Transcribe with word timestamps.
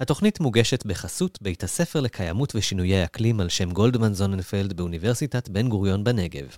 התוכנית 0.00 0.40
מוגשת 0.40 0.86
בחסות 0.86 1.38
בית 1.42 1.64
הספר 1.64 2.00
לקיימות 2.00 2.52
ושינויי 2.54 3.04
אקלים 3.04 3.40
על 3.40 3.48
שם 3.48 3.70
גולדמן 3.70 4.14
זוננפלד 4.14 4.72
באוניברסיטת 4.72 5.48
בן 5.48 5.68
גוריון 5.68 6.04
בנגב. 6.04 6.56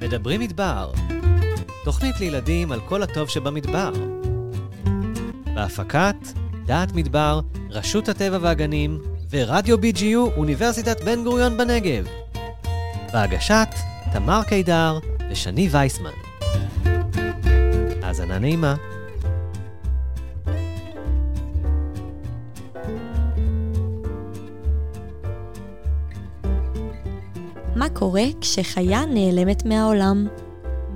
מדברים 0.00 0.40
מדבר, 0.40 0.92
תוכנית 1.84 2.20
לילדים 2.20 2.72
על 2.72 2.80
כל 2.80 3.02
הטוב 3.02 3.28
שבמדבר. 3.28 3.92
בהפקת 5.54 6.16
דעת 6.66 6.92
מדבר, 6.92 7.40
רשות 7.70 8.08
הטבע 8.08 8.38
והגנים 8.40 9.02
ורדיו 9.30 9.78
BGU 9.78 10.36
אוניברסיטת 10.36 11.04
בן 11.04 11.24
גוריון 11.24 11.56
בנגב. 11.58 12.23
בהגשת 13.14 13.68
תמר 14.12 14.42
קידר 14.42 14.98
ושני 15.30 15.68
וייסמן. 15.70 16.10
האזנה 18.02 18.38
נעימה. 18.38 18.74
מה 27.76 27.88
קורה 27.92 28.22
כשחיה 28.40 29.04
נעלמת 29.04 29.64
מהעולם? 29.64 30.26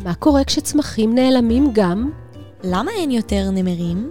מה 0.04 0.14
קורה 0.14 0.45
כשצמחים 0.45 1.14
נעלמים 1.14 1.70
גם? 1.73 2.10
למה 2.64 2.90
אין 2.90 3.10
יותר 3.10 3.50
נמרים? 3.50 4.10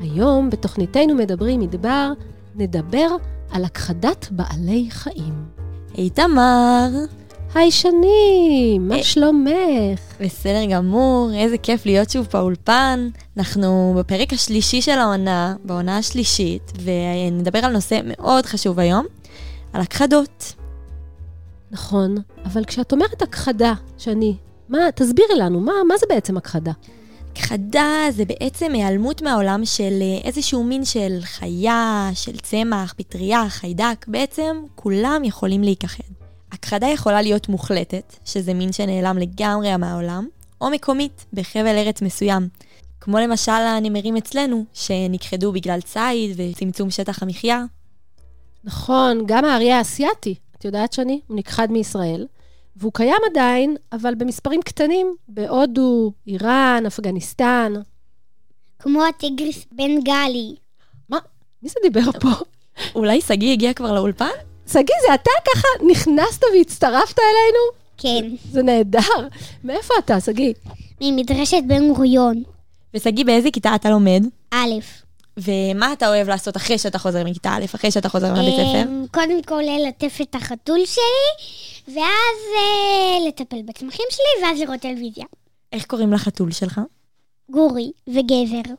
היום 0.00 0.50
בתוכניתנו 0.50 1.14
מדברים 1.14 1.60
מדבר, 1.60 2.12
נדבר 2.54 3.08
על 3.50 3.64
הכחדת 3.64 4.28
בעלי 4.30 4.86
חיים. 4.90 5.44
היי 5.94 6.10
תמר. 6.10 6.88
היי 7.54 7.70
שני, 7.70 8.78
מה 8.80 8.96
אה. 8.96 9.02
שלומך? 9.02 10.00
בסדר 10.20 10.64
גמור, 10.70 11.30
איזה 11.34 11.58
כיף 11.58 11.86
להיות 11.86 12.10
שוב 12.10 12.28
באולפן. 12.32 13.08
אנחנו 13.36 13.94
בפרק 13.98 14.32
השלישי 14.32 14.82
של 14.82 14.98
העונה, 14.98 15.54
בעונה 15.64 15.98
השלישית, 15.98 16.72
ונדבר 16.82 17.58
על 17.58 17.72
נושא 17.72 18.00
מאוד 18.04 18.46
חשוב 18.46 18.78
היום, 18.78 19.06
על 19.72 19.80
הכחדות. 19.80 20.54
נכון, 21.70 22.14
אבל 22.44 22.64
כשאת 22.64 22.92
אומרת 22.92 23.22
הכחדה, 23.22 23.74
שני, 23.98 24.36
מה, 24.68 24.78
תסבירי 24.94 25.38
לנו, 25.38 25.60
מה, 25.60 25.72
מה 25.88 25.94
זה 25.96 26.06
בעצם 26.08 26.36
הכחדה? 26.36 26.72
הכחדה 27.32 27.92
זה 28.10 28.24
בעצם 28.24 28.72
היעלמות 28.74 29.22
מהעולם 29.22 29.64
של 29.64 29.98
אה, 30.00 30.18
איזשהו 30.24 30.64
מין 30.64 30.84
של 30.84 31.18
חיה, 31.22 32.10
של 32.14 32.36
צמח, 32.36 32.94
פטריה, 32.96 33.48
חיידק, 33.48 34.04
בעצם 34.08 34.56
כולם 34.74 35.22
יכולים 35.24 35.62
להיכחד. 35.62 36.17
הכחדה 36.52 36.86
יכולה 36.86 37.22
להיות 37.22 37.48
מוחלטת, 37.48 38.16
שזה 38.24 38.54
מין 38.54 38.72
שנעלם 38.72 39.18
לגמרי 39.18 39.76
מהעולם, 39.76 40.28
או 40.60 40.70
מקומית, 40.70 41.26
בחבל 41.32 41.76
ארץ 41.76 42.02
מסוים. 42.02 42.48
כמו 43.00 43.18
למשל 43.18 43.52
הנמרים 43.52 44.16
אצלנו, 44.16 44.64
שנכחדו 44.72 45.52
בגלל 45.52 45.80
ציד 45.80 46.36
וצמצום 46.36 46.90
שטח 46.90 47.22
המחיה. 47.22 47.64
נכון, 48.64 49.22
גם 49.26 49.44
האריה 49.44 49.78
האסייתי, 49.78 50.34
את 50.58 50.64
יודעת 50.64 50.92
שני? 50.92 51.20
הוא 51.26 51.36
נכחד 51.36 51.72
מישראל, 51.72 52.26
והוא 52.76 52.92
קיים 52.94 53.20
עדיין, 53.30 53.76
אבל 53.92 54.14
במספרים 54.14 54.62
קטנים, 54.62 55.16
בהודו, 55.28 56.12
איראן, 56.26 56.82
אפגניסטן. 56.86 57.72
כמו 58.78 59.04
הטיגריס 59.04 59.66
בנגלי. 59.72 60.54
מה? 61.08 61.18
מי 61.62 61.68
זה 61.68 61.74
דיבר 61.82 62.12
פה? 62.20 62.28
אולי 62.94 63.20
שגיא 63.20 63.52
הגיע 63.52 63.72
כבר 63.74 63.92
לאולפן? 63.92 64.26
שגיא, 64.72 64.94
זה 65.08 65.14
אתה 65.14 65.30
ככה 65.54 65.68
נכנסת 65.92 66.42
והצטרפת 66.54 67.18
אלינו? 67.18 67.88
כן, 67.98 68.36
זה 68.50 68.62
נהדר. 68.62 69.28
מאיפה 69.64 69.94
אתה, 69.98 70.20
שגיא? 70.20 70.52
ממדרשת 71.00 71.62
בן 71.66 71.94
גוריון. 71.94 72.42
ושגיא, 72.94 73.24
באיזה 73.24 73.50
כיתה 73.50 73.74
אתה 73.74 73.90
לומד? 73.90 74.22
א', 74.50 74.72
ומה 75.36 75.92
אתה 75.92 76.08
אוהב 76.08 76.28
לעשות 76.28 76.56
אחרי 76.56 76.78
שאתה 76.78 76.98
חוזר 76.98 77.24
מכיתה 77.24 77.50
א', 77.50 77.64
אחרי 77.74 77.90
שאתה 77.90 78.08
חוזר 78.08 78.32
מהבית 78.32 78.54
ספר? 78.54 78.82
אמ, 78.82 79.04
קודם 79.14 79.42
כל 79.42 79.62
ללטף 79.62 80.18
את 80.22 80.34
החתול 80.34 80.78
שלי, 80.86 81.94
ואז 81.94 82.38
אה, 82.56 83.28
לטפל 83.28 83.62
בצמחים 83.64 84.06
שלי, 84.10 84.46
ואז 84.46 84.60
לראות 84.60 84.80
טלוויזיה. 84.80 85.24
איך 85.72 85.84
קוראים 85.86 86.12
לחתול 86.12 86.52
שלך? 86.52 86.80
גורי 87.50 87.92
וגבר. 88.08 88.74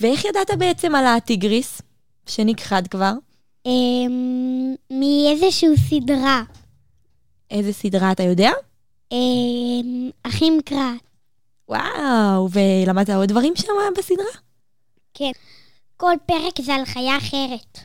ואיך 0.00 0.24
ידעת 0.24 0.50
בעצם 0.58 0.94
על 0.94 1.06
הטיגריס, 1.06 1.82
שנכחד 2.26 2.86
כבר? 2.86 3.12
אמ, 3.66 4.74
מאיזושהי 4.90 5.68
סדרה. 5.76 6.42
איזה 7.50 7.72
סדרה 7.72 8.12
אתה 8.12 8.22
יודע? 8.22 8.50
אמ, 9.12 10.10
אחים 10.22 10.60
קרא. 10.64 10.92
וואו, 11.68 12.48
ולמדת 12.50 13.10
עוד 13.10 13.28
דברים 13.28 13.56
שם 13.56 13.72
בסדרה? 13.98 14.40
כן. 15.14 15.30
כל 15.96 16.12
פרק 16.26 16.60
זה 16.60 16.74
על 16.74 16.84
חיה 16.84 17.16
אחרת. 17.18 17.78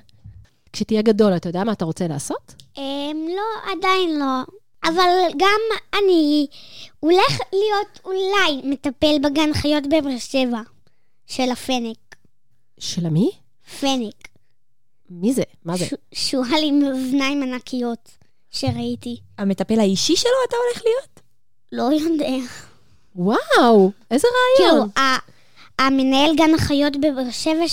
כשתהיה 0.73 1.01
גדול, 1.01 1.35
אתה 1.35 1.49
יודע 1.49 1.63
מה 1.63 1.71
אתה 1.71 1.85
רוצה 1.85 2.07
לעשות? 2.07 2.55
אמ, 2.77 3.27
לא, 3.27 3.71
עדיין 3.71 4.19
לא. 4.19 4.41
אבל 4.83 5.09
גם 5.37 5.61
אני 5.93 6.47
הולך 6.99 7.39
להיות 7.53 7.99
אולי 8.05 8.61
מטפל 8.63 9.15
בגן 9.23 9.53
חיות 9.53 9.83
בבאר 9.83 10.17
שבע, 10.17 10.61
של 11.27 11.51
הפנק. 11.51 12.15
של 12.79 13.05
המי? 13.05 13.31
פנק. 13.79 14.27
מי 15.09 15.33
זה? 15.33 15.43
מה 15.65 15.77
זה? 15.77 15.85
שועל 16.13 16.63
עם 16.63 16.81
אוזניים 16.83 17.43
ענקיות 17.43 18.09
שראיתי. 18.51 19.17
המטפל 19.37 19.79
האישי 19.79 20.15
שלו 20.15 20.31
אתה 20.47 20.55
הולך 20.67 20.83
להיות? 20.85 21.19
לא 21.71 21.95
יודע. 22.11 22.45
וואו, 23.15 23.91
איזה 24.11 24.27
כאילו, 24.57 24.71
רעיון. 24.71 24.89
ה- 24.97 25.35
המנהל 25.79 26.35
גן 26.35 26.53
החיות 26.55 26.97
בבאר 26.97 27.31
שבע 27.31 27.63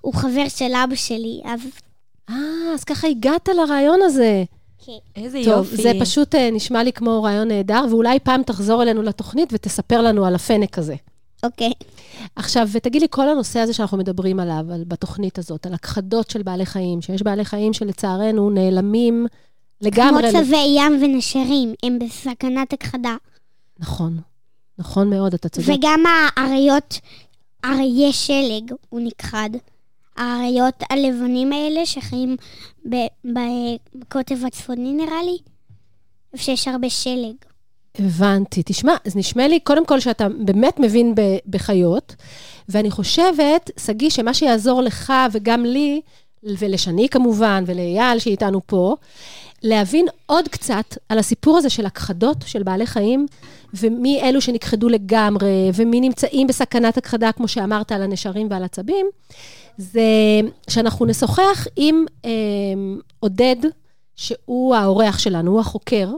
הוא 0.00 0.14
חבר 0.14 0.48
של 0.48 0.72
אבא 0.84 0.94
שלי, 0.94 1.40
אז 1.44 1.60
אה, 2.30 2.34
אז 2.74 2.84
ככה 2.84 3.08
הגעת 3.08 3.48
לרעיון 3.48 4.00
הזה. 4.02 4.44
כן. 4.86 4.92
איזה 5.22 5.38
טוב, 5.44 5.66
יופי. 5.72 5.82
זה 5.82 5.92
פשוט 6.00 6.34
אה, 6.34 6.50
נשמע 6.50 6.82
לי 6.82 6.92
כמו 6.92 7.22
רעיון 7.22 7.48
נהדר, 7.48 7.84
ואולי 7.90 8.18
פעם 8.20 8.42
תחזור 8.42 8.82
אלינו 8.82 9.02
לתוכנית 9.02 9.48
ותספר 9.52 10.02
לנו 10.02 10.26
על 10.26 10.34
הפנק 10.34 10.78
הזה. 10.78 10.94
אוקיי. 11.42 11.72
עכשיו, 12.36 12.68
ותגיד 12.72 13.02
לי, 13.02 13.08
כל 13.10 13.28
הנושא 13.28 13.60
הזה 13.60 13.72
שאנחנו 13.72 13.98
מדברים 13.98 14.40
עליו, 14.40 14.64
על, 14.72 14.84
בתוכנית 14.88 15.38
הזאת, 15.38 15.66
על 15.66 15.74
הכחדות 15.74 16.30
של 16.30 16.42
בעלי 16.42 16.66
חיים, 16.66 17.02
שיש 17.02 17.22
בעלי 17.22 17.44
חיים 17.44 17.72
שלצערנו 17.72 18.50
נעלמים 18.50 19.26
לגמרי. 19.80 20.30
כמו 20.30 20.40
צבי 20.40 20.74
ים 20.76 20.98
ונשרים, 21.02 21.74
הם 21.82 21.98
בסכנת 21.98 22.72
הכחדה. 22.72 23.16
נכון, 23.78 24.20
נכון 24.78 25.10
מאוד, 25.10 25.34
אתה 25.34 25.48
צודק. 25.48 25.68
וגם 25.68 26.02
האריות, 26.06 26.98
אריה 27.64 28.12
שלג, 28.12 28.72
הוא 28.88 29.00
נכחד. 29.00 29.50
האריות 30.16 30.82
הלבנים 30.90 31.52
האלה 31.52 31.86
שחיים 31.86 32.36
בקוטב 33.24 34.44
הצפוני 34.46 34.92
נראה 34.92 35.22
לי, 35.22 35.38
שיש 36.36 36.68
הרבה 36.68 36.90
שלג. 36.90 37.34
הבנתי. 37.98 38.62
תשמע, 38.66 38.96
אז 39.06 39.16
נשמע 39.16 39.48
לי, 39.48 39.60
קודם 39.60 39.86
כל, 39.86 40.00
שאתה 40.00 40.28
באמת 40.28 40.80
מבין 40.80 41.14
בחיות, 41.46 42.14
ואני 42.68 42.90
חושבת, 42.90 43.70
שגיא, 43.78 44.10
שמה 44.10 44.34
שיעזור 44.34 44.82
לך 44.82 45.12
וגם 45.32 45.64
לי, 45.64 46.00
ולשני 46.44 47.08
כמובן, 47.08 47.64
ולאייל 47.66 48.18
שאיתנו 48.18 48.60
פה, 48.66 48.94
להבין 49.62 50.06
עוד 50.26 50.48
קצת 50.48 50.96
על 51.08 51.18
הסיפור 51.18 51.58
הזה 51.58 51.70
של 51.70 51.86
הכחדות 51.86 52.36
של 52.46 52.62
בעלי 52.62 52.86
חיים, 52.86 53.26
ומי 53.74 54.20
אלו 54.22 54.40
שנכחדו 54.40 54.88
לגמרי, 54.88 55.70
ומי 55.74 56.00
נמצאים 56.00 56.46
בסכנת 56.46 56.96
הכחדה, 56.96 57.32
כמו 57.32 57.48
שאמרת, 57.48 57.92
על 57.92 58.02
הנשרים 58.02 58.46
ועל 58.50 58.64
הצבים, 58.64 59.06
זה 59.78 60.40
שאנחנו 60.70 61.06
נשוחח 61.06 61.66
עם 61.76 62.04
אה, 62.24 62.30
עודד, 63.20 63.56
שהוא 64.16 64.74
האורח 64.74 65.18
שלנו, 65.18 65.50
הוא 65.50 65.60
החוקר, 65.60 66.08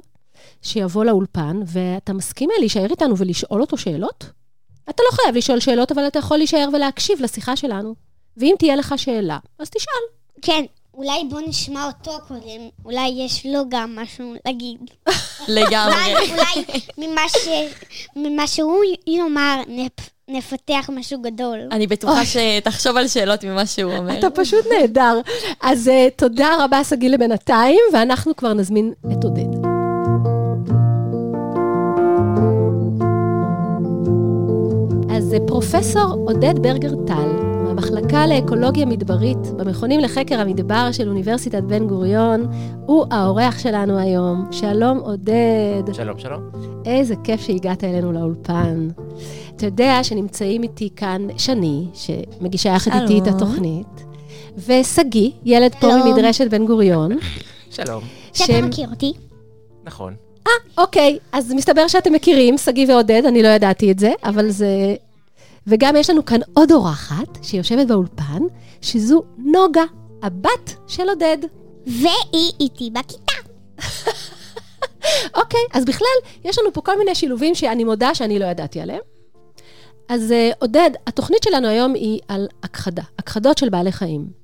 שיבוא 0.64 1.04
לאולפן, 1.04 1.60
ואתה 1.66 2.12
מסכים 2.12 2.50
להישאר 2.58 2.90
איתנו 2.90 3.18
ולשאול 3.18 3.60
אותו 3.60 3.76
שאלות? 3.76 4.24
אתה 4.90 5.02
לא 5.10 5.16
חייב 5.16 5.36
לשאול 5.36 5.60
שאלות, 5.60 5.92
אבל 5.92 6.06
אתה 6.06 6.18
יכול 6.18 6.36
להישאר 6.36 6.68
ולהקשיב 6.72 7.22
לשיחה 7.22 7.56
שלנו. 7.56 7.94
ואם 8.36 8.54
תהיה 8.58 8.76
לך 8.76 8.94
שאלה, 8.96 9.38
אז 9.58 9.70
תשאל. 9.70 10.02
כן, 10.42 10.64
אולי 10.94 11.24
בוא 11.30 11.40
נשמע 11.46 11.86
אותו 11.86 12.18
קודם, 12.28 12.68
אולי 12.84 13.08
יש 13.16 13.46
לו 13.46 13.62
גם 13.68 13.96
משהו 13.96 14.34
להגיד. 14.46 14.90
לגמרי. 15.48 15.94
אולי, 15.94 16.30
אולי 16.30 16.64
ממה, 16.98 17.28
ש... 17.28 17.48
ממה 18.16 18.46
שהוא 18.46 18.82
יאמר 19.06 19.60
נפ... 19.68 20.10
נפתח 20.28 20.90
משהו 20.92 21.22
גדול. 21.22 21.58
אני 21.72 21.86
בטוחה 21.86 22.20
שתחשוב 22.24 22.96
על 22.96 23.08
שאלות 23.08 23.44
ממה 23.44 23.66
שהוא 23.66 23.96
אומר. 23.96 24.18
אתה 24.18 24.30
פשוט 24.30 24.66
נהדר. 24.72 25.20
אז 25.62 25.88
uh, 25.88 26.10
תודה 26.16 26.64
רבה, 26.64 26.84
שגיא, 26.84 27.08
לבינתיים, 27.08 27.80
ואנחנו 27.92 28.36
כבר 28.36 28.52
נזמין 28.52 28.92
את 29.12 29.24
עודד. 29.24 29.63
אז 35.34 35.40
אה, 35.40 35.46
פרופסור 35.46 36.12
עודד 36.26 36.58
ברגר 36.62 36.94
טל, 37.06 37.28
במחלקה 37.68 38.26
לאקולוגיה 38.26 38.86
מדברית, 38.86 39.38
במכונים 39.56 40.00
לחקר 40.00 40.40
המדבר 40.40 40.92
של 40.92 41.08
אוניברסיטת 41.08 41.62
בן 41.62 41.86
גוריון, 41.86 42.46
הוא 42.86 43.06
האורח 43.10 43.58
שלנו 43.58 43.98
היום. 43.98 44.46
שלום, 44.50 44.98
עודד. 44.98 45.92
שלום, 45.92 46.18
שלום. 46.18 46.40
איזה 46.86 47.14
כיף 47.24 47.40
שהגעת 47.40 47.84
אלינו 47.84 48.12
לאולפן. 48.12 48.88
אתה 49.56 49.66
יודע 49.66 50.04
שנמצאים 50.04 50.62
איתי 50.62 50.88
כאן 50.96 51.26
שני, 51.38 51.86
שמגישה 51.94 52.68
יחד 52.68 52.90
איתי 53.00 53.18
את 53.18 53.26
התוכנית, 53.26 54.04
ושגיא, 54.66 55.30
ילד 55.44 55.74
פה. 55.80 55.88
ממדרשת 55.96 56.50
בן 56.50 56.66
גוריון. 56.66 57.12
שלום. 57.70 58.02
שאתה 58.32 58.60
מכיר 58.62 58.88
אותי. 58.90 59.12
נכון. 59.84 60.14
אוקיי, 60.78 61.18
אז 61.32 61.52
מסתבר 61.52 61.88
שאתם 61.88 62.12
מכירים, 62.12 62.58
שגיא 62.58 62.88
ועודד, 62.88 63.22
אני 63.26 63.42
לא 63.42 63.48
ידעתי 63.48 63.90
את 63.90 63.98
זה, 63.98 64.12
אבל 64.24 64.50
זה... 64.50 64.94
וגם 65.66 65.96
יש 65.96 66.10
לנו 66.10 66.24
כאן 66.24 66.40
עוד 66.54 66.72
אורחת 66.72 67.38
שיושבת 67.42 67.86
באולפן, 67.86 68.42
שזו 68.80 69.22
נוגה, 69.38 69.84
הבת 70.22 70.74
של 70.86 71.08
עודד. 71.08 71.38
והיא 71.86 72.52
איתי 72.60 72.90
בכיתה. 72.90 73.32
אוקיי, 75.40 75.60
אז 75.72 75.84
בכלל, 75.84 76.16
יש 76.44 76.58
לנו 76.58 76.72
פה 76.72 76.80
כל 76.80 76.98
מיני 76.98 77.14
שילובים 77.14 77.54
שאני 77.54 77.84
מודה 77.84 78.14
שאני 78.14 78.38
לא 78.38 78.44
ידעתי 78.44 78.80
עליהם. 78.80 79.00
אז 80.08 80.32
אה, 80.32 80.50
עודד, 80.58 80.90
התוכנית 81.06 81.42
שלנו 81.42 81.68
היום 81.68 81.94
היא 81.94 82.20
על 82.28 82.48
הכחדה, 82.62 83.02
הכחדות 83.18 83.58
של 83.58 83.68
בעלי 83.68 83.92
חיים. 83.92 84.43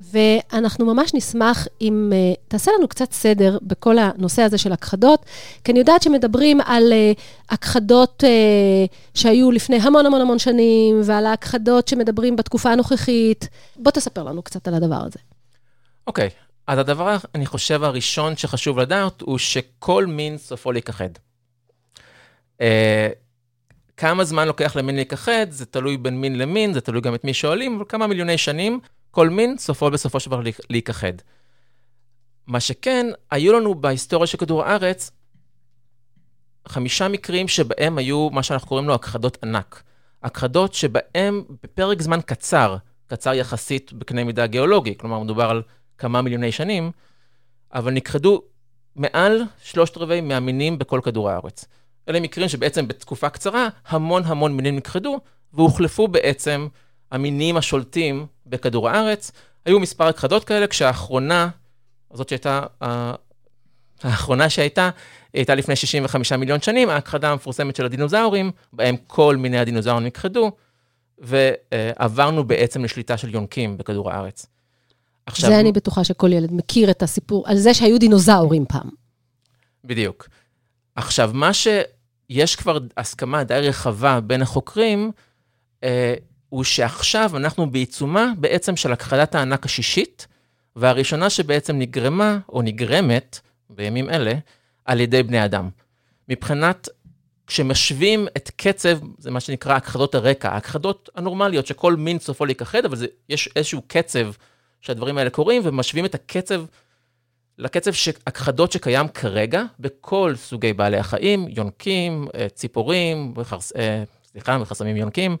ואנחנו 0.00 0.86
ממש 0.86 1.14
נשמח 1.14 1.68
אם 1.80 2.12
uh, 2.12 2.40
תעשה 2.48 2.70
לנו 2.78 2.88
קצת 2.88 3.12
סדר 3.12 3.58
בכל 3.62 3.98
הנושא 3.98 4.42
הזה 4.42 4.58
של 4.58 4.72
הכחדות, 4.72 5.26
כי 5.64 5.72
אני 5.72 5.78
יודעת 5.78 6.02
שמדברים 6.02 6.60
על 6.60 6.92
uh, 6.92 7.20
הכחדות 7.50 8.24
uh, 8.24 8.94
שהיו 9.14 9.50
לפני 9.50 9.76
המון 9.76 10.06
המון 10.06 10.20
המון 10.20 10.38
שנים, 10.38 11.00
ועל 11.04 11.26
ההכחדות 11.26 11.88
שמדברים 11.88 12.36
בתקופה 12.36 12.72
הנוכחית. 12.72 13.48
בוא 13.76 13.90
תספר 13.90 14.22
לנו 14.22 14.42
קצת 14.42 14.68
על 14.68 14.74
הדבר 14.74 15.02
הזה. 15.04 15.18
אוקיי, 16.06 16.30
אז 16.66 16.78
הדבר, 16.78 17.16
אני 17.34 17.46
חושב, 17.46 17.82
הראשון 17.82 18.36
שחשוב 18.36 18.78
לדעת, 18.78 19.20
הוא 19.20 19.38
שכל 19.38 20.06
מין 20.06 20.38
סופו 20.38 20.72
להיכחד. 20.72 21.08
אה, 22.60 23.08
כמה 23.96 24.24
זמן 24.24 24.46
לוקח 24.46 24.76
למין 24.76 24.94
להיכחד, 24.94 25.46
זה 25.50 25.66
תלוי 25.66 25.96
בין 25.96 26.20
מין 26.20 26.38
למין, 26.38 26.72
זה 26.72 26.80
תלוי 26.80 27.00
גם 27.00 27.14
את 27.14 27.24
מי 27.24 27.34
שואלים, 27.34 27.76
אבל 27.76 27.84
כמה 27.88 28.06
מיליוני 28.06 28.38
שנים, 28.38 28.80
כל 29.10 29.28
מין 29.28 29.58
סופו 29.58 29.90
בסופו 29.90 30.20
של 30.20 30.30
דבר 30.30 30.40
להיכ- 30.42 30.66
להיכחד. 30.70 31.12
מה 32.46 32.60
שכן, 32.60 33.06
היו 33.30 33.52
לנו 33.52 33.74
בהיסטוריה 33.74 34.26
של 34.26 34.38
כדור 34.38 34.64
הארץ 34.64 35.10
חמישה 36.68 37.08
מקרים 37.08 37.48
שבהם 37.48 37.98
היו 37.98 38.30
מה 38.30 38.42
שאנחנו 38.42 38.68
קוראים 38.68 38.88
לו 38.88 38.94
הכחדות 38.94 39.38
ענק. 39.42 39.82
הכחדות 40.22 40.74
שבהם 40.74 41.44
בפרק 41.62 42.02
זמן 42.02 42.20
קצר, 42.26 42.76
קצר 43.06 43.34
יחסית 43.34 43.92
בקנה 43.92 44.24
מידה 44.24 44.46
גיאולוגי, 44.46 44.98
כלומר 44.98 45.18
מדובר 45.18 45.50
על 45.50 45.62
כמה 45.98 46.22
מיליוני 46.22 46.52
שנים, 46.52 46.90
אבל 47.74 47.92
נכחדו 47.92 48.42
מעל 48.96 49.42
שלושת 49.62 49.96
רבעי 49.96 50.20
מהמינים 50.20 50.78
בכל 50.78 51.00
כדור 51.04 51.30
הארץ. 51.30 51.64
אלה 52.08 52.20
מקרים 52.20 52.48
שבעצם 52.48 52.88
בתקופה 52.88 53.28
קצרה 53.30 53.68
המון 53.86 54.22
המון 54.24 54.56
מינים 54.56 54.76
נכחדו, 54.76 55.20
והוחלפו 55.52 56.08
בעצם 56.08 56.68
המינים 57.12 57.56
השולטים 57.56 58.26
בכדור 58.46 58.88
הארץ. 58.88 59.32
היו 59.64 59.80
מספר 59.80 60.06
הכחדות 60.06 60.44
כאלה, 60.44 60.66
כשהאחרונה, 60.66 61.48
זאת 62.12 62.28
שהייתה, 62.28 62.62
האחרונה 64.02 64.50
שהייתה, 64.50 64.90
הייתה 65.34 65.54
לפני 65.54 65.76
65 65.76 66.32
מיליון 66.32 66.60
שנים, 66.60 66.88
ההכחדה 66.88 67.30
המפורסמת 67.30 67.76
של 67.76 67.84
הדינוזאורים, 67.84 68.50
בהם 68.72 68.96
כל 69.06 69.36
מיני 69.36 69.58
הדינוזאורים 69.58 70.06
נכחדו, 70.06 70.52
ועברנו 71.18 72.44
בעצם 72.44 72.84
לשליטה 72.84 73.16
של 73.16 73.34
יונקים 73.34 73.78
בכדור 73.78 74.10
הארץ. 74.10 74.46
עכשיו, 75.26 75.50
זה 75.50 75.60
אני 75.60 75.72
בטוחה 75.72 76.04
שכל 76.04 76.32
ילד 76.32 76.52
מכיר 76.52 76.90
את 76.90 77.02
הסיפור 77.02 77.48
על 77.48 77.56
זה 77.56 77.74
שהיו 77.74 77.98
דינוזאורים 77.98 78.64
פעם. 78.68 78.88
בדיוק. 79.84 80.28
עכשיו, 80.94 81.30
מה 81.34 81.50
שיש 81.54 82.56
כבר 82.56 82.78
הסכמה 82.96 83.44
די 83.44 83.54
רחבה 83.54 84.20
בין 84.20 84.42
החוקרים, 84.42 85.10
אה, 85.84 86.14
הוא 86.50 86.64
שעכשיו 86.64 87.36
אנחנו 87.36 87.70
בעיצומה 87.70 88.32
בעצם 88.38 88.76
של 88.76 88.92
הכחדת 88.92 89.34
הענק 89.34 89.64
השישית, 89.64 90.26
והראשונה 90.76 91.30
שבעצם 91.30 91.78
נגרמה, 91.78 92.38
או 92.48 92.62
נגרמת, 92.62 93.40
בימים 93.70 94.10
אלה, 94.10 94.34
על 94.84 95.00
ידי 95.00 95.22
בני 95.22 95.44
אדם. 95.44 95.68
מבחינת, 96.28 96.88
כשמשווים 97.46 98.26
את 98.36 98.50
קצב, 98.56 98.98
זה 99.18 99.30
מה 99.30 99.40
שנקרא 99.40 99.76
הכחדות 99.76 100.14
הרקע, 100.14 100.48
ההכחדות 100.48 101.08
הנורמליות, 101.14 101.66
שכל 101.66 101.96
מין 101.96 102.18
סופו 102.18 102.44
להיכחד, 102.44 102.84
אבל 102.84 102.96
זה, 102.96 103.06
יש 103.28 103.48
איזשהו 103.56 103.82
קצב 103.86 104.30
שהדברים 104.80 105.18
האלה 105.18 105.30
קורים, 105.30 105.62
ומשווים 105.64 106.04
את 106.04 106.14
הקצב 106.14 106.64
לקצב 107.58 107.90
הכחדות 108.26 108.72
שקיים 108.72 109.08
כרגע 109.08 109.62
בכל 109.80 110.32
סוגי 110.36 110.72
בעלי 110.72 110.96
החיים, 110.96 111.46
יונקים, 111.48 112.28
אה, 112.34 112.48
ציפורים, 112.48 113.34
בחרס, 113.34 113.72
אה, 113.76 114.04
סליחה, 114.32 114.58
בחסמים 114.58 114.96
יונקים, 114.96 115.36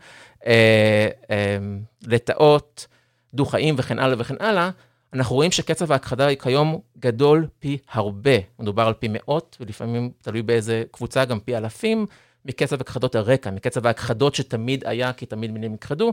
לטאות, 2.02 2.86
דו-חיים 3.34 3.74
וכן 3.78 3.98
הלאה 3.98 4.16
וכן 4.18 4.34
הלאה, 4.40 4.70
אנחנו 5.12 5.36
רואים 5.36 5.50
שקצב 5.50 5.92
ההכחדה 5.92 6.34
כיום 6.34 6.80
גדול 6.98 7.46
פי 7.58 7.78
הרבה. 7.92 8.30
מדובר 8.58 8.86
על 8.86 8.94
פי 8.94 9.08
מאות, 9.10 9.56
ולפעמים, 9.60 10.10
תלוי 10.22 10.42
באיזה 10.42 10.82
קבוצה, 10.90 11.24
גם 11.24 11.40
פי 11.40 11.56
אלפים, 11.56 12.06
מקצב 12.44 12.80
הכחדות 12.80 13.14
הרקע, 13.14 13.50
מקצב 13.50 13.86
ההכחדות 13.86 14.34
שתמיד 14.34 14.84
היה, 14.86 15.12
כי 15.12 15.26
תמיד 15.26 15.50
מינים 15.50 15.72
נכחדו. 15.72 16.12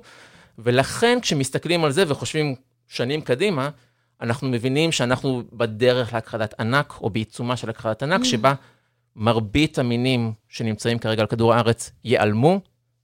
ולכן, 0.60 1.18
כשמסתכלים 1.22 1.86
על 1.86 1.92
זה 1.92 2.04
וחושבים 2.08 2.56
שנים 2.88 3.22
קדימה, 3.22 3.70
אנחנו 4.22 4.48
מבינים 4.48 4.92
שאנחנו 4.92 5.44
בדרך 5.54 6.14
להכחדת 6.14 6.60
ענק, 6.60 6.94
או 7.02 7.10
בעיצומה 7.10 7.58
של 7.58 7.70
הכחדת 7.70 8.04
ענק, 8.04 8.24
שבה 8.24 8.54
מרבית 9.16 9.80
המינים 9.80 10.34
שנמצאים 10.50 11.00
כרגע 11.00 11.22
על 11.22 11.28
כדור 11.28 11.54
הארץ 11.54 11.92
ייעלמו 12.04 12.60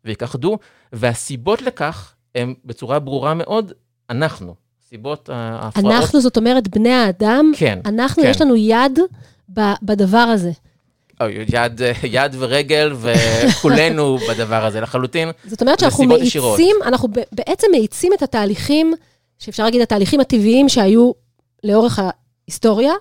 ויכחדו, 0.06 0.58
והסיבות 0.94 1.62
לכך 1.62 2.14
הן 2.36 2.54
בצורה 2.66 3.00
ברורה 3.00 3.34
מאוד, 3.34 3.72
אנחנו. 4.10 4.56
סיבות 4.90 5.30
אה, 5.30 5.36
ההפרעות... 5.36 5.92
אנחנו, 5.94 6.22
זאת 6.22 6.38
אומרת, 6.38 6.68
בני 6.68 6.94
האדם, 6.94 7.52
כן, 7.58 7.80
אנחנו, 7.86 8.24
כן. 8.24 8.30
יש 8.30 8.42
לנו 8.42 8.56
יד 8.56 9.00
בדבר 9.84 10.18
הזה. 10.18 10.52
או, 11.22 11.26
יד, 11.30 11.82
אה, 11.82 11.92
יד 12.24 12.36
ורגל, 12.40 12.94
וכולנו 12.96 14.18
בדבר 14.30 14.66
הזה 14.66 14.82
לחלוטין. 14.82 15.30
זאת 15.46 15.62
אומרת 15.62 15.80
שאנחנו 15.80 16.18
ישירות. 16.18 16.60
מאיצים, 16.60 16.76
אנחנו 16.86 17.08
בעצם 17.32 17.68
מאיצים 17.72 18.14
את 18.14 18.22
התהליכים, 18.22 18.94
שאפשר 19.40 19.64
להגיד, 19.64 19.82
התהליכים 19.82 20.20
הטבעיים 20.20 20.70
שהיו 20.70 21.12
לאורך 21.64 22.00
ההיסטוריה. 22.00 22.94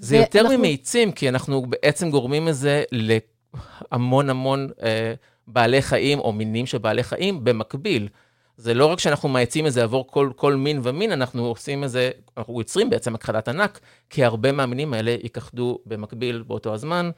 זה 0.00 0.16
יותר 0.16 0.38
ואנחנו- 0.38 0.58
ממאיצים, 0.58 1.12
כי 1.12 1.28
אנחנו 1.28 1.66
בעצם 1.68 2.10
גורמים 2.10 2.48
לזה 2.48 2.82
להמון 2.92 4.30
המון 4.30 4.68
אה, 4.82 5.14
בעלי 5.46 5.82
חיים, 5.82 6.18
או 6.18 6.32
מינים 6.32 6.66
של 6.66 6.78
בעלי 6.78 7.02
חיים, 7.02 7.44
במקביל. 7.44 8.08
זה 8.56 8.74
לא 8.74 8.86
רק 8.86 8.98
שאנחנו 8.98 9.28
מאיצים 9.28 9.66
את 9.66 9.72
זה 9.72 9.82
עבור 9.82 10.06
כל, 10.06 10.30
כל 10.36 10.54
מין 10.54 10.80
ומין, 10.82 11.12
אנחנו 11.12 11.46
עושים 11.46 11.84
את 11.84 11.90
זה, 11.90 12.10
אנחנו 12.36 12.60
יוצרים 12.60 12.90
בעצם 12.90 13.14
הכחדת 13.14 13.48
ענק, 13.48 13.80
כי 14.10 14.24
הרבה 14.24 14.52
מהמינים 14.52 14.94
האלה 14.94 15.10
ייכחדו 15.10 15.78
במקביל 15.86 16.42
באותו 16.46 16.74
הזמן, 16.74 17.10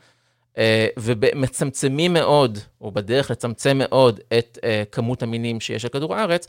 אה, 0.59 0.87
ומצמצמים 0.97 2.13
מאוד, 2.13 2.59
או 2.81 2.93
בדרך 2.93 3.31
לצמצם 3.31 3.79
מאוד, 3.79 4.21
את 4.39 4.59
אה, 4.65 4.83
כמות 4.93 5.23
המינים 5.23 5.61
שיש 5.61 5.85
על 5.85 5.91
כדור 5.91 6.15
הארץ, 6.15 6.49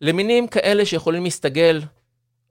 למינים 0.00 0.48
כאלה 0.48 0.84
שיכולים 0.84 1.24
להסתגל 1.24 1.82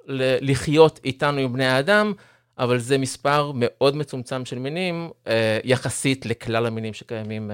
לחיות 0.07 0.99
איתנו 1.05 1.37
עם 1.39 1.53
בני 1.53 1.65
האדם, 1.65 2.13
אבל 2.57 2.79
זה 2.79 2.97
מספר 2.97 3.51
מאוד 3.55 3.95
מצומצם 3.95 4.45
של 4.45 4.59
מינים, 4.59 5.09
אה, 5.27 5.59
יחסית 5.63 6.25
לכלל 6.25 6.65
המינים 6.65 6.93
שקיימים 6.93 7.51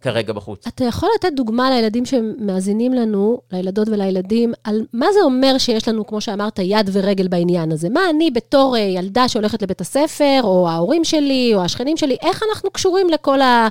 כרגע 0.00 0.32
בחוץ. 0.32 0.66
אתה 0.66 0.84
יכול 0.84 1.08
לתת 1.14 1.32
דוגמה 1.36 1.70
לילדים 1.70 2.06
שמאזינים 2.06 2.92
לנו, 2.92 3.40
לילדות 3.52 3.88
ולילדים, 3.88 4.52
על 4.64 4.86
מה 4.92 5.06
זה 5.12 5.20
אומר 5.22 5.58
שיש 5.58 5.88
לנו, 5.88 6.06
כמו 6.06 6.20
שאמרת, 6.20 6.58
יד 6.58 6.90
ורגל 6.92 7.28
בעניין 7.28 7.72
הזה? 7.72 7.88
מה 7.88 8.00
אני 8.10 8.30
בתור 8.30 8.76
אה, 8.76 8.80
ילדה 8.80 9.28
שהולכת 9.28 9.62
לבית 9.62 9.80
הספר, 9.80 10.40
או 10.42 10.68
ההורים 10.68 11.04
שלי, 11.04 11.52
או 11.54 11.64
השכנים 11.64 11.96
שלי, 11.96 12.16
איך 12.22 12.42
אנחנו 12.50 12.70
קשורים 12.70 13.10
לכל 13.10 13.40
ה... 13.40 13.68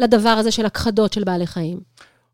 לדבר 0.00 0.28
הזה 0.28 0.50
של 0.50 0.66
הכחדות 0.66 1.12
של 1.12 1.24
בעלי 1.24 1.46
חיים? 1.46 1.80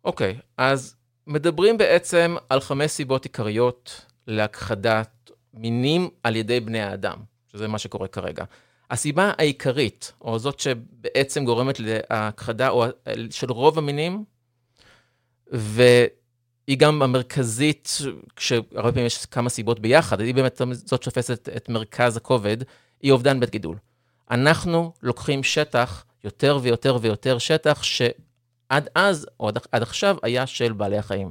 אוקיי, 0.05 0.37
אז 0.57 0.95
מדברים 1.27 1.79
בעצם 1.79 2.37
על 2.49 2.61
חמש 2.61 2.91
סיבות 2.91 3.25
עיקריות 3.25 4.01
להכחדת 4.27 5.31
מינים 5.55 6.09
על 6.23 6.37
ידי 6.37 6.61
בני 6.61 6.81
האדם, 6.81 7.17
שזה 7.53 7.69
מה 7.69 7.79
שקורה 7.79 8.09
כרגע. 8.09 8.45
הסיבה 8.91 9.33
העיקרית, 9.39 10.13
או 10.21 10.39
זאת 10.39 10.61
שבעצם 10.61 11.45
גורמת 11.45 11.81
להכחדה 11.81 12.69
או 12.69 12.85
של 13.31 13.53
רוב 13.53 13.79
המינים, 13.79 14.25
והיא 15.47 16.79
גם 16.79 17.03
המרכזית, 17.03 17.99
כשהרבה 18.37 18.93
פעמים 18.93 19.07
יש 19.07 19.27
כמה 19.27 19.49
סיבות 19.49 19.81
ביחד, 19.81 20.21
היא 20.21 20.35
באמת 20.35 20.61
זאת 20.73 21.03
שתופסת 21.03 21.49
את 21.57 21.69
מרכז 21.69 22.17
הכובד, 22.17 22.57
היא 23.03 23.13
אובדן 23.13 23.41
בית 23.41 23.51
גידול. 23.51 23.77
אנחנו 24.31 24.93
לוקחים 25.03 25.43
שטח, 25.43 26.05
יותר 26.25 26.59
ויותר 26.63 26.99
ויותר 27.01 27.39
שטח, 27.39 27.83
שעד 27.83 28.89
אז, 28.95 29.27
או 29.41 29.49
עד, 29.49 29.59
עד 29.73 29.83
עכשיו, 29.83 30.17
היה 30.23 30.47
של 30.47 30.73
בעלי 30.73 30.99
החיים. 30.99 31.31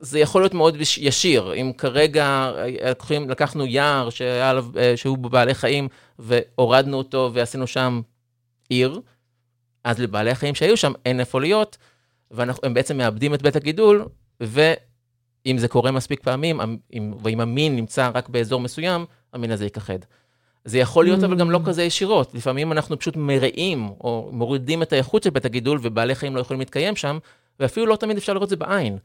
זה 0.00 0.18
יכול 0.18 0.42
להיות 0.42 0.54
מאוד 0.54 0.76
ישיר. 0.98 1.54
אם 1.54 1.72
כרגע 1.78 2.52
לקחים, 2.90 3.30
לקחנו 3.30 3.66
יער 3.66 4.10
שהיה 4.10 4.50
עליו, 4.50 4.66
אה, 4.76 4.96
שהוא 4.96 5.18
בבעלי 5.18 5.54
חיים, 5.54 5.88
והורדנו 6.18 6.96
אותו 6.96 7.30
ועשינו 7.34 7.66
שם 7.66 8.00
עיר, 8.68 9.00
אז 9.84 10.00
לבעלי 10.00 10.30
החיים 10.30 10.54
שהיו 10.54 10.76
שם 10.76 10.92
אין 11.06 11.20
איפה 11.20 11.40
להיות, 11.40 11.76
והם 12.30 12.74
בעצם 12.74 12.96
מאבדים 12.96 13.34
את 13.34 13.42
בית 13.42 13.56
הגידול, 13.56 14.04
ואם 14.40 15.58
זה 15.58 15.68
קורה 15.68 15.90
מספיק 15.90 16.22
פעמים, 16.22 16.60
ואם 17.22 17.40
המין 17.40 17.76
נמצא 17.76 18.10
רק 18.14 18.28
באזור 18.28 18.60
מסוים, 18.60 19.04
המין 19.32 19.50
הזה 19.50 19.64
ייכחד. 19.64 19.98
זה 20.64 20.78
יכול 20.78 21.04
להיות 21.04 21.24
אבל 21.24 21.36
גם 21.36 21.50
לא 21.50 21.60
כזה 21.64 21.82
ישירות. 21.82 22.34
לפעמים 22.34 22.72
אנחנו 22.72 22.98
פשוט 22.98 23.16
מרעים 23.16 23.88
או 23.88 24.30
מורידים 24.32 24.82
את 24.82 24.92
האיכות 24.92 25.22
של 25.22 25.30
בית 25.30 25.44
הגידול, 25.44 25.78
ובעלי 25.82 26.14
חיים 26.14 26.36
לא 26.36 26.40
יכולים 26.40 26.60
להתקיים 26.60 26.96
שם, 26.96 27.18
ואפילו 27.60 27.86
לא 27.86 27.96
תמיד 27.96 28.16
אפשר 28.16 28.32
לראות 28.32 28.44
את 28.44 28.50
זה 28.50 28.56
בעין. 28.56 28.98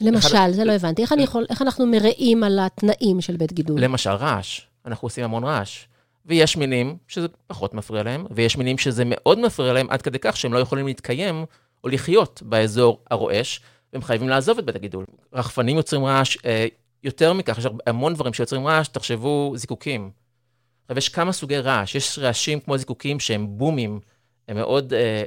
למשל, 0.00 0.28
אחד... 0.28 0.48
זה 0.52 0.64
לא 0.64 0.72
הבנתי. 0.72 1.02
איך, 1.02 1.14
יכול, 1.18 1.46
איך 1.50 1.62
אנחנו 1.62 1.86
מרעים 1.86 2.44
על 2.44 2.58
התנאים 2.58 3.20
של 3.20 3.36
בית 3.36 3.52
גידול? 3.52 3.80
למשל, 3.80 4.10
רעש. 4.10 4.60
אנחנו 4.86 5.06
עושים 5.06 5.24
המון 5.24 5.44
רעש. 5.44 5.84
ויש 6.26 6.56
מינים 6.56 6.96
שזה 7.08 7.26
פחות 7.46 7.74
מפריע 7.74 8.02
להם, 8.02 8.26
ויש 8.30 8.56
מינים 8.56 8.78
שזה 8.78 9.02
מאוד 9.06 9.38
מפריע 9.38 9.72
להם 9.72 9.86
עד 9.90 10.02
כדי 10.02 10.18
כך 10.20 10.36
שהם 10.36 10.52
לא 10.52 10.58
יכולים 10.58 10.86
להתקיים 10.86 11.44
או 11.84 11.88
לחיות 11.88 12.42
באזור 12.44 13.00
הרועש, 13.10 13.60
והם 13.92 14.02
חייבים 14.02 14.28
לעזוב 14.28 14.58
את 14.58 14.64
בית 14.64 14.76
הגידול. 14.76 15.04
רחפנים 15.32 15.76
יוצרים 15.76 16.04
רעש, 16.04 16.36
אה, 16.44 16.66
יותר 17.04 17.32
מכך, 17.32 17.58
יש 17.58 17.66
המון 17.86 18.14
דברים 18.14 18.32
שיוצרים 18.32 18.66
רעש, 18.66 18.88
תחשבו 18.88 19.52
זיקוקים. 19.56 20.10
עכשיו, 20.84 20.98
יש 20.98 21.08
כמה 21.08 21.32
סוגי 21.32 21.58
רעש. 21.58 21.94
יש 21.94 22.18
רעשים 22.18 22.60
כמו 22.60 22.78
זיקוקים 22.78 23.20
שהם 23.20 23.46
בומים, 23.58 24.00
הם 24.48 24.56
מאוד 24.56 24.92
אה, 24.92 25.22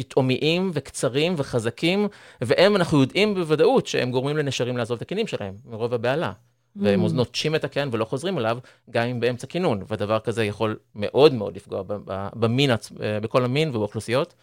פתאומיים 0.00 0.70
וקצרים 0.74 1.34
וחזקים, 1.36 2.08
והם, 2.40 2.76
אנחנו 2.76 3.00
יודעים 3.00 3.34
בוודאות 3.34 3.86
שהם 3.86 4.10
גורמים 4.10 4.36
לנשרים 4.36 4.76
לעזוב 4.76 4.96
את 4.96 5.02
הכינים 5.02 5.26
שלהם, 5.26 5.54
מרוב 5.64 5.94
הבהלה. 5.94 6.32
Mm. 6.32 6.80
והם 6.82 7.06
נוטשים 7.06 7.54
את 7.54 7.64
הקן 7.64 7.88
ולא 7.92 8.04
חוזרים 8.04 8.38
אליו, 8.38 8.58
גם 8.90 9.06
אם 9.06 9.20
באמצע 9.20 9.46
כינון, 9.46 9.82
ודבר 9.88 10.18
כזה 10.18 10.44
יכול 10.44 10.78
מאוד 10.94 11.34
מאוד 11.34 11.56
לפגוע 11.56 11.82
במין, 12.34 12.70
אה, 12.70 12.76
בכל 13.20 13.44
המין 13.44 13.68
ובאוכלוסיות. 13.68 14.34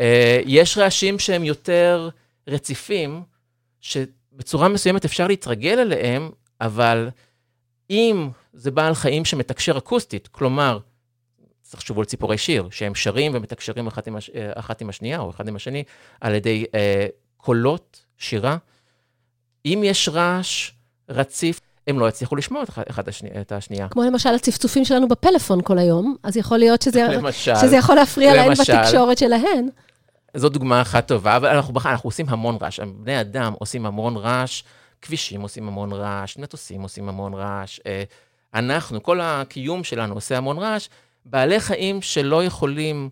אה, 0.00 0.40
יש 0.46 0.78
רעשים 0.78 1.18
שהם 1.18 1.44
יותר 1.44 2.08
רציפים, 2.48 3.22
שבצורה 3.80 4.68
מסוימת 4.68 5.04
אפשר 5.04 5.26
להתרגל 5.26 5.78
אליהם, 5.78 6.30
אבל 6.60 7.08
אם 7.90 8.28
זה 8.52 8.70
בעל 8.70 8.94
חיים 8.94 9.24
שמתקשר 9.24 9.78
אקוסטית, 9.78 10.28
כלומר, 10.28 10.78
לחשוב 11.74 11.98
על 11.98 12.04
ציפורי 12.04 12.38
שיר, 12.38 12.68
שהם 12.70 12.94
שרים 12.94 13.32
ומתקשרים 13.34 13.86
אחת 13.86 14.06
עם, 14.06 14.16
הש... 14.16 14.30
אה, 14.34 14.50
אחת 14.54 14.80
עם 14.80 14.88
השנייה 14.88 15.20
או 15.20 15.30
אחד 15.30 15.48
עם 15.48 15.56
השני, 15.56 15.84
על 16.20 16.34
ידי 16.34 16.64
אה, 16.74 17.06
קולות, 17.36 18.04
שירה. 18.18 18.56
אם 19.66 19.82
יש 19.84 20.08
רעש 20.08 20.70
רציף, 21.08 21.60
הם 21.86 21.98
לא 21.98 22.08
יצליחו 22.08 22.36
לשמוע 22.36 22.62
את, 22.62 22.68
אחד 22.90 23.08
השני, 23.08 23.28
את 23.40 23.52
השנייה. 23.52 23.88
כמו 23.88 24.02
למשל 24.02 24.28
הצפצופים 24.34 24.84
שלנו 24.84 25.08
בפלאפון 25.08 25.60
כל 25.62 25.78
היום, 25.78 26.16
אז 26.22 26.36
יכול 26.36 26.58
להיות 26.58 26.82
שזה, 26.82 27.08
למשל, 27.16 27.54
שזה 27.54 27.76
יכול 27.76 27.94
להפריע 27.94 28.34
להם 28.34 28.52
בתקשורת 28.52 29.18
שלהן. 29.18 29.68
זו 30.34 30.48
דוגמה 30.48 30.82
אחת 30.82 31.08
טובה, 31.08 31.36
אבל 31.36 31.48
אנחנו, 31.48 31.74
אנחנו 31.84 32.08
עושים 32.08 32.26
המון 32.28 32.56
רעש. 32.60 32.80
בני 32.80 33.20
אדם 33.20 33.52
עושים 33.58 33.86
המון 33.86 34.16
רעש, 34.16 34.62
כבישים 35.02 35.40
עושים 35.40 35.68
המון 35.68 35.92
רעש, 35.92 36.36
מטוסים 36.36 36.82
עושים 36.82 37.08
המון 37.08 37.34
רעש. 37.34 37.80
אה, 37.86 38.02
אנחנו, 38.54 39.02
כל 39.02 39.20
הקיום 39.22 39.84
שלנו 39.84 40.14
עושה 40.14 40.36
המון 40.36 40.58
רעש. 40.58 40.88
בעלי 41.24 41.60
חיים 41.60 42.02
שלא 42.02 42.44
יכולים 42.44 43.10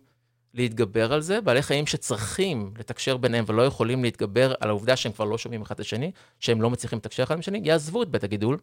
להתגבר 0.54 1.12
על 1.12 1.20
זה, 1.20 1.40
בעלי 1.40 1.62
חיים 1.62 1.86
שצריכים 1.86 2.72
לתקשר 2.78 3.16
ביניהם 3.16 3.44
ולא 3.48 3.62
יכולים 3.62 4.04
להתגבר 4.04 4.54
על 4.60 4.68
העובדה 4.68 4.96
שהם 4.96 5.12
כבר 5.12 5.24
לא 5.24 5.38
שומעים 5.38 5.62
אחד 5.62 5.74
את 5.74 5.80
השני, 5.80 6.10
שהם 6.40 6.62
לא 6.62 6.70
מצליחים 6.70 6.98
לתקשר 6.98 7.22
אחד 7.22 7.34
עם 7.34 7.40
השני, 7.40 7.60
יעזבו 7.64 8.02
את 8.02 8.08
בית 8.08 8.24
הגידול, 8.24 8.58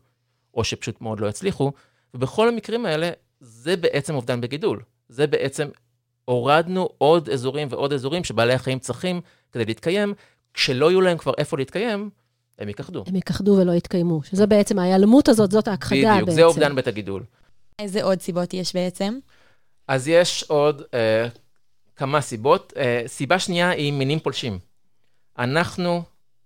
או 0.54 0.64
שפשוט 0.64 1.02
מאוד 1.02 1.20
לא 1.20 1.28
יצליחו, 1.28 1.72
ובכל 2.14 2.48
המקרים 2.48 2.86
האלה, 2.86 3.10
זה 3.40 3.78
בעצם 3.78 4.16
אובדן 4.16 4.42
בגידול. 4.42 4.82
זה 5.10 5.28
בעצם, 5.28 5.68
הורדנו 6.26 6.90
עוד 6.98 7.30
אזורים 7.30 7.68
ועוד 7.72 7.94
אזורים 7.94 8.24
שבעלי 8.24 8.54
החיים 8.54 8.80
צריכים 8.80 9.22
כדי 9.52 9.66
להתקיים, 9.66 10.14
כשלא 10.54 10.92
יהיו 10.92 11.02
להם 11.02 11.18
כבר 11.18 11.34
איפה 11.38 11.58
להתקיים, 11.58 12.10
הם 12.60 12.68
ייכחדו. 12.68 13.04
הם 13.08 13.16
ייכחדו 13.16 13.52
ולא 13.52 13.72
יתקיימו, 13.72 14.24
שזה 14.24 14.48
בעצם 14.48 14.80
ההיעלמות 14.80 15.30
הזאת, 15.30 15.52
זאת 15.52 15.68
ההכחדה 15.68 15.96
בדיוק, 15.98 16.12
בעצם. 16.14 16.24
בדיוק, 16.24 16.36
זה 16.36 16.44
אובדן 16.44 16.76
בית 16.76 16.88
הגידול. 16.88 17.24
איזה 17.80 18.04
עוד 18.04 18.22
סיבות 18.22 18.54
יש 18.54 18.76
בעצם? 18.76 19.20
אז 19.88 20.08
יש 20.08 20.44
עוד 20.44 20.82
אה, 20.94 21.28
כמה 21.96 22.22
סיבות. 22.22 22.74
אה, 22.78 23.04
סיבה 23.08 23.40
שנייה 23.40 23.70
היא 23.70 23.94
מינים 23.94 24.20
פולשים. 24.20 24.60
אנחנו 25.40 26.04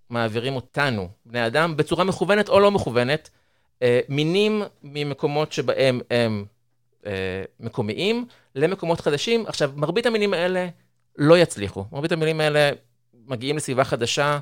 מעבירים 0.09 0.55
אותנו, 0.55 1.09
בני 1.25 1.47
אדם, 1.47 1.77
בצורה 1.77 2.03
מכוונת 2.03 2.49
או 2.49 2.59
לא 2.59 2.71
מכוונת, 2.71 3.29
אה, 3.81 3.99
מינים 4.09 4.63
ממקומות 4.83 5.51
שבהם 5.51 6.01
הם 6.11 6.45
אה, 7.05 7.43
מקומיים 7.59 8.25
למקומות 8.55 9.01
חדשים. 9.01 9.47
עכשיו, 9.47 9.71
מרבית 9.75 10.05
המינים 10.05 10.33
האלה 10.33 10.67
לא 11.17 11.37
יצליחו. 11.37 11.85
מרבית 11.91 12.11
המינים 12.11 12.41
האלה 12.41 12.71
מגיעים 13.27 13.57
לסביבה 13.57 13.83
חדשה 13.83 14.39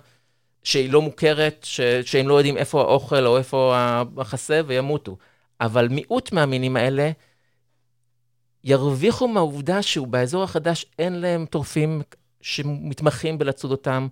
שהיא 0.63 0.91
לא 0.91 1.01
מוכרת, 1.01 1.59
ש, 1.63 1.81
שהם 1.81 2.27
לא 2.27 2.33
יודעים 2.33 2.57
איפה 2.57 2.81
האוכל 2.81 3.25
או 3.25 3.37
איפה 3.37 3.75
החסה 4.17 4.61
וימותו. 4.67 5.17
אבל 5.61 5.87
מיעוט 5.87 6.31
מהמינים 6.31 6.75
האלה 6.75 7.11
ירוויחו 8.67 9.27
מהעובדה 9.27 9.81
שהוא 9.81 10.07
באזור 10.07 10.43
החדש 10.43 10.85
אין 10.99 11.13
להם 11.13 11.45
טורפים 11.45 12.01
שמתמחים 12.41 13.37
בלצוד 13.37 13.71
אותם, 13.71 14.07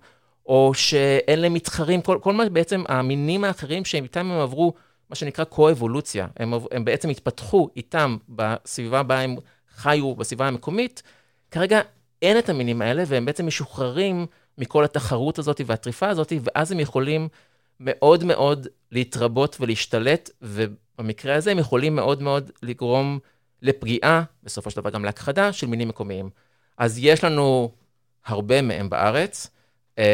או 0.46 0.72
שאין 0.74 1.40
להם 1.40 1.54
מתחרים, 1.54 2.02
כל, 2.02 2.18
כל 2.22 2.32
מה 2.32 2.48
בעצם 2.48 2.84
המינים 2.88 3.44
האחרים 3.44 3.84
שאיתם 3.84 4.30
הם 4.30 4.40
עברו, 4.40 4.72
מה 5.10 5.16
שנקרא 5.16 5.44
קו-אבולוציה, 5.44 6.26
הם, 6.36 6.52
הם 6.70 6.84
בעצם 6.84 7.08
התפתחו 7.08 7.68
איתם 7.76 8.16
בסביבה 8.28 9.02
בה 9.02 9.20
הם 9.20 9.36
חיו, 9.76 10.14
בסביבה 10.14 10.48
המקומית, 10.48 11.02
כרגע 11.50 11.80
אין 12.22 12.38
את 12.38 12.48
המינים 12.48 12.82
האלה, 12.82 13.04
והם 13.06 13.24
בעצם 13.24 13.46
משוחררים 13.46 14.26
מכל 14.58 14.84
התחרות 14.84 15.38
הזאת 15.38 15.60
והטריפה 15.66 16.08
הזאת, 16.08 16.32
ואז 16.44 16.72
הם 16.72 16.80
יכולים 16.80 17.28
מאוד 17.80 18.24
מאוד 18.24 18.66
להתרבות 18.92 19.56
ולהשתלט, 19.60 20.30
ובמקרה 20.42 21.34
הזה 21.34 21.50
הם 21.50 21.58
יכולים 21.58 21.96
מאוד 21.96 22.22
מאוד 22.22 22.50
לגרום 22.62 23.18
לפגיעה, 23.62 24.22
בסופו 24.42 24.70
של 24.70 24.80
דבר 24.80 24.90
גם 24.90 25.04
להכחדה, 25.04 25.52
של 25.52 25.66
מינים 25.66 25.88
מקומיים. 25.88 26.30
אז 26.78 26.98
יש 26.98 27.24
לנו 27.24 27.70
הרבה 28.26 28.62
מהם 28.62 28.90
בארץ. 28.90 29.50
אמ, 29.98 30.04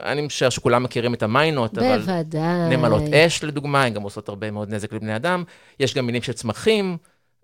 אני 0.00 0.22
משער 0.22 0.48
שכולם 0.48 0.82
מכירים 0.82 1.14
את 1.14 1.22
המיינות, 1.22 1.78
אבל... 1.78 1.98
בוודאי. 1.98 2.76
נמלות 2.76 3.02
אש, 3.02 3.44
לדוגמה, 3.44 3.84
הן 3.84 3.94
גם 3.94 4.02
עושות 4.02 4.28
הרבה 4.28 4.50
מאוד 4.50 4.74
נזק 4.74 4.92
לבני 4.92 5.16
אדם. 5.16 5.44
יש 5.80 5.94
גם 5.94 6.06
מינים 6.06 6.22
של 6.22 6.32
צמחים, 6.32 6.96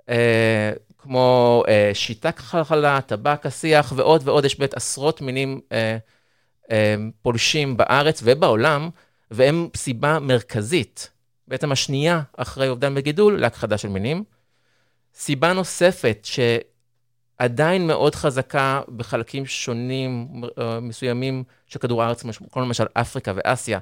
אה, 0.08 0.72
כמו 0.98 1.62
אה, 1.68 1.90
שיטה 1.94 2.32
כחלחלה, 2.32 3.00
טבק, 3.00 3.46
השיח 3.46 3.92
ועוד 3.96 4.22
ועוד. 4.24 4.44
יש 4.44 4.58
באמת 4.58 4.74
עשרות 4.74 5.20
מינים 5.20 5.60
אה, 5.72 5.96
פולשים 7.22 7.76
בארץ 7.76 8.20
ובעולם, 8.24 8.90
והם 9.30 9.68
סיבה 9.76 10.18
מרכזית, 10.18 11.10
בעצם 11.48 11.72
השנייה 11.72 12.20
אחרי 12.36 12.68
אובדן 12.68 12.94
בגידול, 12.94 13.40
להכחדה 13.40 13.78
של 13.78 13.88
מינים. 13.88 14.24
סיבה 15.14 15.52
נוספת 15.52 16.26
שעדיין 17.38 17.86
מאוד 17.86 18.14
חזקה 18.14 18.80
בחלקים 18.96 19.46
שונים, 19.46 20.28
אה, 20.58 20.80
מסוימים 20.80 21.44
של 21.66 21.78
כדור 21.78 22.02
הארץ, 22.02 22.22
כמו 22.52 22.62
למשל 22.62 22.84
אפריקה 22.92 23.32
ואסיה, 23.36 23.78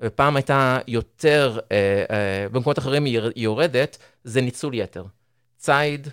ופעם 0.00 0.36
הייתה 0.36 0.78
יותר, 0.88 1.58
אה, 1.72 2.04
אה, 2.10 2.48
במקומות 2.48 2.78
אחרים 2.78 3.04
היא 3.04 3.20
יורדת, 3.36 3.98
זה 4.24 4.40
ניצול 4.40 4.74
יתר. 4.74 5.04
ציד, 5.58 6.08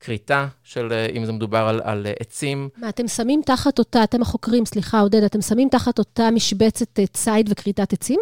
כריתה 0.00 0.46
של, 0.62 0.92
אם 1.16 1.24
זה 1.24 1.32
מדובר 1.32 1.58
על, 1.58 1.80
על 1.84 2.06
עצים. 2.20 2.68
מה, 2.76 2.88
אתם 2.88 3.08
שמים 3.08 3.42
תחת 3.46 3.78
אותה, 3.78 4.04
אתם 4.04 4.22
החוקרים, 4.22 4.66
סליחה, 4.66 5.00
עודד, 5.00 5.22
אתם 5.22 5.40
שמים 5.40 5.68
תחת 5.68 5.98
אותה 5.98 6.30
משבצת 6.30 7.00
ציד 7.12 7.48
וכריתת 7.52 7.92
עצים? 7.92 8.20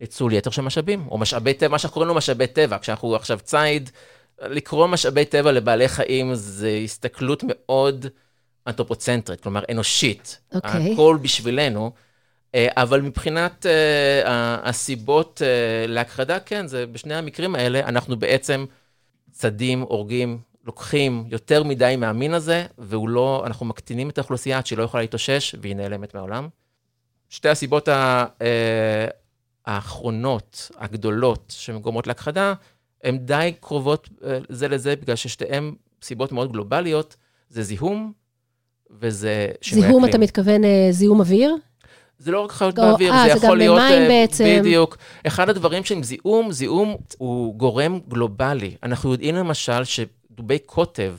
ניצול 0.00 0.32
יתר 0.32 0.50
של 0.50 0.62
משאבים, 0.62 1.08
או 1.10 1.18
משאבי 1.18 1.54
טבע, 1.54 1.68
מה 1.68 1.78
שאנחנו 1.78 1.94
קוראים 1.94 2.08
לו 2.08 2.14
משאבי 2.14 2.46
טבע. 2.46 2.78
כשאנחנו 2.78 3.16
עכשיו 3.16 3.38
ציד, 3.42 3.90
לקרוא 4.40 4.86
משאבי 4.86 5.24
טבע 5.24 5.52
לבעלי 5.52 5.88
חיים 5.88 6.34
זה 6.34 6.80
הסתכלות 6.84 7.44
מאוד 7.46 8.06
אנתרופוצנטרית, 8.66 9.40
כלומר 9.40 9.62
אנושית. 9.70 10.40
אוקיי. 10.54 10.70
Okay. 10.70 10.92
הכל 10.92 11.18
בשבילנו. 11.22 11.92
אה, 12.54 12.68
אבל 12.76 13.00
מבחינת 13.00 13.66
uh, 13.66 14.28
הסיבות 14.62 15.42
uh, 15.44 15.90
להכחדה, 15.90 16.40
כן, 16.40 16.66
זה 16.66 16.86
בשני 16.86 17.14
המקרים 17.14 17.54
האלה, 17.54 17.80
אנחנו 17.88 18.16
בעצם 18.16 18.64
צדים, 19.30 19.80
הורגים, 19.80 20.38
לוקחים 20.64 21.24
יותר 21.28 21.62
מדי 21.62 21.96
מהמין 21.98 22.34
הזה, 22.34 22.66
והוא 22.78 23.08
לא, 23.08 23.42
אנחנו 23.46 23.66
מקטינים 23.66 24.10
את 24.10 24.18
האוכלוסייה 24.18 24.58
עד 24.58 24.66
שהיא 24.66 24.78
לא 24.78 24.82
יכולה 24.82 25.02
להתאושש, 25.02 25.54
והיא 25.60 25.76
נעלמת 25.76 26.14
מהעולם. 26.14 26.48
שתי 27.28 27.48
הסיבות 27.48 27.88
האחרונות, 29.66 30.70
הגדולות, 30.76 31.54
שגורמות 31.56 32.06
להכחדה, 32.06 32.54
הן 33.04 33.18
די 33.18 33.52
קרובות 33.60 34.08
אה, 34.24 34.38
זה 34.48 34.68
לזה, 34.68 34.96
בגלל 34.96 35.16
ששתיהן 35.16 35.74
סיבות 36.02 36.32
מאוד 36.32 36.52
גלובליות, 36.52 37.16
זה 37.48 37.62
זיהום 37.62 38.12
וזה 38.90 39.48
שינוי 39.60 39.86
זיהום, 39.86 40.04
אתה 40.04 40.18
מתכוון 40.18 40.64
אה, 40.64 40.88
זיהום 40.90 41.20
אוויר? 41.20 41.56
זה 42.18 42.30
לא 42.30 42.40
רק 42.40 42.52
חיות 42.52 42.78
או- 42.78 42.84
באוויר, 42.84 43.12
אה, 43.12 43.24
זה 43.28 43.32
זה 43.32 43.38
יכול 43.38 43.50
גם 43.50 43.58
להיות... 43.58 43.78
במים 43.78 44.02
אה, 44.02 44.08
בעצם. 44.08 44.44
בדיוק. 44.60 44.96
אחד 45.26 45.48
הדברים 45.48 45.84
שהם 45.84 46.02
זיהום, 46.02 46.52
זיהום 46.52 46.96
הוא 47.18 47.54
גורם 47.54 47.98
גלובלי. 48.08 48.76
אנחנו 48.82 49.12
יודעים 49.12 49.34
למשל 49.34 49.84
שדובי 49.84 50.58
קוטב 50.58 51.14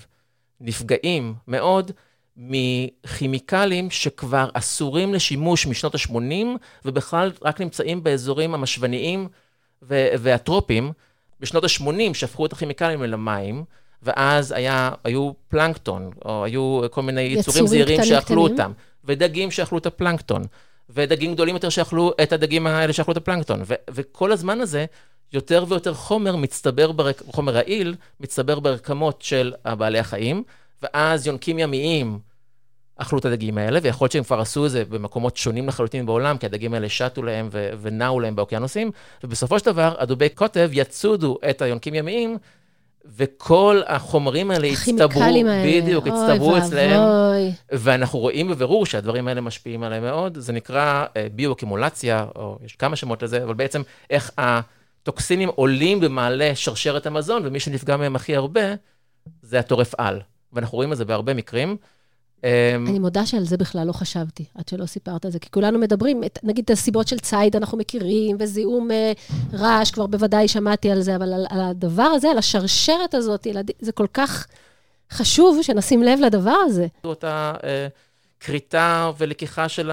נפגעים 0.60 1.34
מאוד 1.48 1.92
מכימיקלים 2.38 3.90
שכבר 3.90 4.50
אסורים 4.54 5.14
לשימוש 5.14 5.68
משנות 5.68 5.96
ה-80, 5.96 6.46
ובכלל 6.86 7.32
רק 7.42 7.62
נמצאים 7.62 8.04
באזורים 8.04 8.54
המשווניים 8.54 9.28
והטרופיים. 9.82 10.92
בשנות 11.42 11.64
ה-80 11.64 12.14
שפכו 12.14 12.46
את 12.46 12.54
הכימיקלים 12.54 13.04
אל 13.04 13.14
המים, 13.14 13.64
ואז 14.04 14.52
היה, 14.52 14.92
היו 15.04 15.32
פלנקטון, 15.50 16.12
או 16.26 16.46
היו 16.46 16.82
כל 16.92 17.02
מיני 17.02 17.22
יצורים 17.22 17.68
זעירים 17.68 18.04
שאכלו 18.04 18.44
קטנים. 18.44 18.60
אותם, 18.60 18.72
ודגים 19.06 19.52
שאכלו 19.52 19.78
את 19.78 19.86
הפלנקטון, 19.86 20.44
ודגים 20.90 21.34
גדולים 21.34 21.56
יותר 21.56 21.70
שאכלו 21.70 22.14
את 22.24 22.34
הדגים 22.34 22.68
האלה 22.68 22.94
שאכלו 22.94 23.12
את 23.12 23.18
הפלנקטון. 23.18 23.62
ו- 23.66 23.74
וכל 23.90 24.32
הזמן 24.32 24.62
הזה, 24.62 24.86
יותר 25.34 25.66
ויותר 25.68 25.94
חומר 25.94 26.36
מצטבר, 26.36 26.92
ברק... 26.92 27.22
חומר 27.28 27.54
רעיל, 27.54 27.96
מצטבר 28.20 28.60
ברקמות 28.60 29.22
של 29.22 29.54
הבעלי 29.66 30.00
החיים, 30.00 30.44
ואז 30.84 31.28
יונקים 31.28 31.60
ימיים 31.60 32.20
אכלו 32.98 33.20
את 33.20 33.26
הדגים 33.26 33.58
האלה, 33.58 33.80
ויכול 33.84 34.06
להיות 34.06 34.12
שהם 34.12 34.24
כבר 34.24 34.40
עשו 34.40 34.66
את 34.66 34.72
זה 34.72 34.86
במקומות 34.86 35.38
שונים 35.38 35.68
לחלוטין 35.68 36.06
בעולם, 36.06 36.38
כי 36.38 36.46
הדגים 36.46 36.74
האלה 36.74 36.90
שטו 36.90 37.24
להם 37.24 37.50
ו- 37.52 37.70
ונעו 37.82 38.20
להם 38.20 38.36
באוקיינוסים, 38.36 38.92
ובסופו 39.24 39.60
של 39.60 39.66
דבר, 39.66 39.96
הדובי 40.00 40.30
קוטב 40.30 40.70
יצודו 40.74 41.38
את 41.50 41.62
היונקים 41.62 41.96
ימיים, 41.96 42.38
וכל 43.06 43.82
החומרים 43.88 44.52
האלה 44.52 44.68
הצטברו, 44.68 45.24
האלה. 45.24 45.82
בדיוק, 45.82 46.08
אוי 46.08 46.14
הצטברו 46.14 46.58
אצלם, 46.58 47.02
ואבוי. 47.02 47.52
ואנחנו 47.72 48.20
רואים 48.20 48.48
בבירור 48.48 48.86
שהדברים 48.86 49.28
האלה 49.28 49.42
משפיעים 49.42 49.84
עליהם 49.84 50.04
מאוד. 50.04 50.38
זה 50.40 50.54
נקרא 50.54 51.06
אה, 51.18 51.28
ביואקימולציה, 51.36 52.26
או 52.36 52.58
יש 52.66 52.76
כמה 52.76 52.96
שמות 52.96 53.24
לזה, 53.24 53.44
אבל 53.44 53.54
בעצם 53.54 53.82
איך 54.10 54.32
הטוקסינים 54.38 55.50
עולים 55.56 56.00
במעלה 56.00 56.52
שרשרת 56.56 57.06
המזון, 57.06 57.42
ומי 57.46 57.60
שנפגע 57.60 57.98
מהם 57.98 58.16
הכי 58.16 58.36
הרבה, 58.36 58.62
זה 59.42 59.60
הטורף 59.60 59.96
על. 59.98 60.22
ואנחנו 60.54 60.76
רואים 60.76 60.92
את 60.92 60.98
זה 60.98 61.06
בהרבה 61.06 61.34
מקרים. 61.34 61.78
אה, 62.46 62.76
אני 62.76 63.00
מודה 63.00 63.26
שעל 63.26 63.44
זה 63.44 63.58
בכלל 63.58 63.88
לא 63.88 63.92
חשבתי, 63.92 64.46
עד 64.56 64.68
שלא 64.68 64.86
סיפרת 64.86 65.26
את 65.26 65.32
זה, 65.32 65.40
כי 65.40 65.52
כולנו 65.52 65.80
מדברים, 65.80 66.24
את, 66.24 66.40
נגיד 66.44 66.64
את 66.64 66.70
הסיבות 66.70 67.08
של 67.08 67.20
ציד 67.20 67.56
אנחנו 67.56 67.78
מכירים, 67.78 68.38
וזיהום 68.40 68.92
אה, 68.92 69.12
רעש, 69.54 69.92
כבר 69.92 70.08
בוודאי 70.08 70.48
שמעתי 70.48 70.92
על 70.92 71.02
זה, 71.02 71.16
אבל 71.16 71.34
על, 71.34 71.46
על 71.50 71.62
הדבר 71.62 72.04
הזה, 72.04 72.32
על 72.32 72.38
השרשרת 72.38 73.14
הזאת, 73.14 73.46
ילד, 73.46 73.72
זה 73.80 73.92
כל 73.92 74.08
כך 74.14 74.48
חשוב 75.12 75.60
שנשים 75.62 76.04
לב 76.04 76.20
לדבר 76.20 76.58
הזה. 76.66 76.88
אותה 77.04 77.54
אה, 77.64 77.88
כריתה 78.40 79.12
ולקיחה 79.18 79.70
של 79.70 79.92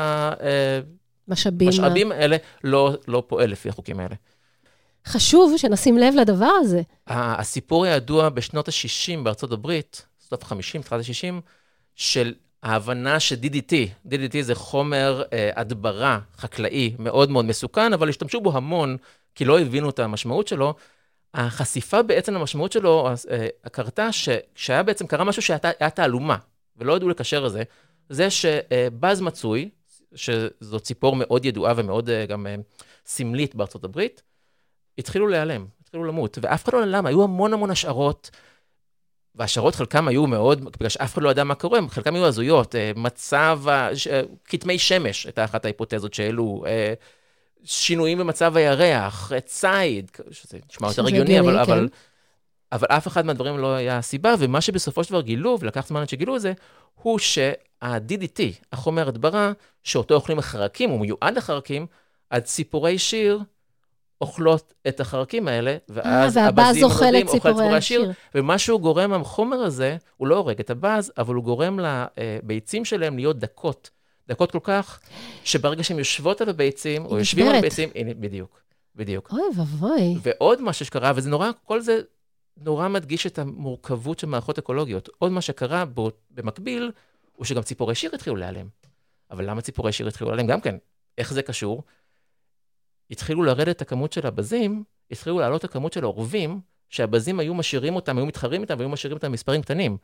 משאבים. 1.29 1.69
המשאבים 1.69 2.13
האלה 2.13 2.37
לא, 2.65 2.93
לא 3.09 3.23
פועל 3.27 3.51
לפי 3.51 3.69
החוקים 3.69 4.01
האלה. 4.01 4.15
חשוב 5.07 5.55
שנשים 5.57 5.99
לב 5.99 6.15
לדבר 6.15 6.51
הזה. 6.61 6.83
הסיפור 7.07 7.85
הידוע 7.85 8.29
בשנות 8.29 8.69
ה-60 8.69 9.25
בארצות 9.25 9.53
הברית, 9.53 10.07
סוף 10.29 10.53
ה-50, 10.53 10.83
תחילת 10.83 10.93
ה-60, 10.93 11.41
של 11.99 12.35
ההבנה 12.63 13.21
ש-DDT, 13.21 13.73
DDT 14.07 14.41
זה 14.41 14.55
חומר 14.55 15.23
אה, 15.33 15.51
הדברה 15.57 16.21
חקלאי 16.37 16.95
מאוד 16.99 17.31
מאוד 17.31 17.45
מסוכן, 17.45 17.93
אבל 17.93 18.09
השתמשו 18.09 18.41
בו 18.41 18.57
המון, 18.57 18.97
כי 19.35 19.45
לא 19.45 19.61
הבינו 19.61 19.91
את 19.91 19.99
המשמעות 19.99 20.49
שלו. 20.49 20.75
החשיפה 21.35 22.03
בעצם 22.03 22.35
למשמעות 22.35 22.73
שלו 22.73 23.09
אה, 23.31 23.49
קרתה 23.73 24.13
שכשהיה 24.13 24.83
בעצם, 24.83 25.07
קרה 25.07 25.25
משהו 25.25 25.43
שהיה 25.43 25.91
תעלומה, 25.95 26.37
ולא 26.77 26.97
ידעו 26.97 27.09
לקשר 27.09 27.45
לזה, 27.45 27.63
זה 28.09 28.31
שבז 28.31 29.21
מצוי, 29.21 29.71
שזו 30.15 30.81
ציפור 30.81 31.17
מאוד 31.17 31.45
ידועה 31.45 31.73
ומאוד 31.77 32.11
אה, 32.11 32.27
גם 32.27 32.47
אה, 32.47 32.55
סמלית 33.07 33.55
בארצות 33.55 33.85
הברית, 33.85 34.23
התחילו 34.99 35.29
להיעלם, 35.29 35.67
התחילו 35.83 36.05
למות, 36.05 36.39
ואף 36.43 36.65
אחד 36.65 36.73
לא 36.73 36.79
יודע 36.79 36.91
למה, 36.99 37.09
היו 37.09 37.23
המון 37.25 37.53
המון 37.53 37.71
השערות, 37.71 38.31
וההשערות 39.39 39.75
חלקם 39.75 40.09
היו 40.09 40.27
מאוד, 40.27 40.65
בגלל 40.65 40.89
שאף 40.89 41.15
אחד 41.15 41.23
לא 41.23 41.31
ידע 41.31 41.45
מה 41.45 41.55
קורה, 41.55 41.79
חלקם 41.89 42.15
היו 42.15 42.27
הזויות, 42.27 42.75
אה, 42.75 42.93
מצב, 42.97 43.61
אה, 43.69 43.91
כתמי 44.45 44.79
שמש, 44.79 45.27
הייתה 45.27 45.45
אחת 45.45 45.65
ההיפותזות 45.65 46.15
שהעלו, 46.15 46.65
אה, 46.67 46.95
שינויים 47.65 48.19
במצב 48.19 48.57
הירח, 48.57 49.33
ציד, 49.45 50.11
שזה 50.31 50.59
נשמע 50.71 50.89
יותר 50.89 51.07
הגיוני, 51.07 51.41
אבל, 51.41 51.53
כן. 51.53 51.73
אבל, 51.73 51.89
אבל 52.73 52.87
אף 52.91 53.07
אחד 53.07 53.27
מהדברים 53.27 53.59
לא 53.59 53.75
היה 53.75 53.99
הסיבה, 53.99 54.35
ומה 54.39 54.61
שבסופו 54.61 55.05
של 55.05 55.11
דבר 55.11 55.21
גילו, 55.21 55.59
ולקח 55.61 55.87
זמן 55.87 56.01
עד 56.01 56.09
שגילו 56.09 56.37
את 56.37 56.41
זה, 56.41 56.53
הוא 57.03 57.19
שה-DDT, 57.19 58.41
החומר 58.73 59.09
הדברה, 59.09 59.53
שאותו 59.83 60.15
אוכלים 60.15 60.39
החרקים, 60.39 60.91
הוא 60.91 61.01
מיועד 61.01 61.37
לחרקים, 61.37 61.87
הציפורי 62.31 62.99
שיר 62.99 63.41
אוכלות 64.21 64.75
את 64.89 65.01
החרקים 65.01 65.49
האלה, 65.49 65.77
ואז 65.89 66.39
אה, 66.39 66.47
הבזים 66.47 66.85
אוכל 66.85 67.17
את 67.21 67.27
ציפורי 67.27 67.77
השיר. 67.77 68.13
ומה 68.35 68.59
שהוא 68.59 68.81
גורם, 68.81 69.13
החומר 69.13 69.57
הזה, 69.57 69.97
הוא 70.17 70.29
לא 70.29 70.37
הורג 70.37 70.61
את 70.61 70.71
הבז, 70.71 71.13
אבל 71.19 71.35
הוא 71.35 71.45
גורם 71.45 71.79
לביצים 71.81 72.85
שלהם 72.85 73.17
להיות 73.17 73.39
דקות. 73.39 73.91
דקות 74.29 74.51
כל 74.51 74.59
כך, 74.63 75.01
שברגע 75.45 75.85
שהן 75.85 75.99
יושבות 75.99 76.41
על 76.41 76.49
הביצים, 76.49 77.07
או 77.07 77.19
יושבים 77.19 77.49
על. 77.49 77.55
הביצים, 77.55 77.89
הנה, 77.95 78.15
בדיוק, 78.15 78.61
בדיוק. 78.97 79.33
אוי 79.33 79.41
ואבוי. 79.57 80.17
ועוד 80.23 80.63
משהו 80.63 80.87
שקרה, 80.87 81.13
וזה 81.17 81.31
נורא, 81.31 81.51
כל 81.65 81.81
זה 81.81 82.01
נורא 82.57 82.89
מדגיש 82.89 83.27
את 83.27 83.39
המורכבות 83.39 84.19
של 84.19 84.27
מערכות 84.27 84.59
אקולוגיות. 84.59 85.09
עוד 85.19 85.33
מה 85.33 85.41
שקרה 85.41 85.85
בו, 85.85 86.11
במקביל, 86.31 86.91
הוא 87.37 87.45
שגם 87.45 87.63
ציפורי 87.63 87.95
שיר 87.95 88.11
התחילו 88.15 88.37
להיעלם. 88.37 88.67
אבל 89.31 89.51
למה 89.51 89.61
ציפורי 89.61 89.93
שיר 89.93 90.09
התחילו 90.09 90.31
להיעלם? 90.31 90.47
גם 90.47 90.61
כן, 90.61 90.77
איך 91.19 91.33
זה 91.33 91.43
קשור? 91.43 91.83
התחילו 93.11 93.43
לרדת 93.43 93.83
הכמות 93.83 94.13
של 94.13 94.27
הבזים, 94.27 94.85
התחילו 95.11 95.39
לעלות 95.39 95.65
הכמות 95.65 95.93
של 95.93 96.05
העורבים, 96.05 96.61
שהבזים 96.89 97.41
היו 97.41 97.55
משאירים 97.55 97.97
אותם, 97.97 98.17
היו 98.19 98.27
מתחרים 98.27 98.63
איתם, 98.63 98.75
והיו 98.79 98.89
משאירים 98.89 99.17
אותם 99.17 99.29
במספרים 99.29 99.63
קטנים. 99.63 99.97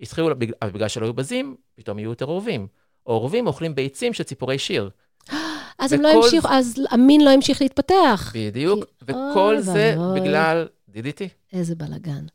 התחילו, 0.00 0.30
אבל 0.62 0.70
בגלל 0.70 0.88
שלא 0.88 1.04
היו 1.04 1.14
בזים, 1.14 1.56
פתאום 1.74 1.98
יהיו 1.98 2.10
יותר 2.10 2.24
עורבים. 2.24 2.66
העורבים 3.06 3.46
אוכלים 3.46 3.74
ביצים 3.74 4.12
של 4.12 4.24
ציפורי 4.24 4.58
שיר. 4.58 4.90
אז 5.78 5.92
הם 5.92 6.00
לא 6.00 6.08
המשיכו, 6.08 6.48
אז 6.48 6.74
המין 6.90 7.24
לא 7.24 7.30
המשיך 7.30 7.62
להתפתח. 7.62 8.32
בדיוק, 8.34 8.84
וכל 9.02 9.56
זה. 9.60 9.96
בגלל 10.14 10.68
DDT. 10.90 11.22
איזה 11.52 11.74
בלאגן. 11.74 12.26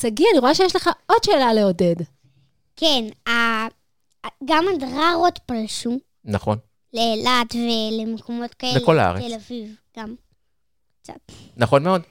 שגיא, 0.00 0.26
אני 0.32 0.38
רואה 0.38 0.54
שיש 0.54 0.76
לך 0.76 0.90
עוד 1.06 1.24
שאלה 1.24 1.52
לעודד. 1.52 1.96
כן, 2.76 3.04
גם 4.44 4.64
הדררות 4.74 5.38
פלשו 5.46 5.98
נכון. 6.24 6.58
לאילת 6.94 7.54
ולמקומות 7.54 8.54
כאלה. 8.54 8.76
לכל 8.76 8.98
הארץ. 8.98 9.22
תל 9.22 9.34
אביב 9.34 9.74
גם. 9.98 10.14
נכון 11.56 11.82
מאוד. 11.82 12.02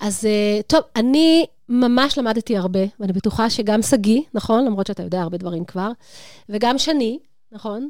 אז 0.00 0.26
אה, 0.26 0.60
טוב, 0.66 0.80
אני 0.96 1.46
ממש 1.68 2.18
למדתי 2.18 2.56
הרבה, 2.56 2.80
ואני 3.00 3.12
בטוחה 3.12 3.50
שגם 3.50 3.82
שגיא, 3.82 4.20
נכון? 4.34 4.64
למרות 4.64 4.86
שאתה 4.86 5.02
יודע 5.02 5.20
הרבה 5.20 5.36
דברים 5.36 5.64
כבר, 5.64 5.90
וגם 6.48 6.78
שני, 6.78 7.18
נכון? 7.52 7.88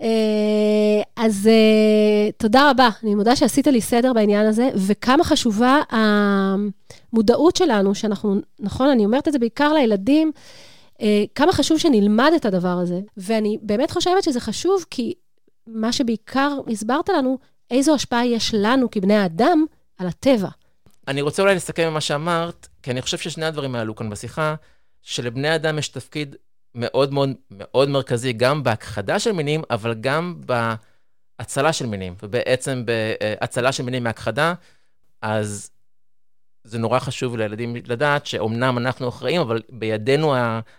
אה, 0.00 1.02
אז 1.16 1.46
אה, 1.46 2.30
תודה 2.36 2.70
רבה. 2.70 2.88
אני 3.02 3.14
מודה 3.14 3.36
שעשית 3.36 3.66
לי 3.66 3.80
סדר 3.80 4.12
בעניין 4.12 4.46
הזה, 4.46 4.68
וכמה 4.74 5.24
חשובה 5.24 5.80
המודעות 5.90 7.56
שלנו, 7.56 7.94
שאנחנו, 7.94 8.40
נכון, 8.60 8.88
אני 8.88 9.04
אומרת 9.04 9.28
את 9.28 9.32
זה 9.32 9.38
בעיקר 9.38 9.72
לילדים, 9.72 10.32
כמה 11.34 11.52
חשוב 11.52 11.78
שנלמד 11.78 12.32
את 12.36 12.44
הדבר 12.44 12.68
הזה. 12.68 13.00
ואני 13.16 13.58
באמת 13.62 13.90
חושבת 13.90 14.22
שזה 14.22 14.40
חשוב, 14.40 14.84
כי 14.90 15.14
מה 15.66 15.92
שבעיקר 15.92 16.58
הסברת 16.72 17.08
לנו, 17.08 17.38
איזו 17.70 17.94
השפעה 17.94 18.26
יש 18.26 18.54
לנו 18.54 18.90
כבני 18.90 19.14
האדם 19.14 19.64
על 19.98 20.06
הטבע. 20.06 20.48
אני 21.08 21.22
רוצה 21.22 21.42
אולי 21.42 21.54
לסכם 21.54 21.90
ממה 21.90 22.00
שאמרת, 22.00 22.68
כי 22.82 22.90
אני 22.90 23.02
חושב 23.02 23.18
ששני 23.18 23.44
הדברים 23.44 23.74
עלו 23.74 23.94
כאן 23.96 24.10
בשיחה, 24.10 24.54
שלבני 25.02 25.54
אדם 25.54 25.78
יש 25.78 25.88
תפקיד 25.88 26.36
מאוד 26.74 27.12
מאוד 27.12 27.30
מאוד 27.50 27.88
מרכזי, 27.88 28.32
גם 28.32 28.62
בהכחדה 28.62 29.18
של 29.18 29.32
מינים, 29.32 29.62
אבל 29.70 29.94
גם 29.94 30.40
בהצלה 31.38 31.72
של 31.72 31.86
מינים, 31.86 32.14
ובעצם 32.22 32.84
בהצלה 32.86 33.72
של 33.72 33.82
מינים 33.82 34.04
מהכחדה, 34.04 34.54
אז 35.22 35.70
זה 36.66 36.78
נורא 36.78 36.98
חשוב 36.98 37.36
לילדים 37.36 37.76
לדעת 37.86 38.26
שאומנם 38.26 38.78
אנחנו 38.78 39.08
אחראים, 39.08 39.40
אבל 39.40 39.60
בידינו 39.72 40.34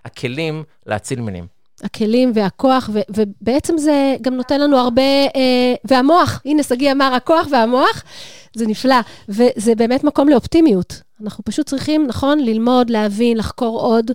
הכלים 0.05 0.63
להציל 0.85 1.21
מינים. 1.21 1.47
הכלים 1.83 2.31
והכוח, 2.35 2.89
ו- 2.93 2.99
ובעצם 3.09 3.77
זה 3.77 4.15
גם 4.21 4.33
נותן 4.33 4.61
לנו 4.61 4.77
הרבה, 4.77 5.01
אה, 5.35 5.73
והמוח, 5.85 6.41
הנה 6.45 6.63
שגיא 6.63 6.91
אמר, 6.91 7.13
הכוח 7.13 7.47
והמוח, 7.51 8.03
זה 8.55 8.67
נפלא, 8.67 8.95
וזה 9.29 9.75
באמת 9.75 10.03
מקום 10.03 10.29
לאופטימיות. 10.29 11.01
אנחנו 11.21 11.43
פשוט 11.43 11.65
צריכים, 11.65 12.07
נכון, 12.07 12.39
ללמוד, 12.39 12.89
להבין, 12.89 13.37
לחקור 13.37 13.79
עוד, 13.79 14.11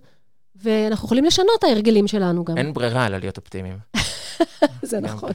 ואנחנו 0.62 1.06
יכולים 1.06 1.24
לשנות 1.24 1.50
את 1.58 1.64
ההרגלים 1.64 2.08
שלנו 2.08 2.44
גם. 2.44 2.58
אין 2.58 2.72
ברירה 2.72 3.06
אלא 3.06 3.18
להיות 3.18 3.37
אופטימיים. 3.37 3.78
זה. 4.82 5.00
נכון. 5.00 5.30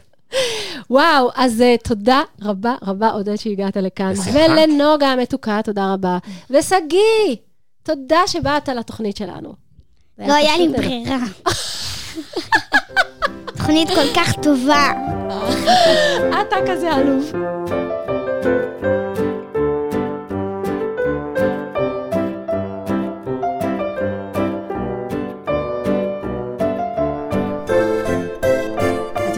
וואו, 0.90 1.30
אז 1.36 1.62
uh, 1.62 1.88
תודה 1.88 2.22
רבה 2.42 2.76
רבה, 2.84 3.10
עודד, 3.10 3.36
שהגעת 3.36 3.78
לכאן. 3.78 4.13
בשמחה. 4.13 4.30
ולנוגה 4.32 5.08
המתוקה, 5.08 5.60
תודה 5.63 5.94
רבה. 5.94 6.18
ושגיא, 6.50 7.36
תודה 7.84 8.20
שבאת 8.28 8.70
לתוכנית 8.70 9.18
שלנו. 9.18 9.54
לא 10.20 10.34
היה 10.34 10.58
לי 10.58 10.68
ברירה. 10.68 11.18
תוכנית 13.58 13.90
כל 13.90 14.13
כך 14.16 14.34
טובה. 14.44 14.92
אתה 16.42 16.56
כזה 16.68 16.92
עלוב. 16.92 17.32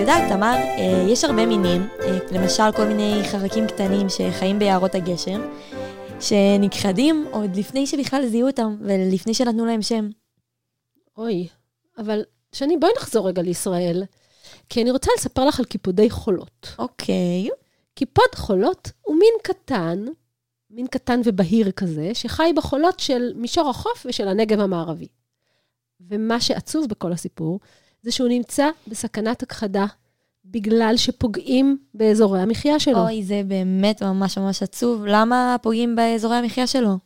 יודעת, 0.09 0.31
תמר, 0.31 0.55
אה, 0.55 1.05
יש 1.07 1.23
הרבה 1.23 1.45
מינים, 1.45 1.87
אה, 1.99 2.17
למשל 2.31 2.63
כל 2.75 2.85
מיני 2.85 3.21
חרקים 3.31 3.67
קטנים 3.67 4.07
שחיים 4.09 4.59
ביערות 4.59 4.95
הגשם, 4.95 5.41
שנכחדים 6.19 7.25
עוד 7.31 7.55
לפני 7.55 7.87
שבכלל 7.87 8.25
זיהו 8.25 8.47
אותם 8.47 8.77
ולפני 8.81 9.33
שנתנו 9.33 9.65
להם 9.65 9.81
שם. 9.81 10.09
אוי, 11.17 11.47
אבל 11.97 12.23
שני, 12.51 12.77
בואי 12.77 12.91
נחזור 12.97 13.27
רגע 13.27 13.41
לישראל, 13.41 14.03
כי 14.69 14.81
אני 14.81 14.91
רוצה 14.91 15.11
לספר 15.17 15.45
לך 15.45 15.59
על 15.59 15.65
קיפודי 15.65 16.09
חולות. 16.09 16.67
אוקיי. 16.79 17.49
קיפוד 17.95 18.35
חולות 18.35 18.91
הוא 19.01 19.15
מין 19.15 19.33
קטן, 19.43 20.05
מין 20.69 20.87
קטן 20.87 21.21
ובהיר 21.25 21.71
כזה, 21.71 22.11
שחי 22.13 22.51
בחולות 22.55 22.99
של 22.99 23.33
מישור 23.35 23.69
החוף 23.69 24.05
ושל 24.09 24.27
הנגב 24.27 24.59
המערבי. 24.59 25.07
ומה 26.01 26.41
שעצוב 26.41 26.87
בכל 26.87 27.11
הסיפור, 27.11 27.59
זה 28.01 28.11
שהוא 28.11 28.29
נמצא 28.29 28.69
בסכנת 28.87 29.43
הכחדה, 29.43 29.85
בגלל 30.51 30.93
שפוגעים 30.97 31.77
באזורי 31.93 32.41
המחיה 32.41 32.79
שלו. 32.79 32.99
אוי, 32.99 33.23
זה 33.23 33.41
באמת 33.47 34.03
ממש 34.03 34.37
ממש 34.37 34.63
עצוב. 34.63 35.05
למה 35.05 35.55
פוגעים 35.61 35.95
באזורי 35.95 36.35
המחיה 36.35 36.67
שלו? 36.67 36.97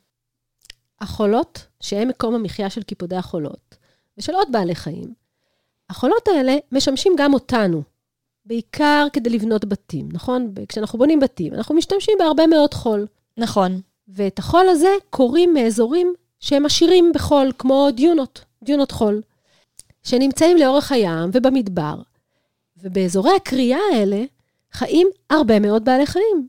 החולות, 1.02 1.66
שהן 1.80 2.08
מקום 2.08 2.36
המחיה 2.36 2.70
של 2.70 2.84
קיפודי 2.84 3.16
החולות, 3.16 3.76
ושל 4.18 4.34
עוד 4.34 4.48
בעלי 4.52 4.76
חיים, 4.76 5.14
החולות 5.90 6.28
האלה 6.28 6.56
משמשים 6.72 7.14
גם 7.18 7.34
אותנו, 7.34 7.82
בעיקר 8.46 9.08
כדי 9.14 9.30
לבנות 9.30 9.66
בתים, 9.66 10.10
נכון? 10.12 10.54
כשאנחנו 10.68 11.00
בונים 11.00 11.20
בתים, 11.20 11.54
אנחנו 11.54 11.76
משתמשים 11.76 12.16
בהרבה 12.20 12.48
מאוד 12.48 12.74
חול. 12.74 13.08
נכון. 13.38 13.82
ואת 14.08 14.40
החול 14.40 14.70
הזה 14.70 14.90
קוראים 15.10 15.54
מאזורים 15.54 16.14
שהם 16.40 16.66
עשירים 16.66 17.12
בחול, 17.16 17.52
כמו 17.58 17.88
דיונות, 17.96 18.46
דיונות 18.64 18.92
חול, 18.92 19.22
שנמצאים 20.04 20.58
לאורך 20.58 20.92
הים 20.92 21.30
ובמדבר. 21.34 21.96
ובאזורי 22.84 23.36
הקריאה 23.36 23.80
האלה 23.94 24.24
חיים 24.72 25.08
הרבה 25.30 25.60
מאוד 25.60 25.86
בעלי 25.86 26.06
חיים. 26.06 26.48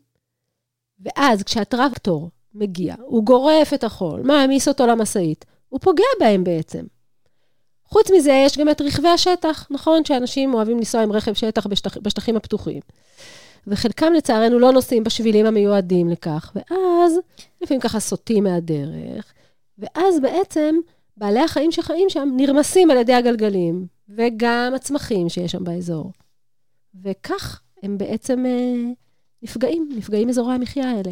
ואז 1.01 1.42
כשהטרקטור 1.42 2.31
מגיע, 2.55 2.94
הוא 3.01 3.25
גורף 3.25 3.75
את 3.75 3.85
החול, 3.85 4.20
מעמיס 4.23 4.68
אותו 4.68 4.87
למשאית, 4.87 5.44
הוא 5.68 5.81
פוגע 5.81 6.05
בהם 6.20 6.44
בעצם. 6.44 6.85
חוץ 7.85 8.11
מזה, 8.11 8.42
יש 8.47 8.59
גם 8.59 8.70
את 8.70 8.81
רכבי 8.81 9.09
השטח, 9.09 9.66
נכון? 9.70 10.05
שאנשים 10.05 10.55
אוהבים 10.55 10.77
לנסוע 10.79 11.03
עם 11.03 11.12
רכב 11.12 11.33
שטח 11.33 11.66
בשטח, 11.66 11.97
בשטחים 11.99 12.37
הפתוחים. 12.37 12.81
וחלקם 13.66 14.12
לצערנו 14.12 14.59
לא 14.59 14.73
נוסעים 14.73 15.05
בשבילים 15.05 15.47
המיועדים 15.47 16.09
לכך, 16.09 16.53
ואז 16.55 17.18
לפעמים 17.62 17.81
ככה 17.81 18.01
סוטים 18.01 18.44
מהדרך, 18.44 19.33
ואז 19.79 20.20
בעצם 20.20 20.77
בעלי 21.16 21.40
החיים 21.40 21.73
שחיים 21.73 22.11
שם 22.11 22.29
נרמסים 22.37 22.90
על 22.90 22.97
ידי 22.97 23.14
הגלגלים, 23.14 23.87
וגם 24.09 24.73
הצמחים 24.77 25.29
שיש 25.29 25.53
שם 25.53 25.64
באזור. 25.64 26.12
וכך 27.02 27.62
הם 27.83 27.98
בעצם 27.98 28.46
אה, 28.46 28.92
נפגעים, 29.42 29.88
נפגעים 29.96 30.28
אזורי 30.28 30.54
המחיה 30.54 30.90
האלה. 30.90 31.11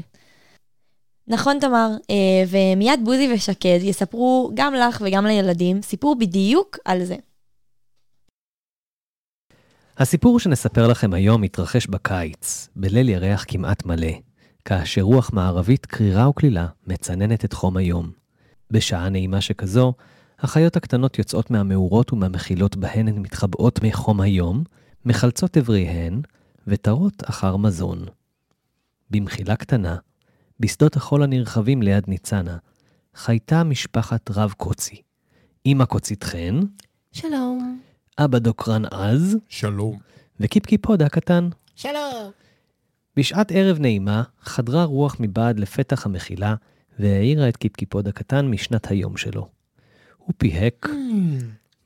נכון, 1.27 1.59
תמר, 1.61 1.91
אה, 2.11 2.45
ומיד 2.49 3.01
בוזי 3.05 3.33
ושקד 3.35 3.79
יספרו 3.83 4.51
גם 4.55 4.75
לך 4.75 5.03
וגם 5.07 5.27
לילדים 5.27 5.83
סיפור 5.83 6.17
בדיוק 6.19 6.79
על 6.85 7.05
זה. 7.05 7.17
הסיפור 9.99 10.41
שנספר 10.41 10.89
לכם 10.89 11.15
היום 11.15 11.41
מתרחש 11.41 11.87
בקיץ, 11.87 12.69
בליל 12.77 13.09
ירח 13.09 13.45
כמעט 13.49 13.87
מלא, 13.87 14.13
כאשר 14.65 15.01
רוח 15.01 15.31
מערבית 15.33 15.87
קרירה 15.87 16.29
וקלילה 16.29 16.67
מצננת 16.87 17.45
את 17.45 17.53
חום 17.53 17.77
היום. 17.77 18.11
בשעה 18.71 19.09
נעימה 19.09 19.41
שכזו, 19.41 19.93
החיות 20.39 20.77
הקטנות 20.77 21.19
יוצאות 21.19 21.51
מהמאורות 21.51 22.13
ומהמחילות 22.13 22.77
בהן 22.77 23.09
הן 23.09 23.19
מתחבאות 23.19 23.83
מחום 23.83 24.21
היום, 24.21 24.65
מחלצות 25.05 25.57
איבריהן 25.57 26.21
ותרות 26.67 27.23
אחר 27.31 27.57
מזון. 27.57 28.05
במחילה 29.11 29.57
קטנה, 29.57 29.97
בשדות 30.61 30.97
החול 30.97 31.23
הנרחבים 31.23 31.83
ליד 31.83 32.05
ניצנה, 32.09 32.57
חייתה 33.15 33.65
משפחת 33.65 34.31
רב 34.31 34.55
קוצי. 34.57 35.03
אמא 35.67 35.85
קוצית 35.85 36.25
חן, 36.25 36.61
שלום. 37.13 37.81
אבא 38.19 38.39
דוקרן 38.39 38.85
עז, 38.85 39.37
שלום. 39.49 39.99
וקיפקיפוד 40.41 41.03
הקטן. 41.03 41.49
שלום. 41.77 42.31
בשעת 43.17 43.53
ערב 43.53 43.79
נעימה, 43.79 44.23
חדרה 44.41 44.85
רוח 44.85 45.17
מבעד 45.21 45.61
לפתח 45.61 46.07
המחילה, 46.07 46.55
והעירה 46.99 47.49
את 47.49 47.57
קיפקיפוד 47.57 48.09
הקטן 48.09 48.47
משנת 48.47 48.91
היום 48.91 49.17
שלו. 49.17 49.49
הוא 50.19 50.35
פיהק, 50.39 50.89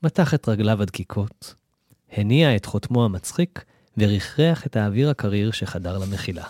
מתח 0.03 0.33
את 0.33 0.49
רגליו 0.49 0.81
הדקיקות, 0.81 1.55
הניע 2.11 2.55
את 2.55 2.65
חוטמו 2.65 3.05
המצחיק, 3.05 3.65
ורחרח 3.97 4.65
את 4.65 4.75
האוויר 4.75 5.09
הקריר 5.09 5.51
שחדר 5.51 5.97
למחילה. 5.97 6.43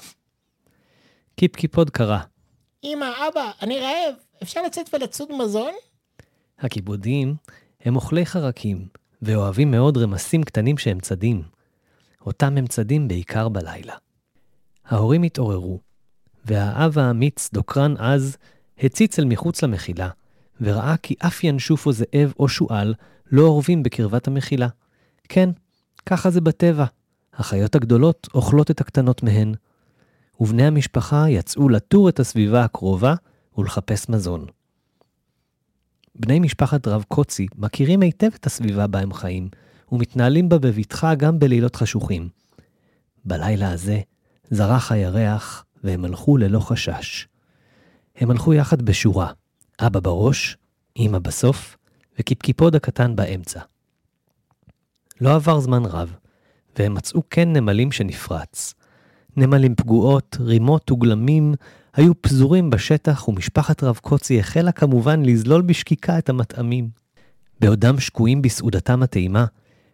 קיפקיפוד 1.36 1.90
קרא, 1.90 2.20
אמא, 2.84 3.06
אבא, 3.06 3.52
אני 3.62 3.80
רעב. 3.80 4.16
אפשר 4.44 4.62
לצאת 4.62 4.94
ולצוד 4.94 5.30
מזון? 5.40 5.74
הקיפודים 6.60 7.36
הם 7.82 7.96
אוכלי 7.96 8.26
חרקים, 8.26 8.88
ואוהבים 9.22 9.72
מאוד 9.72 9.98
רמשים 9.98 10.44
קטנים 10.44 10.78
שהם 10.78 11.00
צדים. 11.00 11.44
אותם 12.26 12.58
הם 12.58 12.68
צדים 12.68 13.08
בעיקר 13.08 13.50
בלילה. 13.50 13.94
ההורים 14.86 15.24
התעוררו, 15.24 15.80
והאב 16.46 17.00
האמיץ, 17.00 17.50
דוקרן 17.54 17.98
עז, 17.98 18.38
הציץ 18.80 19.20
אל 19.20 19.26
מחוץ 19.26 19.64
למחילה, 19.64 20.10
וראה 20.62 20.98
כי 20.98 21.16
אף 21.20 21.44
ינשוף 21.44 21.86
או 21.86 21.92
זאב 21.92 22.34
או 22.40 22.50
שועל 22.50 22.94
לא 23.32 23.42
אורבים 23.42 23.84
בקרבת 23.84 24.28
המחילה. 24.28 24.68
כן, 25.30 25.50
ככה 26.06 26.30
זה 26.30 26.42
בטבע. 26.42 26.86
החיות 27.34 27.76
הגדולות 27.76 28.28
אוכלות 28.34 28.72
את 28.72 28.82
הקטנות 28.82 29.24
מהן. 29.24 29.54
ובני 30.40 30.66
המשפחה 30.66 31.30
יצאו 31.30 31.70
לטור 31.70 32.10
את 32.10 32.20
הסביבה 32.20 32.64
הקרובה 32.64 33.16
ולחפש 33.58 34.10
מזון. 34.10 34.46
בני 36.16 36.40
משפחת 36.40 36.88
רב 36.88 37.04
קוצי 37.08 37.48
מכירים 37.56 38.02
היטב 38.02 38.30
את 38.36 38.46
הסביבה 38.46 38.88
בה 38.88 39.00
הם 39.00 39.14
חיים, 39.14 39.50
ומתנהלים 39.92 40.50
בה 40.50 40.58
בבטחה 40.58 41.16
גם 41.16 41.40
בלילות 41.40 41.76
חשוכים. 41.76 42.30
בלילה 43.26 43.72
הזה 43.72 44.00
זרח 44.52 44.92
הירח, 44.92 45.66
והם 45.84 46.06
הלכו 46.06 46.38
ללא 46.38 46.60
חשש. 46.60 47.28
הם 48.16 48.32
הלכו 48.32 48.54
יחד 48.54 48.82
בשורה, 48.82 49.32
אבא 49.80 50.00
בראש, 50.00 50.58
אמא 50.98 51.20
בסוף, 51.20 51.78
וקיפקיפוד 52.20 52.76
הקטן 52.76 53.16
באמצע. 53.16 53.60
לא 55.22 55.36
עבר 55.36 55.60
זמן 55.60 55.86
רב, 55.86 56.14
והם 56.80 56.94
מצאו 56.94 57.22
קן 57.30 57.54
נמלים 57.54 57.92
שנפרץ. 57.92 58.74
נמלים 59.38 59.76
פגועות, 59.76 60.38
רימות 60.40 60.92
וגלמים 60.92 61.54
היו 61.94 62.22
פזורים 62.22 62.70
בשטח, 62.70 63.28
ומשפחת 63.28 63.84
רב 63.84 64.00
קוצי 64.02 64.40
החלה 64.40 64.72
כמובן 64.72 65.24
לזלול 65.24 65.62
בשקיקה 65.62 66.18
את 66.18 66.30
המטעמים. 66.30 66.90
בעודם 67.60 68.00
שקועים 68.00 68.42
בסעודתם 68.42 69.04
הטעימה, 69.04 69.46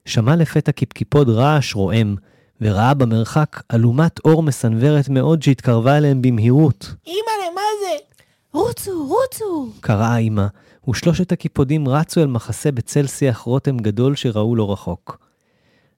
שמע 0.05 0.35
לפתע 0.35 0.71
קיפקיפוד 0.71 1.29
רעש 1.29 1.75
רועם, 1.75 2.15
וראה 2.61 2.93
במרחק 2.93 3.61
אלומת 3.73 4.19
אור 4.25 4.43
מסנוורת 4.43 5.09
מאוד 5.09 5.41
שהתקרבה 5.43 5.97
אליהם 5.97 6.21
במהירות. 6.21 6.93
אמא, 7.07 7.55
מה 7.55 7.61
זה? 7.81 7.97
רוצו, 8.51 9.07
רוצו. 9.07 9.71
קראה 9.79 10.17
אמא, 10.17 10.47
ושלושת 10.89 11.31
הקיפודים 11.31 11.87
רצו 11.87 12.21
אל 12.21 12.27
מחסה 12.27 12.71
בצל 12.71 13.07
שיח 13.07 13.37
רותם 13.37 13.77
גדול 13.77 14.15
שראו 14.15 14.55
לא 14.55 14.71
רחוק. 14.71 15.27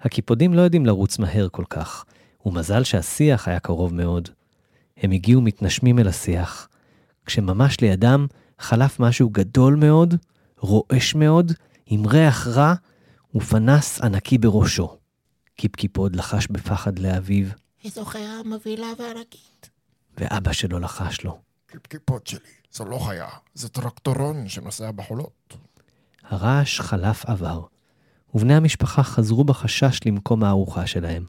הקיפודים 0.02 0.54
לא 0.54 0.62
יודעים 0.62 0.86
לרוץ 0.86 1.20
מהר 1.20 1.48
כל 1.52 1.64
כך, 1.70 2.06
ומזל 2.46 2.84
שהשיח 2.84 3.48
היה 3.48 3.60
קרוב 3.60 3.94
מאוד. 3.94 4.30
הם 4.98 5.12
הגיעו 5.12 5.42
מתנשמים 5.42 6.00
אל 6.00 6.08
השיח, 6.08 6.70
כשממש 7.26 7.82
לידם 7.82 8.28
חלף 8.60 9.00
משהו 9.00 9.30
גדול 9.30 9.76
מאוד, 9.76 10.16
רועש 10.60 11.16
מאוד, 11.16 11.52
עם 11.86 12.06
ריח 12.06 12.48
רע 12.48 12.74
ופנס 13.36 14.02
ענקי 14.02 14.38
בראשו. 14.38 14.98
קיפקיפוד 15.56 16.16
לחש 16.16 16.48
בפחד 16.48 17.00
לאביו, 17.00 17.48
איזו 17.86 18.06
חיה 18.06 18.42
מבהילה 18.46 18.88
וענקית. 19.00 19.70
ואבא 20.18 20.54
שלו 20.54 20.80
לחש 20.80 21.24
לו. 21.24 21.40
קיפקיפוד 21.68 22.28
שלי, 22.28 22.40
זו 22.76 22.86
לא 22.86 23.00
חיה, 23.00 23.28
זה 23.54 23.70
טרקטורון 23.70 24.48
שנוסע 24.48 24.92
בחולות. 24.92 25.58
הרעש 26.24 26.80
חלף 26.80 27.26
עבר, 27.26 27.62
ובני 28.34 28.56
המשפחה 28.56 29.04
חזרו 29.04 29.44
בחשש 29.44 30.00
למקום 30.06 30.44
הארוחה 30.44 30.88
שלהם. 30.88 31.26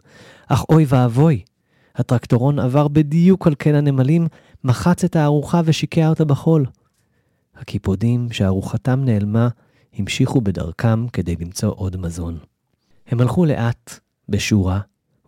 אך 0.49 0.65
אוי 0.69 0.85
ואבוי, 0.89 1.43
הטרקטורון 1.95 2.59
עבר 2.59 2.89
בדיוק 2.89 3.47
על 3.47 3.55
קן 3.55 3.75
הנמלים, 3.75 4.29
מחץ 4.65 5.05
את 5.05 5.17
הארוחה 5.17 5.61
ושיקע 5.65 6.09
אותה 6.09 6.25
בחול. 6.25 6.67
הקיפודים 7.55 8.33
שארוחתם 8.33 9.05
נעלמה, 9.05 9.49
המשיכו 9.95 10.41
בדרכם 10.41 11.09
כדי 11.09 11.37
למצוא 11.41 11.73
עוד 11.77 11.97
מזון. 11.97 12.39
הם 13.07 13.21
הלכו 13.21 13.45
לאט, 13.45 13.99
בשורה, 14.29 14.81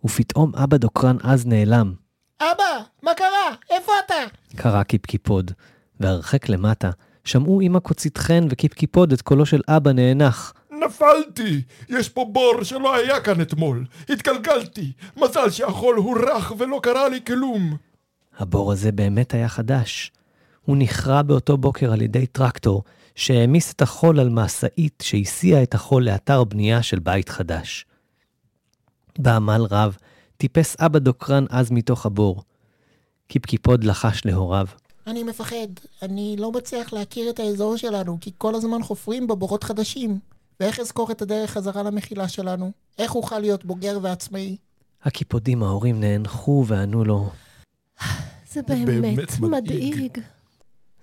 ופתאום 0.05 0.51
אבא 0.55 0.77
דוקרן 0.77 1.17
עז 1.23 1.45
נעלם, 1.45 1.93
אבא, 2.41 2.83
מה 3.03 3.11
קרה? 3.13 3.55
איפה 3.69 3.91
אתה? 4.05 4.13
קרא 4.55 4.83
קיפקיפוד, 4.83 5.51
והרחק 5.99 6.49
למטה 6.49 6.89
שמעו 7.23 7.61
אמא 7.61 7.79
קוצית 7.79 8.17
חן 8.17 8.47
וקיפקיפוד 8.49 9.13
את 9.13 9.21
קולו 9.21 9.45
של 9.45 9.61
אבא 9.67 9.91
נאנח. 9.91 10.53
נפלתי! 10.85 11.61
יש 11.89 12.09
פה 12.09 12.29
בור 12.31 12.63
שלא 12.63 12.95
היה 12.95 13.21
כאן 13.21 13.41
אתמול. 13.41 13.85
התגלגלתי. 14.09 14.91
מזל 15.17 15.49
שהחול 15.49 15.95
הוא 15.95 16.17
רך 16.17 16.53
ולא 16.57 16.79
קרה 16.83 17.09
לי 17.09 17.19
כלום. 17.27 17.77
הבור 18.37 18.71
הזה 18.71 18.91
באמת 18.91 19.33
היה 19.33 19.49
חדש. 19.49 20.11
הוא 20.65 20.77
נכרה 20.77 21.21
באותו 21.21 21.57
בוקר 21.57 21.93
על 21.93 22.01
ידי 22.01 22.27
טרקטור, 22.27 22.83
שהעמיס 23.15 23.73
את 23.73 23.81
החול 23.81 24.19
על 24.19 24.29
משאית 24.29 25.03
שהסיעה 25.05 25.63
את 25.63 25.73
החול 25.73 26.03
לאתר 26.03 26.43
בנייה 26.43 26.83
של 26.83 26.99
בית 26.99 27.29
חדש. 27.29 27.85
בעמל 29.19 29.61
רב 29.71 29.97
טיפס 30.37 30.75
אבא 30.79 30.99
דוקרן 30.99 31.45
עז 31.49 31.71
מתוך 31.71 32.05
הבור. 32.05 32.43
קיפקיפוד 33.27 33.83
לחש 33.83 34.21
להוריו. 34.25 34.67
אני 35.09 35.23
מפחד. 35.23 35.67
אני 36.01 36.35
לא 36.39 36.51
מצליח 36.51 36.93
להכיר 36.93 37.29
את 37.29 37.39
האזור 37.39 37.77
שלנו, 37.77 38.17
כי 38.21 38.31
כל 38.37 38.55
הזמן 38.55 38.83
חופרים 38.83 39.27
בבורות 39.27 39.63
חדשים. 39.63 40.19
ואיך 40.59 40.79
אזכור 40.79 41.11
את 41.11 41.21
הדרך 41.21 41.51
חזרה 41.51 41.83
למחילה 41.83 42.27
שלנו? 42.27 42.71
איך 42.97 43.15
אוכל 43.15 43.39
להיות 43.39 43.65
בוגר 43.65 43.99
ועצמאי? 44.01 44.57
הקיפודים 45.03 45.63
ההורים 45.63 45.99
נאנחו 45.99 46.63
וענו 46.67 47.03
לו. 47.03 47.29
זה 48.51 48.61
באמת 48.61 49.01
באמת 49.01 49.39
מדאיג. 49.39 49.95
מדאיג. 49.95 50.17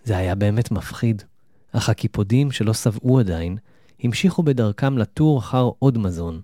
זה 0.04 0.16
היה 0.16 0.34
באמת 0.34 0.70
מפחיד, 0.70 1.22
אך 1.72 1.88
הקיפודים 1.88 2.52
שלא 2.52 2.74
שבעו 2.74 3.18
עדיין, 3.18 3.56
המשיכו 4.00 4.42
בדרכם 4.42 4.98
לתור 4.98 5.38
אחר 5.38 5.70
עוד 5.78 5.98
מזון. 5.98 6.40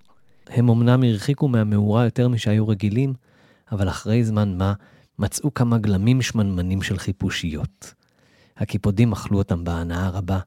הם 0.47 0.69
אמנם 0.69 1.03
הרחיקו 1.03 1.47
מהמאורה 1.47 2.03
יותר 2.03 2.27
משהיו 2.27 2.67
רגילים, 2.67 3.13
אבל 3.71 3.89
אחרי 3.89 4.23
זמן 4.23 4.57
מה 4.57 4.73
מצאו 5.23 5.53
כמה 5.53 5.77
גלמים 5.77 6.21
שמנמנים 6.21 6.81
של 6.81 6.97
חיפושיות. 6.97 7.93
הקיפודים 8.57 9.11
אכלו 9.11 9.37
אותם 9.37 9.63
בהנאה 9.63 10.09
רבה, 10.09 10.39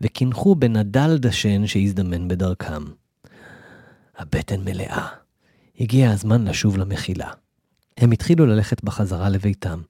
וקינחו 0.00 0.54
בנדל 0.54 1.18
דשן 1.18 1.66
שהזדמן 1.66 2.28
בדרכם. 2.28 2.82
הבטן 4.16 4.60
מלאה. 4.64 5.08
הגיע 5.80 6.10
הזמן 6.10 6.44
לשוב 6.44 6.78
למחילה. 6.78 7.30
הם 7.96 8.12
התחילו 8.12 8.46
ללכת 8.46 8.84
בחזרה 8.84 9.28
לביתם, 9.28 9.82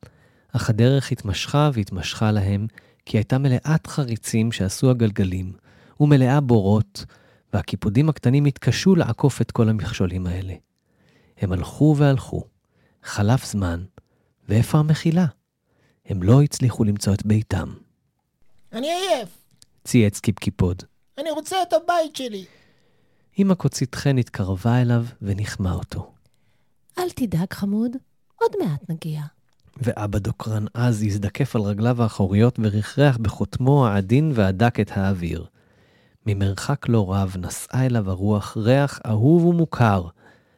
אך 0.52 0.70
הדרך 0.70 1.12
התמשכה 1.12 1.70
והתמשכה 1.72 2.32
להם, 2.32 2.66
כי 3.06 3.16
הייתה 3.16 3.38
מלאת 3.38 3.86
חריצים 3.86 4.52
שעשו 4.52 4.90
הגלגלים, 4.90 5.52
ומלאה 6.00 6.40
בורות, 6.40 7.04
והקיפודים 7.52 8.08
הקטנים 8.08 8.44
התקשו 8.44 8.94
לעקוף 8.94 9.40
את 9.40 9.50
כל 9.50 9.68
המכשולים 9.68 10.26
האלה. 10.26 10.54
הם 11.38 11.52
הלכו 11.52 11.94
והלכו. 11.98 12.44
חלף 13.02 13.44
זמן, 13.44 13.84
ואיפה 14.48 14.78
המחילה? 14.78 15.26
הם 16.06 16.22
לא 16.22 16.42
הצליחו 16.42 16.84
למצוא 16.84 17.14
את 17.14 17.26
ביתם. 17.26 17.74
אני 18.72 18.86
עייף. 18.90 19.28
צייץ 19.84 20.20
קיפקיפוד. 20.20 20.82
אני 21.18 21.30
רוצה 21.30 21.56
את 21.62 21.72
הבית 21.72 22.16
שלי. 22.16 22.44
אמא 23.38 23.54
קוצית 23.54 23.94
חן 23.94 24.18
התקרבה 24.18 24.80
אליו 24.80 25.04
וניחמה 25.22 25.72
אותו. 25.72 26.12
אל 26.98 27.10
תדאג, 27.10 27.52
חמוד, 27.52 27.96
עוד 28.36 28.50
מעט 28.60 28.90
נגיע. 28.90 29.20
ואבא 29.76 30.18
דוקרן 30.18 30.64
עז 30.74 31.02
הזדקף 31.02 31.56
על 31.56 31.62
רגליו 31.62 32.02
האחוריות 32.02 32.58
ורחרח 32.62 33.16
בחוטמו 33.16 33.86
העדין 33.86 34.32
והדק 34.34 34.80
את 34.80 34.90
האוויר. 34.96 35.46
ממרחק 36.26 36.88
לא 36.88 37.14
רב 37.14 37.36
נשאה 37.38 37.86
אליו 37.86 38.10
הרוח 38.10 38.56
ריח 38.56 39.00
אהוב 39.06 39.44
ומוכר. 39.44 40.08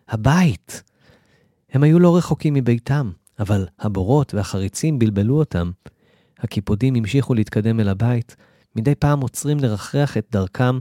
הבית! 0.08 0.82
הם 1.72 1.82
היו 1.82 1.98
לא 1.98 2.16
רחוקים 2.16 2.54
מביתם, 2.54 3.10
אבל 3.38 3.66
הבורות 3.78 4.34
והחריצים 4.34 4.98
בלבלו 4.98 5.38
אותם. 5.38 5.70
הקיפודים 6.38 6.94
המשיכו 6.94 7.34
להתקדם 7.34 7.80
אל 7.80 7.88
הבית, 7.88 8.36
מדי 8.76 8.94
פעם 8.94 9.20
עוצרים 9.20 9.60
לרחרח 9.60 10.16
את 10.16 10.26
דרכם, 10.32 10.78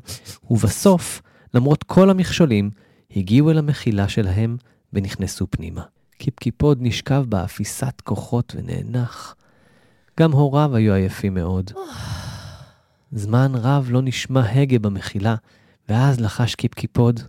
ובסוף, 0.49 1.21
למרות 1.53 1.83
כל 1.83 2.09
המכשולים, 2.09 2.69
הגיעו 3.15 3.51
אל 3.51 3.57
המחילה 3.57 4.07
שלהם 4.07 4.57
ונכנסו 4.93 5.47
פנימה. 5.49 5.81
קיפקיפוד 6.17 6.77
נשכב 6.81 7.25
באפיסת 7.29 8.01
כוחות 8.03 8.55
ונאנח. 8.55 9.35
גם 10.19 10.31
הוריו 10.31 10.75
היו 10.75 10.93
עייפים 10.93 11.33
מאוד. 11.33 11.71
זמן 13.11 13.51
רב 13.55 13.87
לא 13.89 14.01
נשמע 14.01 14.41
הגה 14.51 14.79
במחילה, 14.79 15.35
ואז 15.89 16.19
לחש 16.19 16.55
קיפקיפוד. 16.55 17.19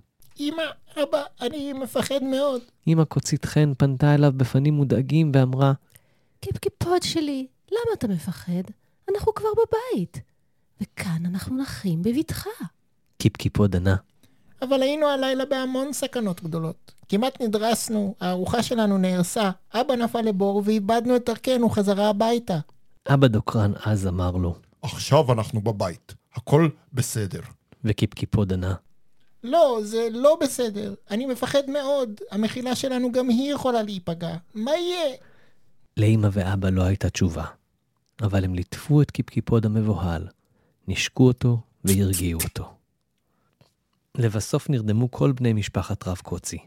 אמא, 0.41 0.63
אבא, 1.03 1.23
אני 1.41 1.73
מפחד 1.73 2.23
מאוד. 2.23 2.61
אמא 2.87 3.05
קוצית 3.05 3.45
חן 3.45 3.73
פנתה 3.79 4.15
אליו 4.15 4.33
בפנים 4.37 4.75
מודאגים 4.75 5.33
ואמרה, 5.35 5.73
קיפקיפוד 6.41 7.03
שלי, 7.03 7.47
למה 7.71 7.93
אתה 7.95 8.09
מפחד? 8.09 8.63
אנחנו 9.13 9.35
כבר 9.35 9.49
בבית. 9.53 10.21
וכאן 10.81 11.27
אנחנו 11.27 11.57
נחים 11.57 12.03
בבטחה. 12.03 12.51
קיפקיפוד 13.19 13.77
ענה, 13.77 13.97
אבל 14.63 14.83
היינו 14.83 15.07
הלילה 15.07 15.45
בהמון 15.45 15.93
סכנות 15.93 16.43
גדולות. 16.43 16.93
כמעט 17.09 17.41
נדרסנו, 17.43 18.15
הארוחה 18.21 18.63
שלנו 18.63 18.99
נהרסה, 18.99 19.51
אבא 19.75 19.95
נפל 19.95 20.21
לבור 20.21 20.63
ואיבדנו 20.65 21.17
את 21.17 21.27
דרכנו 21.27 21.69
חזרה 21.71 22.09
הביתה. 22.09 22.59
אבא 23.15 23.27
דוקרן 23.27 23.73
עז 23.85 24.07
אמר 24.07 24.31
לו, 24.31 24.55
עכשיו 24.83 25.33
אנחנו 25.33 25.61
בבית. 25.61 26.15
הכל 26.35 26.69
בסדר. 26.93 27.41
וקיפקיפוד 27.85 28.53
ענה, 28.53 28.75
לא, 29.45 29.81
זה 29.83 30.09
לא 30.11 30.39
בסדר. 30.41 30.95
אני 31.11 31.27
מפחד 31.27 31.71
מאוד. 31.71 32.21
המחילה 32.31 32.77
שלנו 32.77 33.13
גם 33.13 33.29
היא 33.29 33.53
יכולה 33.53 33.83
להיפגע. 33.83 34.37
מה 34.55 34.71
יהיה? 34.77 35.17
לאמא 35.97 36.29
ואבא 36.33 36.71
לא 36.71 36.83
הייתה 36.83 37.11
תשובה, 37.11 37.45
אבל 38.23 38.45
הם 38.45 38.55
ליטפו 38.55 39.03
את 39.03 39.11
קיפקיפוד 39.11 39.67
המבוהל, 39.67 40.29
נשקו 40.89 41.27
אותו 41.27 41.61
והרגיעו 41.85 42.41
אותו. 42.45 42.73
לבסוף 44.15 44.71
נרדמו 44.71 45.11
כל 45.11 45.33
בני 45.33 45.53
משפחת 45.53 46.09
רב 46.09 46.17
קוצי, 46.17 46.59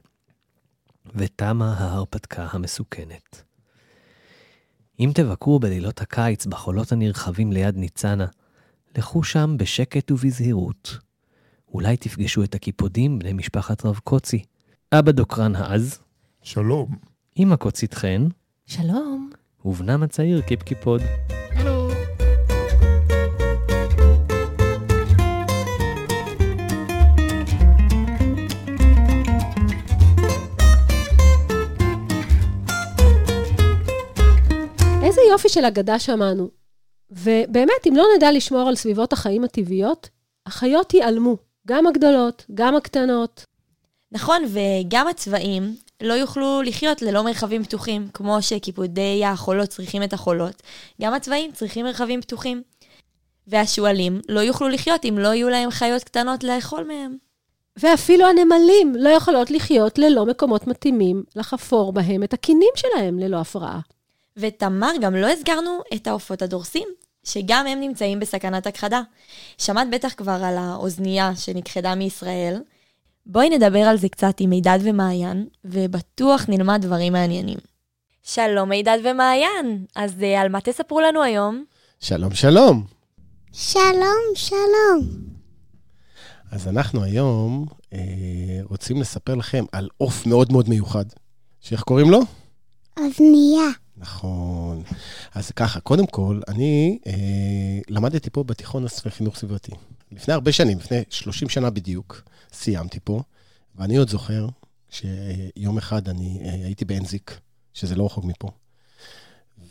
ותמה 1.16 1.74
ההרפתקה 1.78 2.48
המסוכנת. 2.52 3.44
אם 5.00 5.12
תבקרו 5.14 5.60
בלילות 5.60 6.02
הקיץ 6.02 6.46
בחולות 6.46 6.92
הנרחבים 6.92 7.52
ליד 7.52 7.78
ניצנה, 7.78 8.26
לכו 8.98 9.24
שם 9.24 9.56
בשקט 9.58 10.12
ובזהירות. 10.12 10.98
אולי 11.74 11.98
תפגשו 11.98 12.44
את 12.44 12.56
הקיפודים 12.56 13.20
בני 13.20 13.34
משפחת 13.34 13.86
רב 13.86 14.00
קוצי. 14.04 14.44
אבא 14.92 15.12
דוקרן 15.12 15.56
העז, 15.56 16.00
שלום. 16.42 16.96
אמא 17.40 17.56
קוצית 17.56 17.94
חן, 17.94 18.28
שלום. 18.66 19.30
ובנם 19.66 20.04
הצעיר 20.04 20.42
קיפקיפוד. 20.42 21.02
הלו. 21.52 21.90
איזה 35.04 35.22
יופי 35.32 35.50
של 35.50 35.66
אגדה 35.66 36.00
שמענו. 36.00 36.50
ובאמת, 37.12 37.88
אם 37.88 37.94
לא 37.96 38.04
נדע 38.16 38.32
לשמור 38.32 38.68
על 38.70 38.76
סביבות 38.76 39.14
החיים 39.14 39.44
הטבעיות, 39.44 40.10
החיות 40.46 40.94
ייעלמו. 40.94 41.49
גם 41.70 41.88
הגדולות, 41.88 42.46
גם 42.54 42.76
הקטנות. 42.76 43.46
נכון, 44.12 44.44
וגם 44.48 45.08
הצבעים 45.08 45.76
לא 46.02 46.14
יוכלו 46.14 46.62
לחיות 46.62 47.02
ללא 47.02 47.24
מרחבים 47.24 47.64
פתוחים, 47.64 48.08
כמו 48.14 48.42
שקיפודי 48.42 49.26
החולות 49.26 49.70
צריכים 49.70 50.04
את 50.04 50.14
החולות, 50.14 50.62
גם 51.02 51.14
הצבעים 51.14 51.52
צריכים 51.52 51.86
מרחבים 51.86 52.22
פתוחים. 52.22 52.64
והשועלים 53.48 54.22
לא 54.30 54.40
יוכלו 54.40 54.70
לחיות 54.70 55.06
אם 55.06 55.18
לא 55.18 55.28
יהיו 55.28 55.50
להם 55.50 55.72
חיות 55.72 56.04
קטנות 56.04 56.44
לאכול 56.44 56.84
מהם. 56.84 57.18
ואפילו 57.78 58.26
הנמלים 58.26 58.96
לא 58.96 59.10
יכולות 59.10 59.52
לחיות 59.52 59.98
ללא 59.98 60.26
מקומות 60.26 60.68
מתאימים 60.68 61.24
לחפור 61.36 61.94
בהם 61.94 62.24
את 62.24 62.34
הקינים 62.34 62.70
שלהם 62.76 63.20
ללא 63.20 63.38
הפרעה. 63.38 63.80
ותמר, 64.38 64.92
גם 65.02 65.16
לא 65.16 65.28
הזכרנו 65.28 65.80
את 65.94 66.08
העופות 66.08 66.42
הדורסים, 66.42 66.88
שגם 67.30 67.68
הם 67.68 67.80
נמצאים 67.80 68.20
בסכנת 68.20 68.68
הכחדה. 68.68 69.02
שמעת 69.58 69.88
בטח 69.92 70.14
כבר 70.18 70.40
על 70.44 70.58
האוזנייה 70.58 71.36
שנכחדה 71.36 71.96
מישראל. 71.96 72.62
בואי 73.26 73.50
נדבר 73.50 73.80
על 73.80 73.98
זה 73.98 74.10
קצת 74.10 74.36
עם 74.40 74.50
מידד 74.50 74.80
ומעיין, 74.82 75.48
ובטוח 75.66 76.46
נלמד 76.48 76.80
דברים 76.82 77.14
מעניינים. 77.14 77.58
שלום 78.24 78.70
מידד 78.70 78.98
ומעיין, 79.04 79.86
אז 79.96 80.12
uh, 80.20 80.40
על 80.40 80.50
מה 80.50 80.62
תספרו 80.62 81.02
לנו 81.02 81.24
היום? 81.24 81.64
שלום, 82.00 82.36
שלום. 82.36 82.86
שלום, 83.52 84.22
שלום. 84.36 85.30
אז 86.52 86.68
אנחנו 86.68 87.04
היום 87.04 87.66
אה, 87.94 88.00
רוצים 88.64 89.02
לספר 89.02 89.36
לכם 89.36 89.66
על 89.72 89.88
עוף 89.98 90.26
מאוד 90.26 90.52
מאוד 90.52 90.70
מיוחד. 90.70 91.06
שאיך 91.62 91.82
קוראים 91.82 92.10
לו? 92.10 92.20
אוזנייה. 92.98 93.70
נכון. 94.00 94.84
אז 95.34 95.52
ככה, 95.52 95.80
קודם 95.80 96.08
כל, 96.08 96.42
אני 96.48 97.00
אה, 97.08 97.14
למדתי 97.90 98.30
פה 98.30 98.44
בתיכון 98.44 98.86
לחינוך 99.06 99.38
סביבתי. 99.38 99.72
לפני 100.12 100.34
הרבה 100.34 100.52
שנים, 100.52 100.78
לפני 100.78 101.04
30 101.10 101.50
שנה 101.50 101.70
בדיוק, 101.70 102.22
סיימתי 102.54 103.00
פה, 103.04 103.22
ואני 103.76 103.98
עוד 103.98 104.10
זוכר 104.10 104.48
שיום 104.90 105.78
אחד 105.78 106.10
אני 106.10 106.40
אה, 106.46 106.54
הייתי 106.54 106.86
באנזיק, 106.86 107.40
שזה 107.74 107.96
לא 107.96 108.06
רחוק 108.06 108.26
מפה, 108.26 108.52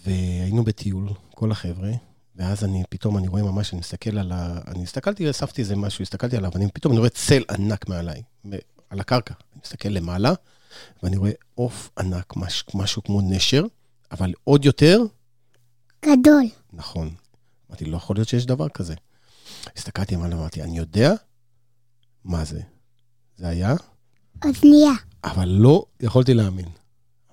והיינו 0.07 0.65
בטיול, 0.65 1.09
כל 1.35 1.51
החבר'ה, 1.51 1.91
ואז 2.37 2.65
אני, 2.65 2.83
פתאום 2.89 3.19
אני 3.19 3.29
רואה 3.29 3.43
ממש, 3.43 3.73
אני 3.73 3.81
מסתכל 3.81 4.19
על 4.19 4.33
ה... 4.33 4.59
אני 4.67 4.83
הסתכלתי, 4.83 5.31
אספתי 5.31 5.63
איזה 5.63 5.77
משהו, 5.77 6.03
הסתכלתי 6.03 6.37
עליו, 6.37 6.51
ואני 6.55 6.69
פתאום 6.73 6.93
אני 6.93 6.99
רואה 6.99 7.11
צל 7.11 7.43
ענק 7.51 7.89
מעליי, 7.89 8.23
על 8.91 9.01
הקרקע. 9.01 9.35
אני 9.53 9.61
מסתכל 9.65 9.89
למעלה, 9.89 10.33
ואני 11.03 11.17
רואה 11.17 11.33
עוף 11.55 11.91
ענק, 11.99 12.37
מש, 12.37 12.65
משהו 12.75 13.03
כמו 13.03 13.21
נשר, 13.21 13.65
אבל 14.11 14.33
עוד 14.45 14.65
יותר, 14.65 15.03
גדול. 16.05 16.43
נכון. 16.73 17.15
אמרתי, 17.71 17.85
לא 17.85 17.97
יכול 17.97 18.17
להיות 18.17 18.29
שיש 18.29 18.47
דבר 18.47 18.69
כזה. 18.69 18.95
הסתכלתי 19.77 20.15
למעלה, 20.15 20.37
אמרתי, 20.37 20.63
אני 20.63 20.79
יודע 20.79 21.13
מה 22.25 22.45
זה. 22.45 22.61
זה 23.37 23.49
היה, 23.49 23.75
אוזנייה. 24.45 24.93
אבל 25.25 25.49
לא 25.49 25.85
יכולתי 26.01 26.35
להאמין. 26.35 26.69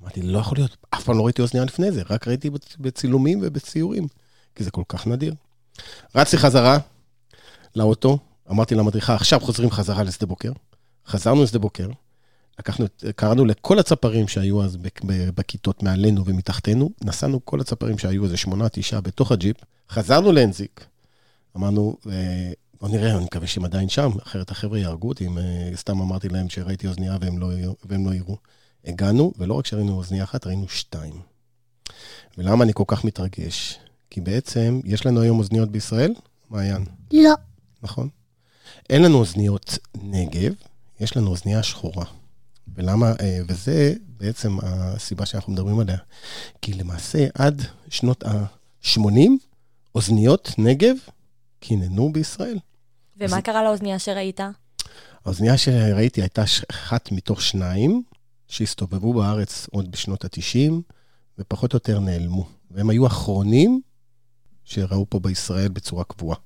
אמרתי, 0.01 0.21
לא 0.21 0.39
יכול 0.39 0.57
להיות, 0.57 0.77
אף 0.95 1.03
פעם 1.03 1.17
לא 1.17 1.23
ראיתי 1.25 1.41
אוזנייה 1.41 1.65
לפני 1.65 1.91
זה, 1.91 2.01
רק 2.09 2.27
ראיתי 2.27 2.49
בצ- 2.49 2.75
בצילומים 2.79 3.39
ובציורים, 3.43 4.07
כי 4.55 4.63
זה 4.63 4.71
כל 4.71 4.83
כך 4.87 5.07
נדיר. 5.07 5.33
רצתי 6.15 6.37
חזרה 6.37 6.77
לאוטו, 7.75 8.17
אמרתי 8.51 8.75
למדריכה, 8.75 9.15
עכשיו 9.15 9.39
חוזרים 9.39 9.71
חזרה 9.71 10.03
לשדה 10.03 10.25
בוקר. 10.25 10.51
חזרנו 11.07 11.43
לשדה 11.43 11.59
בוקר, 11.59 11.89
לקחנו, 12.59 12.85
קראנו 13.15 13.45
לכל 13.45 13.79
הצפרים 13.79 14.27
שהיו 14.27 14.63
אז 14.63 14.77
בכיתות 15.35 15.83
מעלינו 15.83 16.25
ומתחתנו, 16.25 16.89
נסענו 17.01 17.45
כל 17.45 17.61
הצפרים 17.61 17.97
שהיו 17.97 18.23
איזה 18.23 18.37
שמונה, 18.37 18.69
תשעה 18.69 19.01
בתוך 19.01 19.31
הג'יפ, 19.31 19.57
חזרנו 19.89 20.31
לאנזיק. 20.31 20.85
אמרנו, 21.57 21.97
אה, 22.09 22.51
בוא 22.81 22.89
נראה, 22.89 23.15
אני 23.15 23.25
מקווה 23.25 23.47
שהם 23.47 23.65
עדיין 23.65 23.89
שם, 23.89 24.09
אחרת 24.23 24.51
החבר'ה 24.51 24.79
יהרגו 24.79 25.09
אותי 25.09 25.27
אם 25.27 25.37
אה, 25.37 25.71
סתם 25.75 26.01
אמרתי 26.01 26.29
להם 26.29 26.49
שראיתי 26.49 26.87
אוזנייה 26.87 27.17
והם 27.21 27.39
לא, 27.39 27.49
והם 27.85 28.07
לא 28.07 28.13
יראו. 28.13 28.37
הגענו, 28.85 29.33
ולא 29.37 29.53
רק 29.53 29.65
שראינו 29.65 29.93
אוזנייה 29.93 30.23
אחת, 30.23 30.47
ראינו 30.47 30.69
שתיים. 30.69 31.21
ולמה 32.37 32.63
אני 32.63 32.73
כל 32.73 32.83
כך 32.87 33.03
מתרגש? 33.03 33.79
כי 34.09 34.21
בעצם, 34.21 34.79
יש 34.85 35.05
לנו 35.05 35.21
היום 35.21 35.39
אוזניות 35.39 35.69
בישראל? 35.69 36.13
מעיין, 36.49 36.85
לא. 37.13 37.33
נכון? 37.83 38.09
אין 38.89 39.01
לנו 39.01 39.17
אוזניות 39.17 39.77
נגב, 40.03 40.53
יש 40.99 41.17
לנו 41.17 41.27
אוזנייה 41.27 41.63
שחורה. 41.63 42.05
ולמה, 42.75 43.13
אה, 43.21 43.39
וזה 43.47 43.93
בעצם 44.07 44.57
הסיבה 44.61 45.25
שאנחנו 45.25 45.53
מדברים 45.53 45.79
עליה. 45.79 45.97
כי 46.61 46.73
למעשה, 46.73 47.27
עד 47.33 47.61
שנות 47.89 48.23
ה-80, 48.23 49.09
אוזניות 49.95 50.51
נגב 50.57 50.95
קיננו 51.59 52.13
בישראל. 52.13 52.59
ומה 53.17 53.41
קרה 53.41 53.63
לאוזנייה 53.63 53.99
שראית? 53.99 54.39
האוזנייה 55.25 55.57
שראיתי 55.57 56.21
הייתה 56.21 56.43
אחת 56.71 57.11
מתוך 57.11 57.41
שניים 57.41 58.03
שהסתובבו 58.47 59.13
בארץ 59.13 59.67
עוד 59.71 59.91
בשנות 59.91 60.25
ה-90, 60.25 60.71
ופחות 61.39 61.73
או 61.73 61.75
יותר 61.75 61.99
נעלמו. 61.99 62.47
והם 62.71 62.89
היו 62.89 63.03
האחרונים 63.03 63.81
שראו 64.63 65.05
פה 65.09 65.19
בישראל 65.19 65.67
בצורה 65.67 66.03
קבועה. 66.03 66.37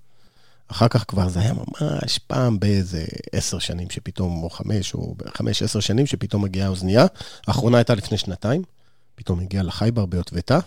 אחר 0.72 0.88
כך 0.88 1.06
כבר 1.08 1.30
זה 1.30 1.40
היה 1.40 1.54
ממש 1.54 2.18
פעם 2.18 2.60
באיזה 2.60 3.06
עשר 3.32 3.60
שנים 3.60 3.90
שפתאום, 3.90 4.44
או 4.44 4.50
חמש, 4.50 4.94
או 4.94 5.16
חמש, 5.28 5.64
עשר 5.64 5.80
שנים 5.80 6.06
שפתאום 6.06 6.42
מגיעה 6.44 6.68
האוזנייה. 6.68 7.06
האחרונה 7.48 7.78
הייתה 7.78 7.96
לפני 7.96 8.18
שנתיים, 8.18 8.64
פתאום 9.16 9.40
הגיעה 9.40 9.64
לחייבר 9.64 10.06
ביוטבתה. 10.06 10.60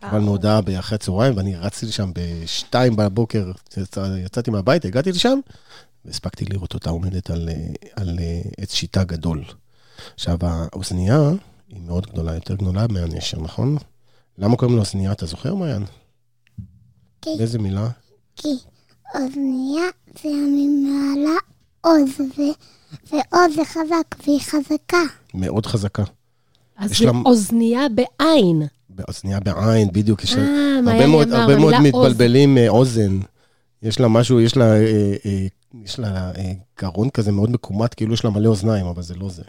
קיבלנו 0.00 0.30
הודעה 0.30 0.60
באחרי 0.60 0.94
הצהריים, 0.94 1.36
ואני 1.36 1.56
רצתי 1.56 1.86
לשם 1.86 2.10
בשתיים 2.14 2.96
בבוקר, 2.96 3.52
יצא, 3.76 4.16
יצאתי 4.24 4.50
מהבית, 4.50 4.84
הגעתי 4.84 5.12
לשם, 5.12 5.38
והספקתי 6.04 6.44
לראות 6.44 6.74
אותה 6.74 6.90
עומדת 6.90 7.30
על, 7.30 7.48
על 7.96 8.18
אה, 8.18 8.40
עץ 8.58 8.74
שיטה 8.74 9.04
גדול. 9.04 9.44
עכשיו, 10.14 10.38
האוזנייה 10.40 11.30
היא 11.68 11.80
מאוד 11.80 12.06
גדולה, 12.06 12.34
יותר 12.34 12.54
גדולה 12.54 12.86
מהנשר, 12.88 13.40
נכון? 13.40 13.76
למה 14.38 14.56
קוראים 14.56 14.76
לה 14.76 14.80
אוזנייה? 14.80 15.12
אתה 15.12 15.26
זוכר, 15.26 15.54
מעיין? 15.54 15.84
כן. 17.22 17.30
באיזה 17.38 17.58
מילה? 17.58 17.88
כי 18.36 18.48
אוזנייה 19.14 19.84
זה 20.22 20.28
ממעלה 20.28 21.36
עוז, 21.80 22.08
ו- 22.20 22.42
ועוז 23.12 23.54
זה 23.56 23.64
חזק, 23.64 24.26
והיא 24.26 24.40
חזקה. 24.40 25.02
מאוד 25.34 25.66
חזקה. 25.66 26.02
אז 26.76 26.98
זה 26.98 27.04
לה- 27.04 27.12
אוזנייה 27.26 27.86
בעין. 27.94 28.62
באוזנייה 28.90 29.40
בעין, 29.40 29.88
בדיוק. 29.92 30.24
יש 30.24 30.34
לה- 30.34 30.42
אה, 30.42 30.46
הרבה 30.76 30.82
מעיין 30.82 31.10
מאוד, 31.10 31.28
אמר, 31.28 31.40
הרבה 31.40 31.56
מאוד. 31.56 31.74
מתבלבלים 31.80 32.58
אה, 32.58 32.68
אוזן. 32.68 33.18
יש 33.82 34.00
לה 34.00 34.08
משהו, 34.08 34.40
יש 34.40 34.56
לה, 34.56 34.64
אה, 34.76 35.14
אה, 35.26 35.46
יש 35.84 35.98
לה 35.98 36.32
אה, 36.36 36.52
גרון 36.80 37.10
כזה 37.10 37.32
מאוד 37.32 37.50
מקומט, 37.50 37.94
כאילו 37.96 38.14
יש 38.14 38.24
לה 38.24 38.30
מלא 38.30 38.48
אוזניים, 38.48 38.86
אבל 38.86 39.02
זה 39.02 39.14
לא 39.14 39.28
זה. 39.28 39.42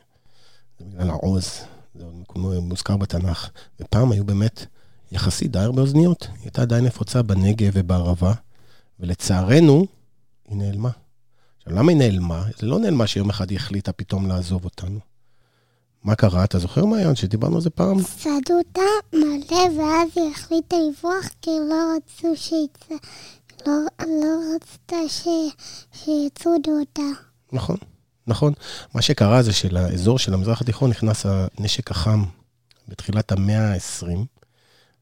זה 0.79 0.85
בגלל 0.85 1.09
העוז, 1.09 1.49
זה 1.95 2.03
מוזכר 2.61 2.97
בתנ"ך. 2.97 3.49
ופעם 3.79 4.11
היו 4.11 4.23
באמת 4.23 4.65
יחסית 5.11 5.51
די 5.51 5.59
הרבה 5.59 5.81
אוזניות. 5.81 6.21
היא 6.31 6.43
הייתה 6.43 6.65
די 6.65 6.79
נפוצה 6.81 7.21
בנגב 7.21 7.71
ובערבה, 7.73 8.33
ולצערנו, 8.99 9.85
היא 10.47 10.57
נעלמה. 10.57 10.89
עכשיו, 11.57 11.73
למה 11.73 11.91
היא 11.91 11.97
נעלמה? 11.97 12.43
זה 12.59 12.67
לא 12.67 12.79
נעלמה 12.79 13.07
שיום 13.07 13.29
אחד 13.29 13.49
היא 13.49 13.57
החליטה 13.57 13.91
פתאום 13.91 14.27
לעזוב 14.27 14.65
אותנו. 14.65 14.99
מה 16.03 16.15
קרה? 16.15 16.43
אתה 16.43 16.59
זוכר, 16.59 16.85
מעיין, 16.85 17.15
שדיברנו 17.15 17.55
על 17.55 17.61
זה 17.61 17.69
פעם? 17.69 18.03
צעדו 18.03 18.53
אותה 18.57 18.81
מלא, 19.13 19.81
ואז 19.81 20.09
היא 20.15 20.31
החליטה 20.31 20.75
לברוח, 20.75 21.29
כי 21.41 21.51
לא 21.69 21.95
רצו 21.95 22.35
שיצא... 22.35 22.95
לא, 23.67 23.73
לא 23.99 24.39
רצתה 24.55 24.95
ש... 25.07 25.27
שיצודו 25.93 26.79
אותה. 26.79 27.01
נכון, 27.53 27.77
נכון. 28.27 28.53
מה 28.93 29.01
שקרה 29.01 29.43
זה 29.43 29.53
שלאזור 29.53 30.19
של 30.19 30.33
המזרח 30.33 30.61
התיכון 30.61 30.89
נכנס 30.89 31.25
הנשק 31.25 31.91
החם 31.91 32.23
בתחילת 32.87 33.31
המאה 33.31 33.73
ה-20, 33.73 34.07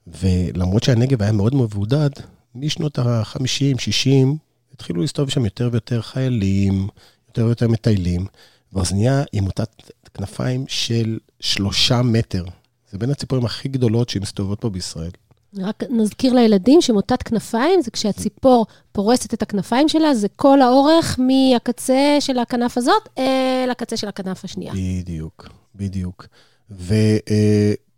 ולמרות 0.08 0.84
שהנגב 0.84 1.22
היה 1.22 1.32
מאוד 1.32 1.56
מבודד, 1.56 2.10
משנות 2.60 3.00
ה-50, 3.00 3.80
60, 3.80 4.38
התחילו 4.74 5.02
להסתובב 5.02 5.30
שם 5.30 5.46
יותר 5.46 5.70
ויותר 5.72 6.02
חיילים, 6.02 6.88
יותר 7.28 7.46
ויותר 7.46 7.68
מטיילים, 7.68 8.26
והאוזנייה 8.74 9.24
היא 9.32 9.42
מוטת 9.42 9.70
כנפיים 10.14 10.66
של 10.68 11.20
שלושה 11.40 12.02
מטר. 12.02 12.46
זה 12.92 12.98
בין 12.98 13.10
הציפורים 13.10 13.46
הכי 13.46 13.70
גדולות 13.70 14.10
שמסתובבות 14.10 14.62
פה 14.62 14.70
בישראל. 14.70 15.12
רק 15.58 15.84
נזכיר 15.90 16.34
לילדים 16.34 16.82
שמוטת 16.82 17.24
כנפיים 17.24 17.82
זה 17.82 17.92
כשהציפור 17.92 18.66
פורסת 18.92 19.34
את 19.34 19.42
הכנפיים 19.42 19.90
שלה, 19.90 20.16
זה 20.16 20.28
כל 20.36 20.62
האורך 20.62 21.20
מהקצה 21.20 22.18
של 22.20 22.40
הכנף 22.40 22.78
הזאת 22.78 23.10
אל 23.18 23.70
הקצה 23.72 23.98
של 23.98 24.08
הכנף 24.08 24.46
השנייה. 24.46 24.74
בדיוק, 24.74 25.50
בדיוק. 25.76 26.28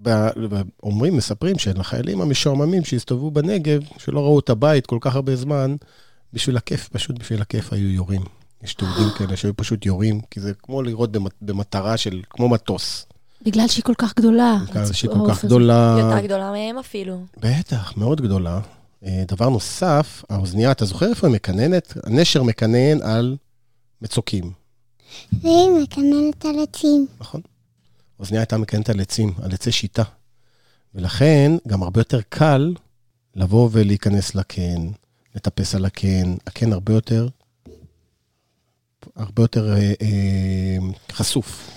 ואומרים, 0.06 1.18
מספרים 1.18 1.58
שלחיילים 1.58 2.22
המשועממים 2.22 2.84
שהסתובבו 2.86 3.32
בנגב, 3.32 3.82
שלא 3.98 4.20
ראו 4.20 4.40
את 4.40 4.50
הבית 4.50 4.86
כל 4.86 4.98
כך 5.02 5.16
הרבה 5.16 5.36
זמן, 5.36 5.76
בשביל 6.34 6.58
הכיף, 6.58 6.88
פשוט 6.90 7.20
בשביל 7.20 7.42
הכיף 7.42 7.74
היו 7.74 7.90
יורים. 7.90 8.22
יש 8.64 8.74
תיעודים 8.74 9.10
כאלה 9.18 9.38
שהיו 9.38 9.58
פשוט 9.58 9.86
יורים, 9.86 10.22
כי 10.32 10.40
זה 10.40 10.52
כמו 10.64 10.82
לראות 10.82 11.12
במט- 11.12 11.34
במטרה 11.42 11.98
של, 11.98 12.22
כמו 12.30 12.50
מטוס. 12.50 13.06
בגלל 13.46 13.68
שהיא 13.68 13.84
כל 13.84 13.94
כך 13.98 14.16
גדולה. 14.16 14.58
בגלל 14.70 14.94
שהיא 14.94 15.12
כל 15.12 15.30
כך 15.30 15.38
הזה. 15.38 15.48
גדולה. 15.48 15.96
היא 15.96 16.04
יותר 16.04 16.20
גדולה 16.26 16.52
מהם 16.52 16.78
אפילו. 16.78 17.22
בטח, 17.38 17.94
מאוד 17.98 18.22
גדולה. 18.22 18.60
אה, 19.06 19.24
דבר 19.28 19.50
נוסף, 19.50 20.24
האוזנייה, 20.30 20.72
אתה 20.72 20.86
זוכר 20.86 21.10
איפה 21.10 21.28
היא 21.28 21.36
מקננת? 21.36 21.94
הנשר 22.04 22.44
מקנן 22.44 23.02
על 23.02 23.38
מצוקים, 24.02 24.52
והיא 25.44 25.70
מקננת 25.84 26.46
על 26.46 26.56
עצים. 26.64 27.08
נכון? 27.20 27.42
האוזנייה 28.19 28.41
הייתה 28.41 28.58
מקננת 28.58 28.89
על 28.89 28.99
עצים, 28.99 29.34
על 29.41 29.53
עצי 29.53 29.71
שיטה. 29.71 30.03
ולכן 30.95 31.51
גם 31.67 31.84
הרבה 31.84 31.99
יותר 31.99 32.21
קל 32.29 32.73
לבוא 33.36 33.69
ולהיכנס 33.71 34.36
לקן, 34.36 34.88
לטפס 35.36 35.75
על 35.75 35.86
הקן. 35.86 36.36
הקן 36.47 36.73
הרבה 36.73 36.93
יותר, 36.93 37.27
הרבה 39.15 39.43
יותר 39.43 39.73
אה, 39.73 39.93
אה, 40.01 40.77
חשוף. 41.12 41.71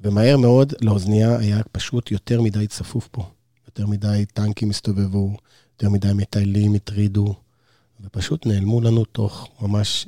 ומהר 0.00 0.36
מאוד 0.36 0.72
לאוזנייה 0.80 1.38
היה 1.38 1.60
פשוט 1.72 2.10
יותר 2.10 2.40
מדי 2.40 2.66
צפוף 2.66 3.08
פה. 3.10 3.30
יותר 3.66 3.86
מדי 3.86 4.24
טנקים 4.34 4.70
הסתובבו, 4.70 5.36
יותר 5.74 5.90
מדי 5.90 6.12
מטיילים 6.14 6.74
הטרידו, 6.74 7.34
ופשוט 8.00 8.46
נעלמו 8.46 8.80
לנו 8.80 9.04
תוך 9.04 9.48
ממש 9.60 10.06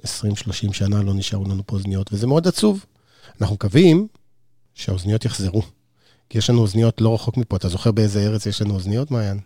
20-30 0.68 0.72
שנה, 0.72 1.03
לא 1.03 1.14
נשארו 1.14 1.45
לנו 1.45 1.62
פה 1.66 1.76
אוזניות, 1.76 2.12
וזה 2.12 2.26
מאוד 2.26 2.49
עצוב. 2.49 2.84
אנחנו 3.40 3.55
מקווים 3.55 4.09
שהאוזניות 4.75 5.25
יחזרו. 5.25 5.62
כי 6.29 6.39
יש 6.39 6.51
לנו 6.51 6.61
אוזניות 6.61 7.01
לא 7.01 7.14
רחוק 7.14 7.37
מפה. 7.37 7.57
אתה 7.57 7.68
זוכר 7.68 7.93
באיזה 7.93 8.20
ארץ 8.20 8.47
יש 8.47 8.62
לנו 8.62 8.75
אוזניות, 8.75 9.11
מעיין? 9.11 9.41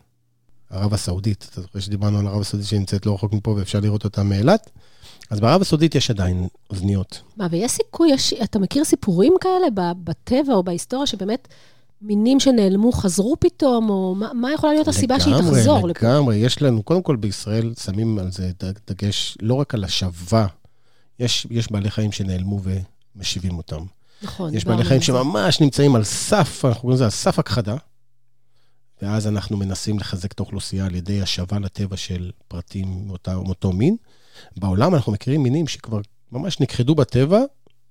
ערב 0.70 0.94
הסעודית. 0.94 1.46
אתה 1.50 1.60
זוכר 1.60 1.80
שדיברנו 1.80 2.18
על 2.18 2.26
ערב 2.26 2.40
הסעודית 2.40 2.68
שנמצאת 2.68 3.06
לא 3.06 3.14
רחוק 3.14 3.32
מפה 3.32 3.50
ואפשר 3.50 3.80
לראות 3.80 4.04
אותה 4.04 4.22
מאילת? 4.22 4.70
אז 5.30 5.40
בערב 5.40 5.60
הסעודית 5.60 5.94
יש 5.94 6.10
עדיין 6.10 6.48
אוזניות. 6.70 7.22
מה, 7.36 7.46
ויש 7.50 7.72
סיכוי, 7.72 8.10
יש, 8.10 8.32
אתה 8.32 8.58
מכיר 8.58 8.84
סיפורים 8.84 9.34
כאלה 9.40 9.94
בטבע 10.04 10.54
או 10.54 10.62
בהיסטוריה, 10.62 11.06
שבאמת 11.06 11.48
מינים 12.02 12.40
שנעלמו 12.40 12.92
חזרו 12.92 13.36
פתאום, 13.40 13.90
או 13.90 14.14
מה, 14.14 14.32
מה 14.34 14.52
יכולה 14.52 14.72
להיות 14.72 14.88
הסיבה 14.88 15.20
שהיא 15.20 15.34
לגמרי, 15.34 15.50
תחזור 15.50 15.88
לפה? 15.88 16.06
לגמרי, 16.06 16.36
יש 16.36 16.62
לנו, 16.62 16.82
קודם 16.82 17.02
כל 17.02 17.16
בישראל 17.16 17.74
שמים 17.84 18.18
על 18.18 18.30
זה 18.32 18.50
דגש 18.86 19.38
לא 19.42 19.54
רק 19.54 19.74
על 19.74 19.84
השבה, 19.84 20.46
יש, 21.18 21.46
יש 21.50 21.72
בעלי 21.72 21.90
חיים 21.90 22.12
שנעלמו 22.12 22.60
ומשיבים 23.16 23.56
אותם. 23.56 23.84
נכון. 24.22 24.54
יש 24.54 24.64
בעלי 24.64 24.84
חיים. 24.84 25.00
שממש 25.02 25.60
נמצאים 25.60 25.94
על 25.96 26.04
סף, 26.04 26.64
אנחנו 26.64 26.80
קוראים 26.80 26.94
לזה 26.94 27.04
על 27.04 27.10
סף 27.10 27.38
הכחדה, 27.38 27.76
ואז 29.02 29.26
אנחנו 29.26 29.56
מנסים 29.56 29.98
לחזק 29.98 30.32
את 30.32 30.38
האוכלוסייה 30.40 30.86
על 30.86 30.94
ידי 30.94 31.22
השבה 31.22 31.58
לטבע 31.58 31.96
של 31.96 32.30
פרטים 32.48 33.06
מאותה- 33.06 33.34
מאותו 33.44 33.72
מין. 33.72 33.96
בעולם 34.56 34.94
אנחנו 34.94 35.12
מכירים 35.12 35.42
מינים 35.42 35.66
שכבר 35.66 36.00
ממש 36.32 36.60
נכחדו 36.60 36.94
בטבע, 36.94 37.40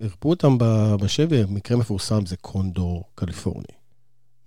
הרפו 0.02 0.30
אותם 0.30 0.58
בשבי, 1.02 1.44
מקרה 1.50 1.78
מפורסם 1.78 2.26
זה 2.26 2.36
קונדור 2.38 3.04
קליפורני, 3.16 3.66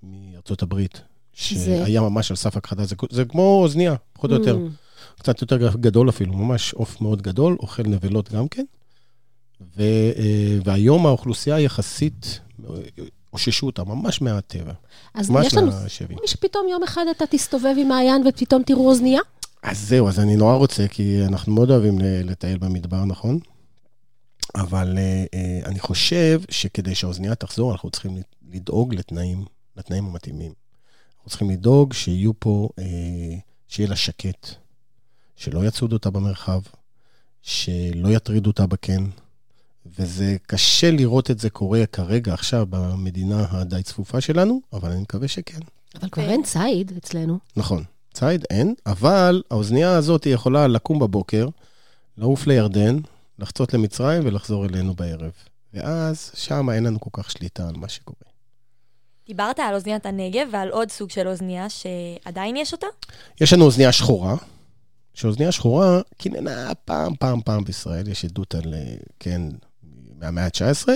מארצות 0.02 0.62
הברית, 0.62 1.00
שהיה 1.32 2.00
ממש 2.00 2.30
על 2.30 2.36
סף 2.36 2.56
הכחדה, 2.56 2.84
זה, 2.84 2.94
זה 3.10 3.24
כמו 3.24 3.60
אוזנייה, 3.62 3.94
פחות 4.12 4.30
או 4.30 4.36
יותר. 4.36 4.56
Mm, 4.56 5.18
קצת 5.18 5.40
יותר 5.42 5.76
גדול 5.76 6.08
אפילו, 6.08 6.32
ממש 6.34 6.74
עוף 6.74 7.00
מאוד 7.00 7.22
גדול, 7.22 7.56
אוכל 7.60 7.82
נבלות 7.82 8.32
גם 8.32 8.48
כן. 8.48 8.64
ו, 9.60 9.82
אה, 9.82 10.58
והיום 10.64 11.06
האוכלוסייה 11.06 11.60
יחסית, 11.60 12.40
אה, 12.64 12.74
אוששו 13.32 13.66
אותה 13.66 13.84
ממש 13.84 14.22
מהטבע, 14.22 14.72
אז 15.14 15.30
ממש 15.30 15.46
יש 15.46 15.54
לנו... 15.54 15.70
מי 16.08 16.26
שפתאום 16.26 16.68
יום 16.70 16.82
אחד 16.82 17.04
אתה 17.10 17.26
תסתובב 17.26 17.74
עם 17.78 17.88
מעיין 17.88 18.26
ופתאום 18.26 18.62
תראו 18.62 18.88
אוזנייה? 18.88 19.20
אז 19.62 19.88
זהו, 19.88 20.08
אז 20.08 20.20
אני 20.20 20.36
נורא 20.36 20.54
רוצה, 20.54 20.88
כי 20.88 21.24
אנחנו 21.26 21.54
מאוד 21.54 21.70
אוהבים 21.70 21.98
לטייל 22.00 22.58
במדבר, 22.58 23.04
נכון? 23.04 23.38
אבל 24.54 24.98
אה, 24.98 25.60
אני 25.64 25.78
חושב 25.78 26.40
שכדי 26.50 26.94
שהאוזנייה 26.94 27.34
תחזור, 27.34 27.72
אנחנו 27.72 27.90
צריכים 27.90 28.16
לדאוג 28.52 28.94
לתנאים, 28.94 29.44
לתנאים 29.76 30.04
המתאימים. 30.04 30.52
אנחנו 31.16 31.30
צריכים 31.30 31.50
לדאוג 31.50 31.92
שיהיו 31.92 32.32
פה, 32.38 32.68
שיהיה 33.68 33.88
לה 33.88 33.96
שקט, 33.96 34.46
שלא 35.36 35.66
יצודו 35.66 35.96
אותה 35.96 36.10
במרחב, 36.10 36.60
שלא 37.42 38.08
יטרידו 38.08 38.50
אותה 38.50 38.66
בקן, 38.66 39.06
וזה 39.86 40.36
קשה 40.46 40.90
לראות 40.90 41.30
את 41.30 41.38
זה 41.38 41.50
קורה 41.50 41.86
כרגע, 41.86 42.34
עכשיו, 42.34 42.66
במדינה 42.70 43.46
הדי 43.50 43.82
צפופה 43.82 44.20
שלנו, 44.20 44.60
אבל 44.72 44.90
אני 44.90 45.00
מקווה 45.00 45.28
שכן. 45.28 45.58
אבל 46.00 46.08
כבר 46.08 46.28
אין 46.30 46.42
ציד 46.42 46.92
אצלנו. 46.96 47.38
נכון, 47.56 47.84
ציד 48.14 48.44
אין, 48.50 48.74
אבל 48.86 49.42
האוזנייה 49.50 49.96
הזאת 49.96 50.24
היא 50.24 50.34
יכולה 50.34 50.66
לקום 50.66 50.98
בבוקר, 50.98 51.48
לעוף 52.18 52.46
לירדן, 52.46 52.96
לחצות 53.38 53.74
למצרים 53.74 54.22
ולחזור 54.24 54.66
אלינו 54.66 54.94
בערב. 54.94 55.32
ואז 55.74 56.30
שם 56.34 56.70
אין 56.70 56.84
לנו 56.84 57.00
כל 57.00 57.10
כך 57.12 57.30
שליטה 57.30 57.68
על 57.68 57.76
מה 57.76 57.88
שקורה. 57.88 58.30
דיברת 59.26 59.58
על 59.58 59.74
אוזניית 59.74 60.06
הנגב 60.06 60.46
ועל 60.52 60.68
עוד 60.68 60.90
סוג 60.90 61.10
של 61.10 61.28
אוזנייה 61.28 61.66
שעדיין 61.70 62.56
יש 62.56 62.72
אותה? 62.72 62.86
יש 63.40 63.52
לנו 63.52 63.64
אוזנייה 63.64 63.92
שחורה, 63.92 64.36
שאוזנייה 65.14 65.52
שחורה 65.52 66.00
קיננה 66.18 66.74
פעם, 66.84 67.14
פעם, 67.18 67.40
פעם 67.40 67.64
בישראל, 67.64 68.08
יש 68.08 68.24
עדות 68.24 68.54
על, 68.54 68.74
אה, 68.74 68.94
כן, 69.20 69.42
מהמאה 70.20 70.44
ה-19, 70.44 70.88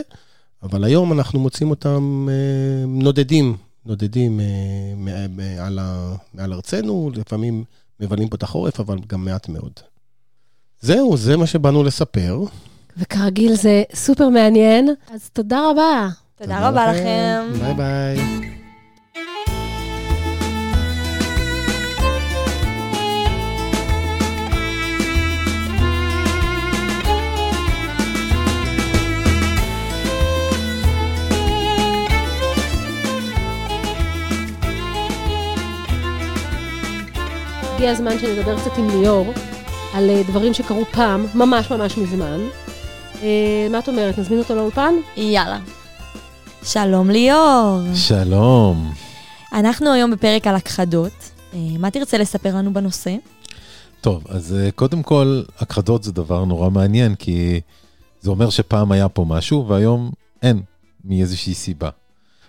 אבל 0.63 0.85
היום 0.85 1.13
אנחנו 1.13 1.41
מוצאים 1.41 1.71
אותם 1.71 2.27
אה, 2.31 2.87
נודדים, 2.87 3.57
נודדים 3.87 4.41
אה, 4.41 4.45
מע- 4.97 5.29
מעל, 5.29 5.79
מעל 6.35 6.53
ארצנו, 6.53 7.11
לפעמים 7.15 7.65
מבלים 8.01 8.29
פה 8.29 8.37
את 8.37 8.43
החורף, 8.43 8.81
אבל 8.81 8.99
גם 9.07 9.25
מעט 9.25 9.49
מאוד. 9.49 9.73
זהו, 10.81 11.17
זה 11.17 11.37
מה 11.37 11.47
שבאנו 11.47 11.83
לספר. 11.85 12.41
וכרגיל 12.97 13.55
זה 13.55 13.83
סופר 13.95 14.29
מעניין, 14.29 14.89
אז 15.15 15.31
תודה 15.33 15.61
רבה. 15.71 16.09
תודה 16.39 16.69
רבה 16.69 16.93
לכם. 16.93 17.43
ביי 17.61 17.75
ביי. 17.75 18.64
הגיע 37.85 37.93
הזמן 37.93 38.19
שנדבר 38.19 38.61
קצת 38.61 38.79
עם 38.79 38.89
ליאור 38.89 39.33
על 39.95 40.11
אה, 40.11 40.23
דברים 40.29 40.55
שקרו 40.55 40.85
פעם, 40.85 41.27
ממש 41.35 41.71
ממש 41.71 41.99
מזמן. 41.99 42.41
אה, 43.23 43.67
מה 43.71 43.79
את 43.79 43.89
אומרת, 43.89 44.19
נזמין 44.19 44.39
אותו 44.39 44.55
לאולפן? 44.55 44.95
יאללה. 45.17 45.59
שלום 46.63 47.11
ליאור. 47.11 47.81
שלום. 47.95 48.93
אנחנו 49.53 49.93
היום 49.93 50.11
בפרק 50.11 50.47
על 50.47 50.55
הכחדות. 50.55 51.13
אה, 51.55 51.59
מה 51.79 51.91
תרצה 51.91 52.19
לספר 52.19 52.57
לנו 52.57 52.73
בנושא? 52.73 53.17
טוב, 54.01 54.25
אז 54.29 54.57
קודם 54.75 55.03
כל, 55.03 55.43
הכחדות 55.59 56.03
זה 56.03 56.13
דבר 56.13 56.45
נורא 56.45 56.71
מעניין, 56.71 57.15
כי 57.15 57.61
זה 58.21 58.31
אומר 58.31 58.51
שפעם 58.51 58.93
היה 58.93 59.09
פה 59.09 59.25
משהו, 59.29 59.69
והיום 59.69 60.11
אין, 60.43 60.63
מאיזושהי 61.05 61.55
סיבה. 61.55 61.91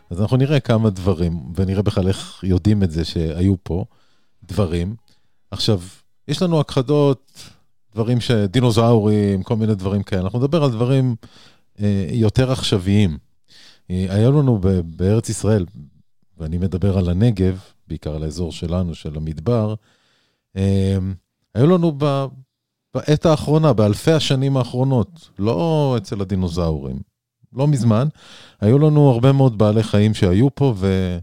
אז 0.10 0.22
אנחנו 0.22 0.38
נראה 0.38 0.60
כמה 0.60 0.90
דברים, 0.90 1.40
ונראה 1.56 1.82
בכלל 1.82 2.08
איך 2.08 2.44
יודעים 2.44 2.84
את 2.84 2.92
זה 2.92 3.06
שהיו 3.06 3.56
פה 3.64 3.86
דברים. 4.44 5.05
עכשיו, 5.56 5.82
יש 6.28 6.41
לנו 6.41 6.60
הכחדות, 6.60 7.49
דברים 7.93 8.22
ש... 8.22 8.32
דינוזאורים, 8.32 9.43
כל 9.43 9.56
מיני 9.56 9.76
דברים 9.76 10.03
כאלה. 10.03 10.22
אנחנו 10.22 10.39
נדבר 10.39 10.64
על 10.64 10.72
דברים 10.72 11.16
אה, 11.82 12.08
יותר 12.12 12.51
עכשוויים. 12.51 13.18
אה, 13.91 14.06
היה 14.10 14.30
לנו 14.30 14.60
ב- 14.62 14.80
בארץ 14.97 15.30
ישראל, 15.30 15.66
ואני 16.38 16.58
מדבר 16.58 16.97
על 16.97 17.10
הנגב, 17.10 17.60
בעיקר 17.88 18.16
על 18.16 18.24
האזור 18.24 18.51
שלנו, 18.51 18.95
של 18.95 19.18
המדבר, 19.18 19.74
אה, 20.58 20.97
היו 21.56 21.68
לנו 21.68 21.91
ב... 21.97 22.26
בעת 22.93 23.26
האחרונה, 23.26 23.74
באלפי 23.74 24.12
השנים 24.12 24.58
האחרונות, 24.58 25.30
לא 25.39 25.95
אצל 25.97 26.22
הדינוזאורים, 26.22 26.99
לא 27.53 27.68
מזמן, 27.68 28.08
היו 28.62 28.80
לנו 28.80 29.10
הרבה 29.10 29.32
מאוד 29.32 29.58
בעלי 29.58 29.84
חיים 29.84 30.14
שהיו 30.14 30.56
פה 30.56 30.74
ו... 30.78 31.18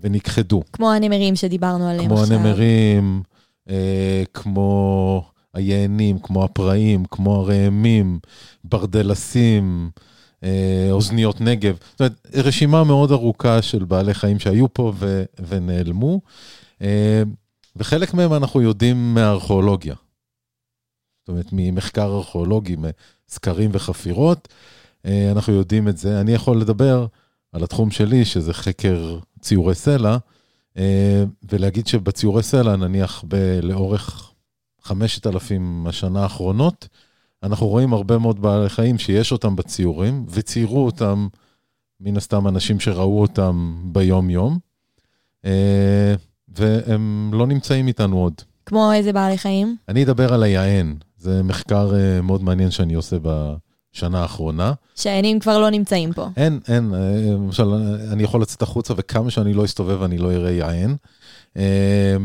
ונכחדו. 0.00 0.62
כמו 0.72 0.92
הנמרים 0.92 1.36
שדיברנו 1.36 1.88
עליהם 1.88 2.06
כמו 2.06 2.20
עכשיו. 2.20 2.36
הנמרים, 2.36 3.22
אה, 3.68 4.22
כמו 4.34 5.30
היענים, 5.54 6.18
כמו 6.18 6.44
הפראים, 6.44 7.04
כמו 7.04 7.36
הראמים, 7.36 8.18
ברדלסים, 8.64 9.90
אה, 10.44 10.88
אוזניות 10.90 11.40
נגב. 11.40 11.76
זאת 11.90 12.00
אומרת, 12.00 12.26
רשימה 12.34 12.84
מאוד 12.84 13.12
ארוכה 13.12 13.62
של 13.62 13.84
בעלי 13.84 14.14
חיים 14.14 14.38
שהיו 14.38 14.74
פה 14.74 14.92
ו- 14.96 15.24
ונעלמו, 15.48 16.20
אה, 16.82 17.22
וחלק 17.76 18.14
מהם 18.14 18.32
אנחנו 18.32 18.62
יודעים 18.62 19.14
מהארכיאולוגיה. 19.14 19.94
זאת 21.20 21.28
אומרת, 21.28 21.46
ממחקר 21.52 22.16
ארכיאולוגי, 22.16 22.76
מסקרים 23.28 23.70
וחפירות, 23.72 24.48
אה, 25.06 25.32
אנחנו 25.32 25.52
יודעים 25.52 25.88
את 25.88 25.96
זה. 25.96 26.20
אני 26.20 26.32
יכול 26.32 26.60
לדבר 26.60 27.06
על 27.52 27.64
התחום 27.64 27.90
שלי, 27.90 28.24
שזה 28.24 28.54
חקר 28.54 29.18
ציורי 29.40 29.74
סלע, 29.74 30.16
ולהגיד 31.52 31.86
שבציורי 31.86 32.42
סלע, 32.42 32.76
נניח 32.76 33.24
ב- 33.28 33.58
לאורך 33.62 34.32
5,000 34.82 35.86
השנה 35.86 36.22
האחרונות, 36.22 36.88
אנחנו 37.42 37.68
רואים 37.68 37.92
הרבה 37.92 38.18
מאוד 38.18 38.42
בעלי 38.42 38.68
חיים 38.68 38.98
שיש 38.98 39.32
אותם 39.32 39.56
בציורים, 39.56 40.26
וציירו 40.30 40.86
אותם, 40.86 41.28
מן 42.00 42.16
הסתם, 42.16 42.48
אנשים 42.48 42.80
שראו 42.80 43.20
אותם 43.20 43.82
ביום-יום, 43.84 44.58
אה, 45.44 46.14
והם 46.48 47.30
לא 47.34 47.46
נמצאים 47.46 47.88
איתנו 47.88 48.18
עוד. 48.18 48.34
כמו 48.66 48.92
איזה 48.92 49.12
בעלי 49.12 49.38
חיים? 49.38 49.76
אני 49.88 50.04
אדבר 50.04 50.34
על 50.34 50.42
היען, 50.42 50.94
זה 51.16 51.42
מחקר 51.42 51.94
אה, 51.94 52.22
מאוד 52.22 52.42
מעניין 52.42 52.70
שאני 52.70 52.94
עושה 52.94 53.18
בשנה 53.92 54.22
האחרונה. 54.22 54.72
שהעיינים 54.94 55.38
כבר 55.40 55.58
לא 55.58 55.70
נמצאים 55.70 56.12
פה. 56.12 56.28
אין, 56.36 56.60
אין, 56.68 56.94
אה, 56.94 57.34
למשל, 57.34 57.72
אני 58.12 58.22
יכול 58.22 58.42
לצאת 58.42 58.62
החוצה 58.62 58.94
וכמה 58.96 59.30
שאני 59.30 59.54
לא 59.54 59.64
אסתובב 59.64 60.02
אני 60.02 60.18
לא 60.18 60.32
אראה 60.32 60.50
יען. 60.50 60.96
אה, 61.56 62.16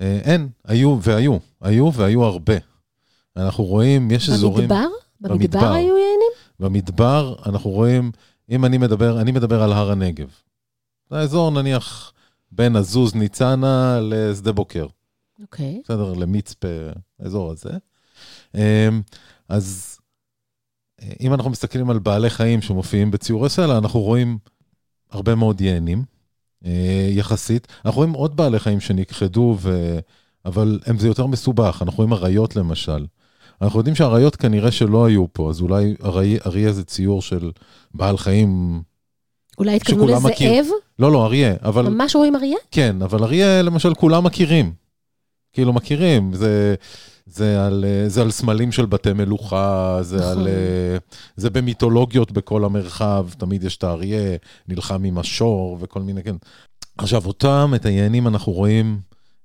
אה, 0.00 0.18
אין, 0.24 0.48
היו 0.64 0.98
והיו, 1.02 1.36
היו 1.60 1.92
והיו 1.92 2.24
הרבה. 2.24 2.54
אנחנו 3.36 3.64
רואים, 3.64 4.10
יש 4.10 4.30
אזורים... 4.30 4.68
במדבר? 4.68 4.88
במדבר 5.20 5.38
במדבר. 5.38 5.72
היו 5.72 5.96
יינים? 5.96 6.30
במדבר 6.60 7.34
אנחנו 7.46 7.70
רואים, 7.70 8.10
אם 8.50 8.64
אני 8.64 8.78
מדבר, 8.78 9.20
אני 9.20 9.32
מדבר 9.32 9.62
על 9.62 9.72
הר 9.72 9.90
הנגב. 9.90 10.28
זה 11.10 11.18
האזור 11.18 11.50
נניח 11.50 12.12
בין 12.52 12.76
עזוז 12.76 13.14
ניצנה 13.14 14.00
לשדה 14.02 14.52
בוקר. 14.52 14.86
אוקיי. 15.42 15.80
בסדר? 15.84 16.12
למצפה, 16.14 16.68
האזור 17.20 17.52
הזה. 17.52 17.70
אז 19.48 19.95
אם 21.20 21.34
אנחנו 21.34 21.50
מסתכלים 21.50 21.90
על 21.90 21.98
בעלי 21.98 22.30
חיים 22.30 22.62
שמופיעים 22.62 23.10
בציורי 23.10 23.48
סלע, 23.48 23.78
אנחנו 23.78 24.00
רואים 24.00 24.38
הרבה 25.10 25.34
מאוד 25.34 25.60
יענים, 25.60 26.02
אה, 26.66 27.08
יחסית. 27.10 27.66
אנחנו 27.84 27.98
רואים 27.98 28.12
עוד 28.12 28.36
בעלי 28.36 28.58
חיים 28.58 28.80
שנכחדו, 28.80 29.56
ו... 29.60 29.98
אבל 30.44 30.80
הם 30.86 30.98
זה 30.98 31.06
יותר 31.06 31.26
מסובך. 31.26 31.78
אנחנו 31.82 31.96
רואים 31.96 32.12
אריות 32.12 32.56
למשל. 32.56 33.06
אנחנו 33.62 33.80
יודעים 33.80 33.94
שאריות 33.96 34.36
כנראה 34.36 34.70
שלא 34.70 35.04
היו 35.06 35.24
פה, 35.32 35.50
אז 35.50 35.60
אולי 35.60 35.94
ארי- 36.04 36.38
אריה 36.46 36.72
זה 36.72 36.84
ציור 36.84 37.22
של 37.22 37.50
בעל 37.94 38.16
חיים... 38.18 38.82
אולי 39.58 39.76
התכוונו 39.76 40.08
שכולם 40.08 40.26
מכיר. 40.26 40.52
לזאב? 40.52 40.66
לא, 40.98 41.12
לא, 41.12 41.24
אריה, 41.26 41.54
אבל... 41.62 41.88
ממש 41.88 42.16
רואים 42.16 42.36
אריה? 42.36 42.56
כן, 42.70 43.02
אבל 43.02 43.24
אריה, 43.24 43.62
למשל, 43.62 43.94
כולם 43.94 44.24
מכירים. 44.24 44.72
כאילו, 45.52 45.72
מכירים. 45.72 46.32
זה, 46.34 46.74
זה 47.26 47.66
על, 47.66 47.84
אה, 47.88 48.08
זה 48.08 48.22
על 48.22 48.30
סמלים 48.30 48.72
של 48.72 48.86
בתי 48.86 49.12
מלוכה, 49.12 49.98
זה, 50.02 50.16
נכון. 50.16 50.28
על, 50.28 50.48
אה, 50.48 50.96
זה 51.36 51.50
במיתולוגיות 51.50 52.32
בכל 52.32 52.64
המרחב, 52.64 53.26
תמיד 53.38 53.64
יש 53.64 53.76
את 53.76 53.84
האריה, 53.84 54.36
נלחם 54.68 55.04
עם 55.04 55.18
השור 55.18 55.78
וכל 55.80 56.00
מיני, 56.00 56.22
כן. 56.22 56.36
עכשיו, 56.98 57.26
אותם, 57.26 57.72
את 57.74 57.86
היענים 57.86 58.26
אנחנו 58.26 58.52
רואים 58.52 59.00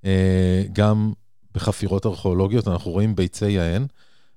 אה, 0.06 0.64
גם 0.74 1.12
בחפירות 1.56 2.06
ארכיאולוגיות, 2.06 2.68
אנחנו 2.68 2.92
רואים 2.92 3.16
ביצי 3.16 3.52
יען. 3.52 3.86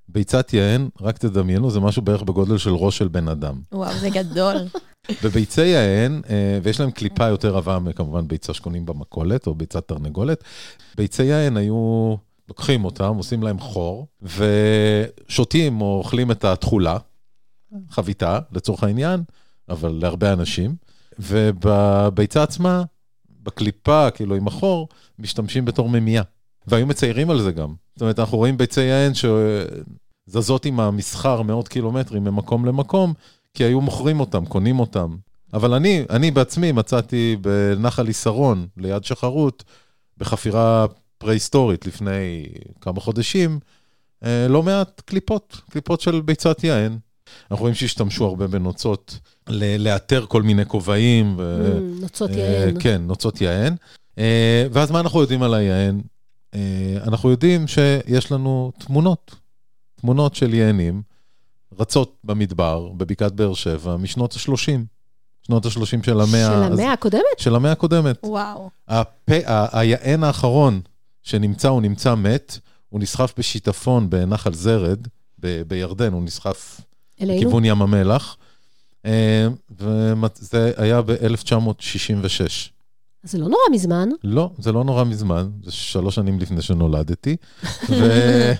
ביצת 0.09 0.53
יען, 0.53 0.88
רק 1.01 1.18
תדמיינו, 1.18 1.70
זה 1.70 1.80
משהו 1.80 2.03
בערך 2.03 2.22
בגודל 2.22 2.59
של 2.59 2.70
ראש 2.70 2.99
של 2.99 3.09
בן 3.09 3.28
אדם. 3.28 3.61
וואו, 3.72 3.99
זה 3.99 4.11
גדול. 4.11 4.57
בביצי 5.24 5.66
יען, 5.66 6.20
ויש 6.62 6.80
להם 6.80 6.90
קליפה 6.90 7.28
יותר 7.28 7.57
עבה 7.57 7.78
מכמובן 7.78 8.28
ביצה 8.28 8.55
שקונים 8.55 8.86
במכולת, 8.86 9.47
או 9.47 9.55
ביצת 9.55 9.88
תרנגולת. 9.88 10.45
ביצי 10.97 11.24
יען 11.24 11.57
היו, 11.57 12.14
לוקחים 12.49 12.84
אותם, 12.84 13.16
עושים 13.16 13.42
להם 13.42 13.59
חור, 13.59 14.07
ושותים 14.22 15.80
או 15.80 15.99
אוכלים 15.99 16.30
את 16.30 16.45
התכולה, 16.45 16.99
חביתה 17.90 18.38
לצורך 18.53 18.84
העניין, 18.84 19.22
אבל 19.68 19.99
להרבה 20.03 20.32
אנשים, 20.32 20.74
ובביצה 21.18 22.42
עצמה, 22.42 22.82
בקליפה, 23.42 24.11
כאילו 24.11 24.34
עם 24.34 24.47
החור, 24.47 24.88
משתמשים 25.18 25.64
בתור 25.64 25.88
ממייה. 25.88 26.22
והיו 26.66 26.86
מציירים 26.86 27.30
על 27.30 27.40
זה 27.40 27.53
גם. 27.53 27.74
זאת 27.95 28.03
אומרת, 28.03 28.18
אנחנו 28.18 28.38
רואים 28.38 28.57
ביצי 28.57 28.80
יען 28.80 29.12
שזזות 29.14 30.64
עם 30.64 30.80
המסחר 30.80 31.42
מאות 31.42 31.68
קילומטרים 31.68 32.24
ממקום 32.24 32.64
למקום, 32.64 33.12
כי 33.55 33.64
היו 33.64 33.80
מוכרים 33.80 34.20
אותם, 34.20 34.45
קונים 34.45 34.80
אותם. 34.80 35.16
אבל 35.53 35.74
אני, 35.74 36.05
אני 36.11 36.30
בעצמי 36.30 36.72
מצאתי 36.72 37.36
בנחל 37.40 38.09
יסרון, 38.09 38.66
ליד 38.76 39.05
שחרות, 39.05 39.64
בחפירה 40.18 40.86
פרה-היסטורית 41.25 41.87
לפני 41.87 42.47
כמה 42.81 43.01
חודשים, 43.01 43.59
אה, 44.25 44.49
לא 44.49 44.62
מעט 44.62 45.01
קליפות, 45.05 45.61
קליפות 45.70 46.01
של 46.01 46.20
ביצת 46.20 46.64
יען. 46.64 46.99
אנחנו 47.51 47.62
רואים 47.62 47.75
שהשתמשו 47.75 48.25
הרבה 48.25 48.47
בנוצות 48.47 49.18
לאתר 49.79 50.27
כל 50.29 50.43
מיני 50.43 50.66
כובעים. 50.66 51.35
ו- 51.39 51.79
Mm, 51.79 52.03
נוצות 52.03 52.31
אה, 52.31 52.37
יען. 52.37 52.81
כן, 52.81 53.03
נוצות 53.07 53.41
יען. 53.41 53.75
אה, 54.18 54.66
ואז 54.72 54.91
מה 54.91 55.01
אנחנו 55.01 55.20
יודעים 55.20 55.43
על 55.43 55.55
היען? 55.55 56.01
אנחנו 57.07 57.31
יודעים 57.31 57.66
שיש 57.68 58.33
לנו 58.33 58.72
תמונות, 58.79 59.35
תמונות 60.01 60.35
של 60.35 60.55
יענים 60.55 61.03
רצות 61.79 62.16
במדבר, 62.25 62.89
בבקעת 62.97 63.33
באר 63.33 63.55
שבע, 63.55 63.97
משנות 63.97 64.35
ה-30, 64.35 64.81
שנות 65.47 65.66
ה-30 65.66 66.07
של 66.07 66.20
המאה... 66.20 66.47
של 66.66 66.72
המאה 66.72 66.93
הקודמת? 66.93 67.22
של 67.39 67.55
המאה 67.55 67.72
הקודמת. 67.72 68.18
וואו. 68.25 68.70
הפ... 68.89 69.29
היען 69.72 70.25
האחרון 70.25 70.81
שנמצא, 71.25 71.68
הוא 71.68 71.83
נמצא 71.83 72.14
מת, 72.14 72.59
הוא 72.89 73.01
נסחף 73.01 73.35
בשיטפון 73.39 74.11
בנחל 74.11 74.55
זרד, 74.55 74.99
ב- 75.39 75.62
בירדן, 75.62 76.12
הוא 76.12 76.22
נסחף? 76.22 76.81
לכיוון 77.20 77.64
ים 77.64 77.83
המלח, 77.83 78.37
אה, 79.07 79.47
וזה 79.79 80.72
היה 80.77 81.03
ב-1966. 81.03 82.70
זה 83.22 83.39
לא 83.39 83.49
נורא 83.49 83.62
מזמן. 83.72 84.09
לא, 84.25 84.51
זה 84.59 84.72
לא 84.72 84.85
נורא 84.85 85.05
מזמן, 85.05 85.51
זה 85.62 85.72
שלוש 85.72 86.14
שנים 86.14 86.41
לפני 86.41 86.62
שנולדתי. 86.62 87.37
ו... 87.91 88.53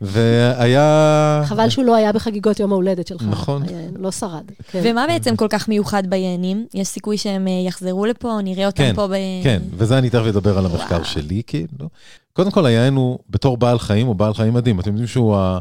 והיה... 0.00 1.42
חבל 1.44 1.68
שהוא 1.70 1.84
לא 1.84 1.94
היה 1.94 2.12
בחגיגות 2.12 2.60
יום 2.60 2.72
ההולדת 2.72 3.06
שלך. 3.06 3.22
נכון. 3.30 3.62
לא 3.98 4.10
שרד. 4.10 4.50
כן. 4.70 4.80
ומה 4.84 5.06
בעצם 5.06 5.36
כל 5.36 5.46
כך 5.50 5.68
מיוחד 5.68 6.02
ביענים? 6.06 6.66
יש 6.74 6.88
סיכוי 6.88 7.18
שהם 7.18 7.48
אה, 7.48 7.52
יחזרו 7.66 8.06
לפה, 8.06 8.38
נראה 8.44 8.66
אותם 8.66 8.76
כן, 8.82 8.92
פה 8.96 9.06
ב... 9.06 9.12
כן, 9.44 9.62
וזה 9.72 9.98
אני 9.98 10.10
תכף 10.10 10.26
אדבר 10.28 10.58
על 10.58 10.66
המחקר 10.66 11.02
שלי, 11.02 11.42
כאילו. 11.46 11.88
קודם 12.32 12.50
כל, 12.50 12.66
היען 12.66 12.94
הוא, 12.94 13.18
בתור 13.30 13.56
בעל 13.56 13.78
חיים, 13.78 14.06
הוא 14.06 14.14
בעל 14.16 14.34
חיים 14.34 14.54
מדהים. 14.54 14.80
אתם 14.80 14.90
יודעים 14.90 15.06
שהוא 15.06 15.36
ה- 15.36 15.58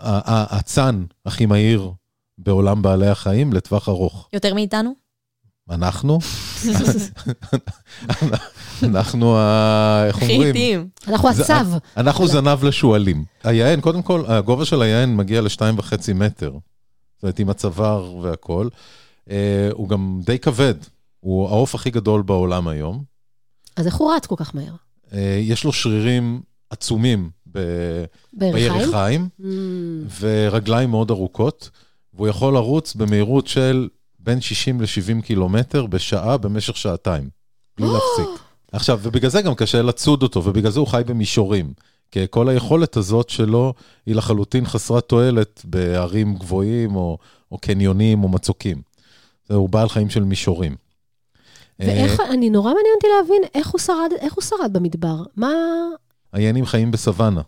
ה- 0.00 0.32
ה- 0.34 0.56
הצאן 0.58 1.04
הכי 1.26 1.46
מהיר 1.46 1.90
בעולם 2.38 2.82
בעלי 2.82 3.06
החיים 3.08 3.52
לטווח 3.52 3.88
ארוך. 3.88 4.28
יותר 4.32 4.54
מאיתנו? 4.54 5.03
אנחנו, 5.70 6.18
אנחנו, 8.82 9.36
ה- 9.38 10.04
איך 10.06 10.22
אומרים? 10.22 10.88
אנחנו 11.08 11.28
הצו. 11.28 11.52
אנחנו 11.96 12.26
זנב 12.28 12.64
לשועלים. 12.64 13.24
היען, 13.44 13.80
קודם 13.80 14.02
כל, 14.02 14.22
הגובה 14.28 14.64
של 14.64 14.82
היען 14.82 15.16
מגיע 15.16 15.40
לשתיים 15.40 15.78
וחצי 15.78 16.12
מטר. 16.12 16.50
זאת 17.16 17.22
אומרת, 17.22 17.38
עם 17.38 17.50
הצוואר 17.50 18.14
והכול. 18.16 18.70
אה, 19.30 19.68
הוא 19.72 19.88
גם 19.88 20.20
די 20.26 20.38
כבד. 20.38 20.74
הוא 21.20 21.48
העוף 21.48 21.74
הכי 21.74 21.90
גדול 21.90 22.22
בעולם 22.22 22.68
היום. 22.68 23.02
אז 23.76 23.86
איך 23.86 23.94
הוא 23.94 24.14
רץ 24.14 24.26
כל 24.26 24.34
כך 24.38 24.54
מהר? 24.54 24.72
אה, 25.12 25.38
יש 25.42 25.64
לו 25.64 25.72
שרירים 25.72 26.40
עצומים 26.70 27.30
ב- 27.52 28.04
בירכיים? 28.32 28.72
בירכיים, 28.78 29.28
Mm, 29.40 29.44
ורגליים 30.20 30.90
מאוד 30.90 31.10
ארוכות, 31.10 31.70
והוא 32.14 32.28
יכול 32.28 32.54
לרוץ 32.54 32.94
במהירות 32.94 33.46
של 33.46 33.88
בין 34.24 34.40
60 34.40 34.80
ל-70 34.80 35.22
קילומטר 35.22 35.86
בשעה 35.86 36.36
במשך 36.38 36.76
שעתיים, 36.76 37.28
בלי 37.78 37.86
להפסיק. 37.86 38.44
עכשיו, 38.72 39.00
ובגלל 39.02 39.30
זה 39.30 39.42
גם 39.42 39.54
קשה 39.54 39.82
לצוד 39.82 40.22
אותו, 40.22 40.44
ובגלל 40.44 40.70
זה 40.70 40.80
הוא 40.80 40.86
חי 40.86 41.02
במישורים. 41.06 41.72
כי 42.10 42.26
כל 42.30 42.48
היכולת 42.48 42.96
הזאת 42.96 43.28
שלו 43.28 43.74
היא 44.06 44.14
לחלוטין 44.14 44.66
חסרת 44.66 45.04
תועלת 45.08 45.62
בערים 45.64 46.34
גבוהים, 46.34 46.96
או, 46.96 47.18
או 47.52 47.58
קניונים, 47.58 48.24
או 48.24 48.28
מצוקים. 48.28 48.82
הוא 49.50 49.68
בעל 49.68 49.88
חיים 49.88 50.10
של 50.10 50.24
מישורים. 50.24 50.76
ואיך, 51.78 52.20
אני 52.30 52.50
נורא 52.50 52.74
מעניין 52.74 52.94
אותי 52.96 53.06
להבין 53.18 53.42
איך 53.54 53.68
הוא 53.68 53.80
שרד, 53.80 54.10
איך 54.20 54.34
הוא 54.34 54.44
שרד 54.44 54.72
במדבר. 54.72 55.22
מה... 55.36 55.52
היענים 56.32 56.66
חיים 56.66 56.90
בסוואנה. 56.90 57.42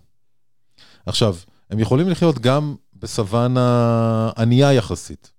עכשיו, 1.06 1.36
הם 1.70 1.78
יכולים 1.78 2.08
לחיות 2.08 2.38
גם 2.38 2.74
בסוואנה 2.94 4.30
ענייה 4.38 4.72
יחסית. 4.72 5.35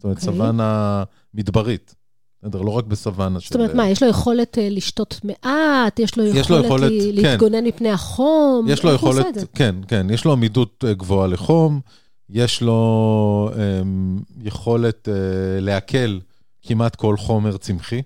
זאת 0.00 0.04
אומרת, 0.04 0.16
אוקיי. 0.16 0.32
סוואנה 0.34 1.04
מדברית. 1.34 1.94
בסדר, 2.42 2.62
לא 2.62 2.70
רק 2.70 2.84
בסוואנה 2.84 3.40
של... 3.40 3.46
זאת 3.46 3.54
אומרת, 3.54 3.74
מה, 3.74 3.88
יש 3.88 4.02
לו 4.02 4.08
יכולת 4.08 4.58
אה, 4.58 4.68
לשתות 4.70 5.20
מעט? 5.24 5.98
יש 5.98 6.16
לו 6.16 6.24
יש 6.24 6.50
לו 6.50 6.56
יכולת, 6.56 6.64
יכולת, 6.64 6.92
ל- 6.92 7.22
כן. 7.22 7.30
להתגונן 7.30 7.64
מפני 7.64 7.90
החום? 7.90 8.66
יש 8.68 8.84
לו 8.84 8.92
יכולת? 8.92 9.26
כן, 9.54 9.74
כן, 9.88 10.06
יש 10.10 10.24
לו 10.24 10.32
עמידות 10.32 10.84
אה, 10.88 10.94
גבוהה 10.94 11.26
לחום, 11.28 11.80
יש 12.30 12.62
לו 12.62 13.50
אה, 13.56 13.80
יכולת 14.42 15.08
אה, 15.08 15.14
לעכל 15.60 16.18
כמעט 16.62 16.96
כל 16.96 17.16
חומר 17.16 17.56
צמחי. 17.56 18.02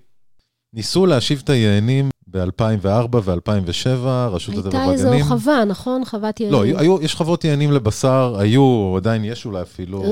ניסו 0.73 1.05
להשיב 1.05 1.41
את 1.43 1.49
היענים 1.49 2.09
ב-2004 2.27 3.15
ו-2007, 3.23 4.07
רשות 4.31 4.57
הטבע 4.57 4.79
הייתה 4.79 4.91
איזו 4.91 5.07
והגנים. 5.07 5.25
חווה, 5.25 5.65
נכון? 5.65 6.05
חוות 6.05 6.39
יענים. 6.39 6.53
לא, 6.53 6.79
היו, 6.79 7.01
יש 7.01 7.15
חוות 7.15 7.43
יענים 7.43 7.71
לבשר, 7.71 8.35
היו, 8.39 8.93
עדיין 8.97 9.25
יש 9.25 9.45
אולי 9.45 9.61
אפילו. 9.61 10.03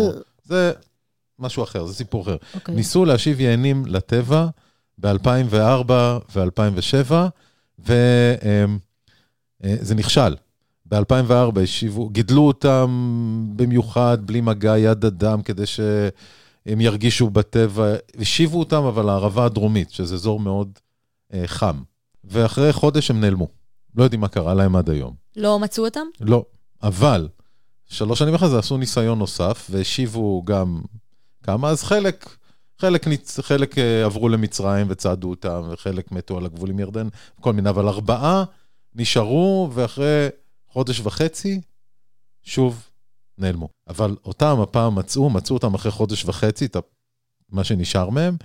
זה 0.43 0.71
משהו 1.43 1.63
אחר, 1.63 1.85
זה 1.85 1.93
סיפור 1.93 2.21
אחר. 2.21 2.35
אוקיי. 2.55 2.75
ניסו 2.75 3.05
להשיב 3.05 3.39
יענים 3.39 3.85
לטבע 3.85 4.47
ב-2004 4.97 5.91
ו-2007, 6.35 7.11
וזה 7.79 8.65
נכשל. 9.95 10.35
ב-2004 10.85 11.59
השיבו, 11.63 12.09
גידלו 12.09 12.47
אותם 12.47 12.89
במיוחד, 13.55 14.17
בלי 14.25 14.41
מגע 14.41 14.77
יד 14.77 15.05
אדם, 15.05 15.41
כדי 15.41 15.65
שהם 15.65 16.81
ירגישו 16.81 17.29
בטבע. 17.29 17.93
השיבו 18.19 18.59
אותם, 18.59 18.83
אבל 18.83 19.05
לערבה 19.05 19.45
הדרומית, 19.45 19.91
שזה 19.91 20.15
אזור 20.15 20.39
מאוד 20.39 20.79
אה, 21.33 21.43
חם. 21.45 21.81
ואחרי 22.23 22.73
חודש 22.73 23.11
הם 23.11 23.21
נעלמו. 23.21 23.47
לא 23.95 24.03
יודעים 24.03 24.21
מה 24.21 24.27
קרה 24.27 24.53
להם 24.53 24.75
עד 24.75 24.89
היום. 24.89 25.13
לא 25.35 25.59
מצאו 25.59 25.85
אותם? 25.85 26.05
לא, 26.21 26.45
אבל 26.83 27.27
שלוש 27.85 28.19
שנים 28.19 28.33
אחרי 28.33 28.49
זה 28.49 28.59
עשו 28.59 28.77
ניסיון 28.77 29.19
נוסף, 29.19 29.67
והשיבו 29.71 30.43
גם 30.45 30.81
כמה, 31.43 31.69
אז 31.69 31.83
חלק, 31.83 32.37
חלק, 32.81 33.07
ניצ... 33.07 33.39
חלק 33.39 33.77
אה, 33.77 34.05
עברו 34.05 34.29
למצרים 34.29 34.87
וצעדו 34.89 35.29
אותם, 35.29 35.61
וחלק 35.71 36.11
מתו 36.11 36.37
על 36.37 36.45
הגבול 36.45 36.69
עם 36.69 36.79
ירדן, 36.79 37.07
כל 37.41 37.53
מיני, 37.53 37.69
אבל 37.69 37.87
ארבעה 37.87 38.43
נשארו, 38.95 39.69
ואחרי 39.73 40.27
חודש 40.67 40.99
וחצי, 40.99 41.61
שוב 42.43 42.89
נעלמו. 43.37 43.69
אבל 43.89 44.15
אותם 44.25 44.59
הפעם 44.61 44.95
מצאו, 44.95 45.29
מצאו 45.29 45.55
אותם 45.55 45.73
אחרי 45.73 45.91
חודש 45.91 46.25
וחצי, 46.25 46.65
את 46.65 46.77
מה 47.51 47.63
שנשאר 47.63 48.09
מהם, 48.09 48.37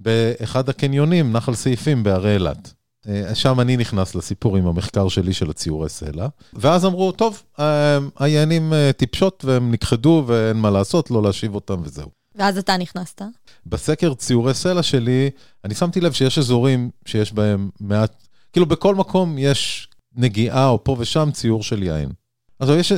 באחד 0.00 0.68
הקניונים, 0.68 1.32
נחל 1.32 1.54
סעיפים 1.54 2.02
בערי 2.02 2.34
אילת. 2.34 2.72
אה, 3.08 3.34
שם 3.34 3.60
אני 3.60 3.76
נכנס 3.76 4.14
לסיפור 4.14 4.56
עם 4.56 4.66
המחקר 4.66 5.08
שלי 5.08 5.32
של 5.32 5.50
הציורי 5.50 5.88
סלע, 5.88 6.28
ואז 6.52 6.84
אמרו, 6.84 7.12
טוב, 7.12 7.42
אה, 7.58 7.98
היענים 8.18 8.72
טיפשות 8.96 9.44
והם 9.44 9.72
נכחדו 9.72 10.24
ואין 10.26 10.56
מה 10.56 10.70
לעשות, 10.70 11.10
לא 11.10 11.22
להשיב 11.22 11.54
אותם 11.54 11.80
וזהו. 11.82 12.21
ואז 12.34 12.58
אתה 12.58 12.76
נכנסת. 12.76 13.22
בסקר 13.66 14.14
ציורי 14.14 14.54
סלע 14.54 14.82
שלי, 14.82 15.30
אני 15.64 15.74
שמתי 15.74 16.00
לב 16.00 16.12
שיש 16.12 16.38
אזורים 16.38 16.90
שיש 17.06 17.32
בהם 17.32 17.70
מעט, 17.80 18.26
כאילו 18.52 18.66
בכל 18.66 18.94
מקום 18.94 19.38
יש 19.38 19.88
נגיעה 20.16 20.68
או 20.68 20.84
פה 20.84 20.96
ושם 20.98 21.30
ציור 21.32 21.62
של 21.62 21.82
יין. 21.82 22.12
אז 22.60 22.68
יש 22.68 22.92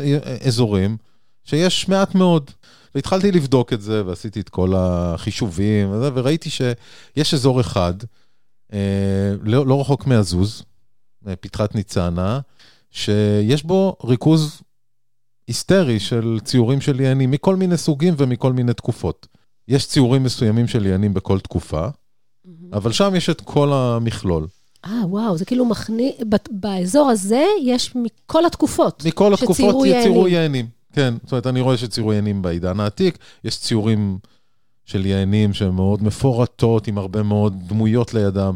אזורים 0.47 0.97
שיש 1.45 1.89
מעט 1.89 2.15
מאוד. 2.15 2.51
והתחלתי 2.95 3.33
לבדוק 3.33 3.73
את 3.73 3.81
זה, 3.81 4.07
ועשיתי 4.07 4.41
את 4.41 4.49
כל 4.49 4.73
החישובים, 4.77 5.91
וזה, 5.91 6.11
וראיתי 6.15 6.51
שיש 6.51 7.35
אזור 7.35 7.61
אחד, 7.61 7.95
אה, 8.73 9.33
לא, 9.43 9.67
לא 9.67 9.81
רחוק 9.81 10.07
מעזוז, 10.07 10.63
אה, 11.29 11.37
פתחת 11.37 11.75
ניצנה, 11.75 12.41
שיש 12.91 13.63
בו 13.63 13.97
ריכוז 14.05 14.61
היסטרי 15.49 16.01
של 16.01 16.39
ציורים 16.45 16.81
של 16.81 17.01
יענים 17.01 17.31
מכל 17.31 17.57
מיני 17.57 17.77
סוגים 17.77 18.15
ומכל 18.19 18.53
מיני 18.53 18.75
תקופות. 18.75 19.27
יש 19.69 19.87
ציורים 19.87 20.23
מסוימים 20.23 20.69
של 20.69 20.87
יענים 20.87 21.15
בכל 21.15 21.41
תקופה, 21.41 21.87
אבל 22.73 22.93
שם 22.93 23.15
יש 23.17 23.31
את 23.31 23.41
כל 23.41 23.73
המכלול. 23.73 24.47
אה, 24.87 25.07
וואו, 25.07 25.37
זה 25.37 25.45
כאילו 25.45 25.65
מכניס, 25.65 26.15
באזור 26.51 27.11
הזה 27.11 27.45
יש 27.63 27.95
מכל 27.97 28.47
התקופות. 28.47 29.05
מכל 29.07 29.35
התקופות 29.35 29.87
יציירו 29.87 30.27
יענים. 30.27 30.35
יענים. 30.35 30.67
כן, 30.93 31.15
זאת 31.23 31.33
אומרת, 31.33 31.47
אני 31.47 31.61
רואה 31.61 31.77
שציירו 31.77 32.13
יענים 32.13 32.43
בעידן 32.43 32.81
העתיק, 32.81 33.19
יש 33.45 33.59
ציורים 33.61 34.19
של 34.85 35.07
יענים 35.07 35.53
שהן 35.53 35.71
מאוד 35.71 36.03
מפורטות, 36.03 36.87
עם 36.87 36.99
הרבה 36.99 37.23
מאוד 37.23 37.55
דמויות 37.67 38.15
לידם. 38.15 38.55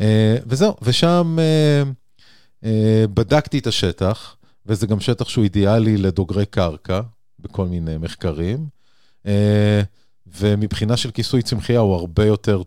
אה, 0.00 0.36
וזהו, 0.46 0.74
ושם 0.82 1.36
אה, 1.38 1.82
אה, 2.64 3.04
בדקתי 3.14 3.58
את 3.58 3.66
השטח, 3.66 4.36
וזה 4.66 4.86
גם 4.86 5.00
שטח 5.00 5.28
שהוא 5.28 5.44
אידיאלי 5.44 5.96
לדוגרי 5.96 6.46
קרקע, 6.46 7.00
בכל 7.38 7.66
מיני 7.66 7.96
מחקרים. 7.98 8.66
אה, 9.26 9.82
ומבחינה 10.26 10.96
של 10.96 11.10
כיסוי 11.10 11.42
צמחייה 11.42 11.80
הוא 11.80 11.94
הרבה 11.94 12.24
יותר 12.26 12.62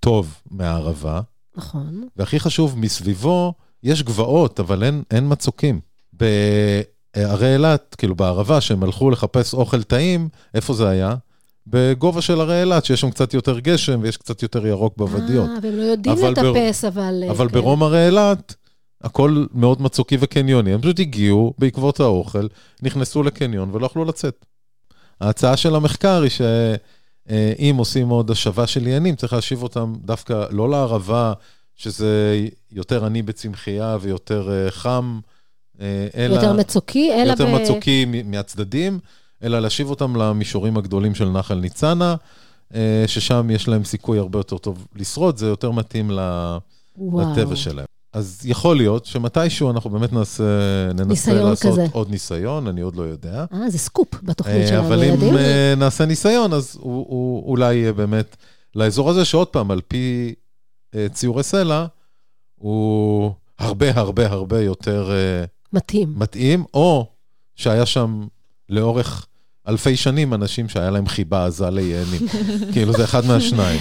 טוב 0.00 0.40
מהערבה. 0.50 1.20
נכון. 1.56 2.08
והכי 2.16 2.40
חשוב, 2.40 2.78
מסביבו 2.78 3.54
יש 3.82 4.02
גבעות, 4.02 4.60
אבל 4.60 4.84
אין, 4.84 5.02
אין 5.10 5.24
מצוקים. 5.32 5.80
בערי 6.12 7.52
אילת, 7.52 7.94
כאילו 7.98 8.14
בערבה, 8.14 8.60
שהם 8.60 8.82
הלכו 8.82 9.10
לחפש 9.10 9.54
אוכל 9.54 9.82
טעים, 9.82 10.28
איפה 10.54 10.74
זה 10.74 10.88
היה? 10.88 11.14
בגובה 11.66 12.22
של 12.22 12.40
הרי 12.40 12.60
אילת, 12.60 12.84
שיש 12.84 13.00
שם 13.00 13.10
קצת 13.10 13.34
יותר 13.34 13.58
גשם 13.58 14.00
ויש 14.02 14.16
קצת 14.16 14.42
יותר 14.42 14.66
ירוק 14.66 14.96
בוודיות. 14.96 15.48
אה, 15.48 15.56
והם 15.62 15.76
לא 15.76 15.82
יודעים 15.82 16.16
אבל 16.18 16.34
בר- 16.34 16.52
לטפס, 16.52 16.84
אבל... 16.84 17.22
אה, 17.26 17.30
אבל 17.30 17.48
כן. 17.48 17.54
ברום 17.54 17.82
הרי 17.82 18.06
אילת, 18.06 18.54
הכל 19.04 19.46
מאוד 19.54 19.82
מצוקי 19.82 20.16
וקניוני. 20.20 20.74
הם 20.74 20.80
פשוט 20.80 21.00
הגיעו 21.00 21.54
בעקבות 21.58 22.00
האוכל, 22.00 22.46
נכנסו 22.82 23.22
לקניון 23.22 23.70
ולא 23.72 23.86
יכלו 23.86 24.04
לצאת. 24.04 24.44
ההצעה 25.20 25.56
של 25.56 25.74
המחקר 25.74 26.22
היא 26.22 26.30
שאם 26.30 27.76
עושים 27.78 28.08
עוד 28.08 28.30
השבה 28.30 28.66
של 28.66 28.86
יענים, 28.86 29.16
צריך 29.16 29.32
להשיב 29.32 29.62
אותם 29.62 29.92
דווקא 30.04 30.46
לא 30.50 30.70
לערבה, 30.70 31.32
שזה 31.76 32.40
יותר 32.72 33.04
עני 33.04 33.22
בצמחייה 33.22 33.96
ויותר 34.00 34.50
אה, 34.52 34.70
חם, 34.70 35.20
אה, 35.80 36.06
אלא... 36.16 36.34
יותר 36.34 36.52
מצוקי, 36.52 37.12
אלא 37.12 37.30
יותר 37.30 37.46
ב... 37.46 37.60
מצוקי 37.60 38.04
מהצדדים, 38.24 38.98
אלא 39.42 39.58
להשיב 39.58 39.90
אותם 39.90 40.16
למישורים 40.16 40.76
הגדולים 40.76 41.14
של 41.14 41.28
נחל 41.28 41.54
ניצנה, 41.54 42.14
אה, 42.74 43.04
ששם 43.06 43.50
יש 43.50 43.68
להם 43.68 43.84
סיכוי 43.84 44.18
הרבה 44.18 44.38
יותר 44.38 44.58
טוב 44.58 44.86
לשרוד, 44.96 45.36
זה 45.36 45.46
יותר 45.46 45.70
מתאים 45.70 46.10
ל- 46.10 46.56
וואו. 46.96 47.32
לטבע 47.32 47.56
שלהם. 47.56 47.93
אז 48.14 48.40
יכול 48.44 48.76
להיות 48.76 49.06
שמתישהו 49.06 49.70
אנחנו 49.70 49.90
באמת 49.90 50.12
נעשה, 50.12 50.44
ננסה 50.94 51.32
לעשות 51.32 51.72
כזה. 51.72 51.86
עוד 51.92 52.10
ניסיון, 52.10 52.66
אני 52.66 52.80
עוד 52.80 52.96
לא 52.96 53.02
יודע. 53.02 53.44
אה, 53.52 53.70
זה 53.70 53.78
סקופ 53.78 54.08
בתוכנית 54.22 54.62
אה, 54.62 54.66
שלנו, 54.66 54.86
אבל 54.86 55.04
אם 55.04 55.08
ילדים. 55.08 55.36
אה, 55.36 55.74
נעשה 55.76 56.04
ניסיון, 56.06 56.52
אז 56.52 56.76
הוא, 56.80 57.06
הוא 57.08 57.50
אולי 57.50 57.74
יהיה 57.74 57.92
באמת 57.92 58.36
לאזור 58.74 59.10
הזה, 59.10 59.24
שעוד 59.24 59.48
פעם, 59.48 59.70
על 59.70 59.80
פי 59.88 60.34
אה, 60.94 61.06
ציורי 61.12 61.42
סלע, 61.42 61.86
הוא 62.54 63.32
הרבה 63.58 63.90
הרבה 63.94 64.26
הרבה 64.30 64.60
יותר 64.60 65.10
אה, 65.12 65.44
מתאים. 65.72 66.14
מתאים, 66.16 66.64
או 66.74 67.06
שהיה 67.54 67.86
שם 67.86 68.26
לאורך 68.68 69.26
אלפי 69.68 69.96
שנים 69.96 70.34
אנשים 70.34 70.68
שהיה 70.68 70.90
להם 70.90 71.06
חיבה 71.06 71.46
עזה 71.46 71.70
ליענים. 71.70 72.20
כאילו, 72.72 72.92
זה 72.92 73.04
אחד 73.04 73.26
מהשניים. 73.26 73.80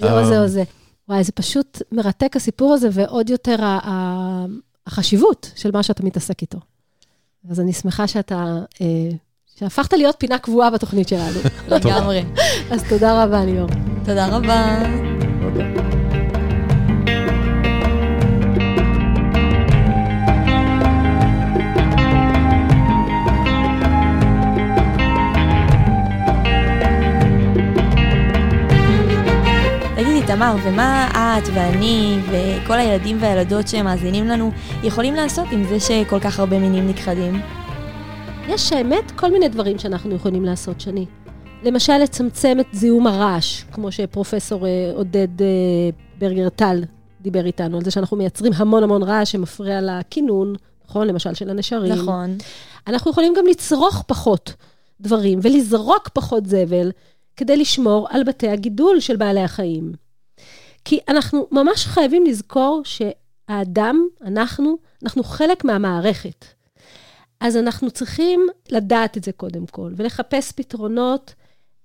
זה 0.00 0.12
או 0.12 0.18
אה, 0.18 0.26
זה 0.26 0.40
או 0.42 0.48
זה. 0.48 0.62
וואי, 1.10 1.24
זה 1.24 1.32
פשוט 1.32 1.82
מרתק 1.92 2.36
הסיפור 2.36 2.72
הזה, 2.72 2.88
ועוד 2.92 3.30
יותר 3.30 3.56
החשיבות 4.86 5.52
של 5.56 5.70
מה 5.70 5.82
שאתה 5.82 6.02
מתעסק 6.02 6.42
איתו. 6.42 6.58
אז 7.50 7.60
אני 7.60 7.72
שמחה 7.72 8.06
שאתה, 8.06 8.58
אה, 8.80 8.86
שהפכת 9.56 9.92
להיות 9.92 10.16
פינה 10.18 10.38
קבועה 10.38 10.70
בתוכנית 10.70 11.08
שלנו. 11.08 11.38
לגמרי. 11.68 12.24
אז 12.70 12.84
תודה 12.88 13.24
רבה, 13.24 13.44
ליאור. 13.44 13.68
תודה 14.04 14.26
רבה. 14.26 15.89
תמר, 30.34 30.56
ומה 30.64 31.08
את 31.14 31.48
ואני 31.54 32.18
וכל 32.30 32.78
הילדים 32.78 33.16
והילדות 33.20 33.68
שמאזינים 33.68 34.28
לנו 34.28 34.50
יכולים 34.82 35.14
לעשות 35.14 35.46
עם 35.52 35.64
זה 35.64 35.80
שכל 35.80 36.20
כך 36.20 36.38
הרבה 36.38 36.58
מינים 36.58 36.88
נכחדים? 36.88 37.40
יש 38.48 38.72
האמת 38.72 39.10
כל 39.10 39.32
מיני 39.32 39.48
דברים 39.48 39.78
שאנחנו 39.78 40.14
יכולים 40.14 40.44
לעשות, 40.44 40.80
שני. 40.80 41.06
למשל, 41.62 41.98
לצמצם 41.98 42.56
את 42.60 42.66
זיהום 42.72 43.06
הרעש, 43.06 43.62
כמו 43.72 43.92
שפרופסור 43.92 44.66
אה, 44.66 44.92
עודד 44.94 45.42
אה, 45.42 45.46
ברגר 46.18 46.48
טל 46.48 46.84
דיבר 47.20 47.46
איתנו, 47.46 47.76
על 47.76 47.84
זה 47.84 47.90
שאנחנו 47.90 48.16
מייצרים 48.16 48.52
המון 48.56 48.82
המון 48.82 49.02
רעש 49.02 49.32
שמפריע 49.32 49.80
לכינון, 49.80 50.54
נכון? 50.88 51.06
למשל 51.06 51.34
של 51.34 51.50
הנשרים. 51.50 51.92
נכון. 51.92 52.36
אנחנו 52.86 53.10
יכולים 53.10 53.34
גם 53.36 53.46
לצרוך 53.46 54.04
פחות 54.06 54.52
דברים 55.00 55.38
ולזרוק 55.42 56.08
פחות 56.08 56.46
זבל 56.46 56.90
כדי 57.36 57.56
לשמור 57.56 58.06
על 58.10 58.24
בתי 58.24 58.48
הגידול 58.48 59.00
של 59.00 59.16
בעלי 59.16 59.42
החיים. 59.42 59.92
כי 60.84 60.98
אנחנו 61.08 61.46
ממש 61.50 61.86
חייבים 61.86 62.24
לזכור 62.26 62.82
שהאדם, 62.84 64.06
אנחנו, 64.24 64.76
אנחנו 65.02 65.22
חלק 65.24 65.64
מהמערכת. 65.64 66.44
אז 67.40 67.56
אנחנו 67.56 67.90
צריכים 67.90 68.46
לדעת 68.70 69.16
את 69.16 69.24
זה 69.24 69.32
קודם 69.32 69.66
כל, 69.66 69.92
ולחפש 69.96 70.52
פתרונות 70.52 71.34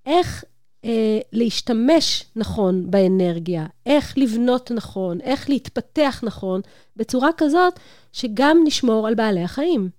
איך 0.06 0.44
אה, 0.86 1.20
להשתמש 1.34 2.26
נכון 2.36 2.92
באנרגיה, 2.92 3.66
איך 3.86 4.18
לבנות 4.18 4.72
נכון, 4.72 5.22
איך 5.22 5.50
להתפתח 5.50 6.20
נכון, 6.24 6.62
בצורה 6.96 7.30
כזאת 7.38 7.80
שגם 8.12 8.58
נשמור 8.66 9.08
על 9.08 9.16
בעלי 9.16 9.44
החיים. 9.44 9.90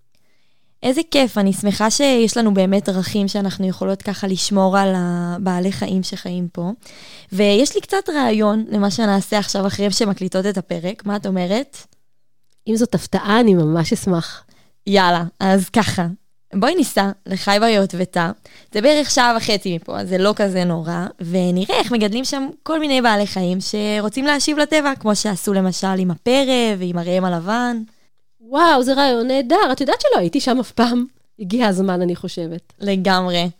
איזה 0.82 1.00
כיף, 1.10 1.38
אני 1.38 1.52
שמחה 1.52 1.90
שיש 1.90 2.36
לנו 2.36 2.54
באמת 2.54 2.88
דרכים 2.88 3.28
שאנחנו 3.28 3.68
יכולות 3.68 4.02
ככה 4.02 4.26
לשמור 4.26 4.78
על 4.78 4.92
הבעלי 4.96 5.72
חיים 5.72 6.02
שחיים 6.02 6.48
פה. 6.52 6.70
ויש 7.32 7.74
לי 7.74 7.80
קצת 7.80 8.08
רעיון 8.14 8.64
למה 8.68 8.90
שנעשה 8.90 9.38
עכשיו 9.38 9.66
אחרי 9.66 9.90
שמקליטות 9.90 10.46
את 10.46 10.58
הפרק, 10.58 11.06
מה 11.06 11.16
את 11.16 11.26
אומרת? 11.26 11.76
אם 12.68 12.76
זאת 12.76 12.94
הפתעה, 12.94 13.40
אני 13.40 13.54
ממש 13.54 13.92
אשמח. 13.92 14.44
יאללה, 14.86 15.24
אז 15.40 15.68
ככה, 15.68 16.06
בואי 16.54 16.74
ניסע 16.74 17.10
לחי 17.26 17.56
בר 17.60 17.66
יוטבתה, 17.66 18.30
זה 18.72 18.80
בערך 18.80 19.10
שעה 19.10 19.36
וחצי 19.36 19.76
מפה, 19.76 20.00
אז 20.00 20.08
זה 20.08 20.18
לא 20.18 20.32
כזה 20.36 20.64
נורא, 20.64 21.06
ונראה 21.20 21.78
איך 21.78 21.92
מגדלים 21.92 22.24
שם 22.24 22.48
כל 22.62 22.80
מיני 22.80 23.02
בעלי 23.02 23.26
חיים 23.26 23.58
שרוצים 23.60 24.24
להשיב 24.24 24.58
לטבע, 24.58 24.92
כמו 25.00 25.16
שעשו 25.16 25.52
למשל 25.52 25.98
עם 25.98 26.10
הפרא 26.10 26.74
ועם 26.78 26.98
הראם 26.98 27.24
הלבן. 27.24 27.82
וואו, 28.48 28.82
זה 28.82 28.94
רעיון 28.94 29.26
נהדר. 29.26 29.72
את 29.72 29.80
יודעת 29.80 30.00
שלא 30.00 30.20
הייתי 30.20 30.40
שם 30.40 30.58
אף 30.60 30.72
פעם? 30.72 31.04
הגיע 31.38 31.66
הזמן, 31.66 32.02
אני 32.02 32.16
חושבת. 32.16 32.72
לגמרי, 32.80 33.50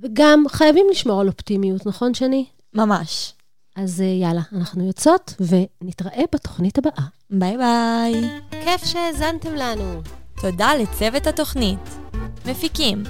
וגם 0.00 0.44
חייבים 0.48 0.86
לשמור 0.90 1.20
על 1.20 1.28
אופטימיות, 1.28 1.86
נכון, 1.86 2.14
שני? 2.14 2.44
ממש. 2.74 3.32
אז 3.76 4.00
אה, 4.00 4.06
יאללה, 4.06 4.40
אנחנו 4.52 4.86
יוצאות 4.86 5.34
ונתראה 5.40 6.22
בתוכנית 6.34 6.78
הבאה. 6.78 7.04
ביי 7.30 7.56
ביי. 7.56 8.28
כיף 8.50 8.84
שהאזנתם 8.84 9.54
לנו. 9.54 10.00
תודה 10.40 10.74
לצוות 10.74 11.26
התוכנית. 11.26 11.98
מפיקים, 12.46 13.02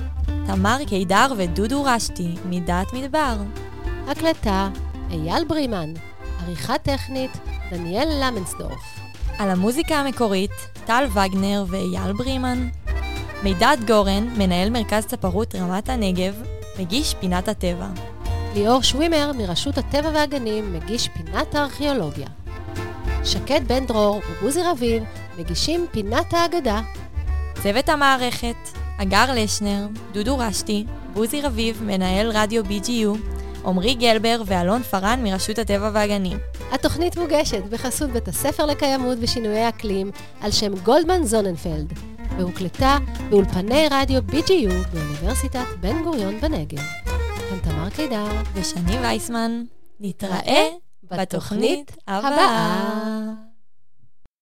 תמר 0.46 0.76
קידר 0.86 1.32
ודודו 1.36 1.84
רשתי, 1.84 2.34
מדעת 2.44 2.92
מדבר. 2.92 3.36
הקלטה, 4.06 4.70
אייל 5.10 5.44
ברימן. 5.44 5.92
עריכה 6.42 6.78
טכנית, 6.78 7.30
דניאל 7.70 8.08
למנסדורף. 8.22 8.95
על 9.38 9.50
המוזיקה 9.50 9.94
המקורית, 9.94 10.50
טל 10.84 11.04
וגנר 11.10 11.64
ואייל 11.68 12.12
ברימן. 12.12 12.68
מידד 13.42 13.76
גורן, 13.86 14.28
מנהל 14.38 14.70
מרכז 14.70 15.06
צפרות 15.06 15.54
רמת 15.54 15.88
הנגב, 15.88 16.42
מגיש 16.78 17.14
פינת 17.20 17.48
הטבע. 17.48 17.86
ליאור 18.54 18.82
שווימר 18.82 19.32
מרשות 19.38 19.78
הטבע 19.78 20.10
והגנים 20.14 20.72
מגיש 20.72 21.08
פינת 21.08 21.54
הארכיאולוגיה. 21.54 22.26
שקד 23.24 23.60
בן 23.68 23.86
דרור 23.86 24.20
ובוזי 24.30 24.62
רביב 24.62 25.02
מגישים 25.38 25.86
פינת 25.90 26.34
האגדה. 26.34 26.80
צוות 27.62 27.88
המערכת, 27.88 28.56
אגר 28.98 29.34
לשנר, 29.34 29.86
דודו 30.12 30.38
רשתי, 30.38 30.84
בוזי 31.14 31.42
רביב, 31.42 31.82
מנהל 31.82 32.30
רדיו 32.30 32.64
BGU, 32.64 33.18
עמרי 33.66 33.94
גלבר 33.94 34.42
ואלון 34.46 34.82
פארן 34.82 35.20
מרשות 35.22 35.58
הטבע 35.58 35.90
והגנים. 35.94 36.38
התוכנית 36.72 37.16
מוגשת 37.16 37.62
בחסות 37.70 38.10
בית 38.10 38.28
הספר 38.28 38.66
לקיימות 38.66 39.18
ושינויי 39.20 39.68
אקלים 39.68 40.10
על 40.40 40.50
שם 40.50 40.74
גולדמן 40.74 41.24
זוננפלד, 41.24 41.92
והוקלטה 42.38 42.98
באולפני 43.30 43.86
רדיו 43.90 44.22
BGU 44.28 44.72
באוניברסיטת 44.92 45.66
בן 45.80 46.02
גוריון 46.02 46.40
בנגב. 46.40 46.82
כאן 47.50 47.58
תמר 47.62 47.90
קידר, 47.90 48.26
ושני 48.54 48.98
וייסמן, 48.98 49.62
נתראה 50.00 50.68
בתוכנית 51.02 51.96
הבאה. 52.08 53.45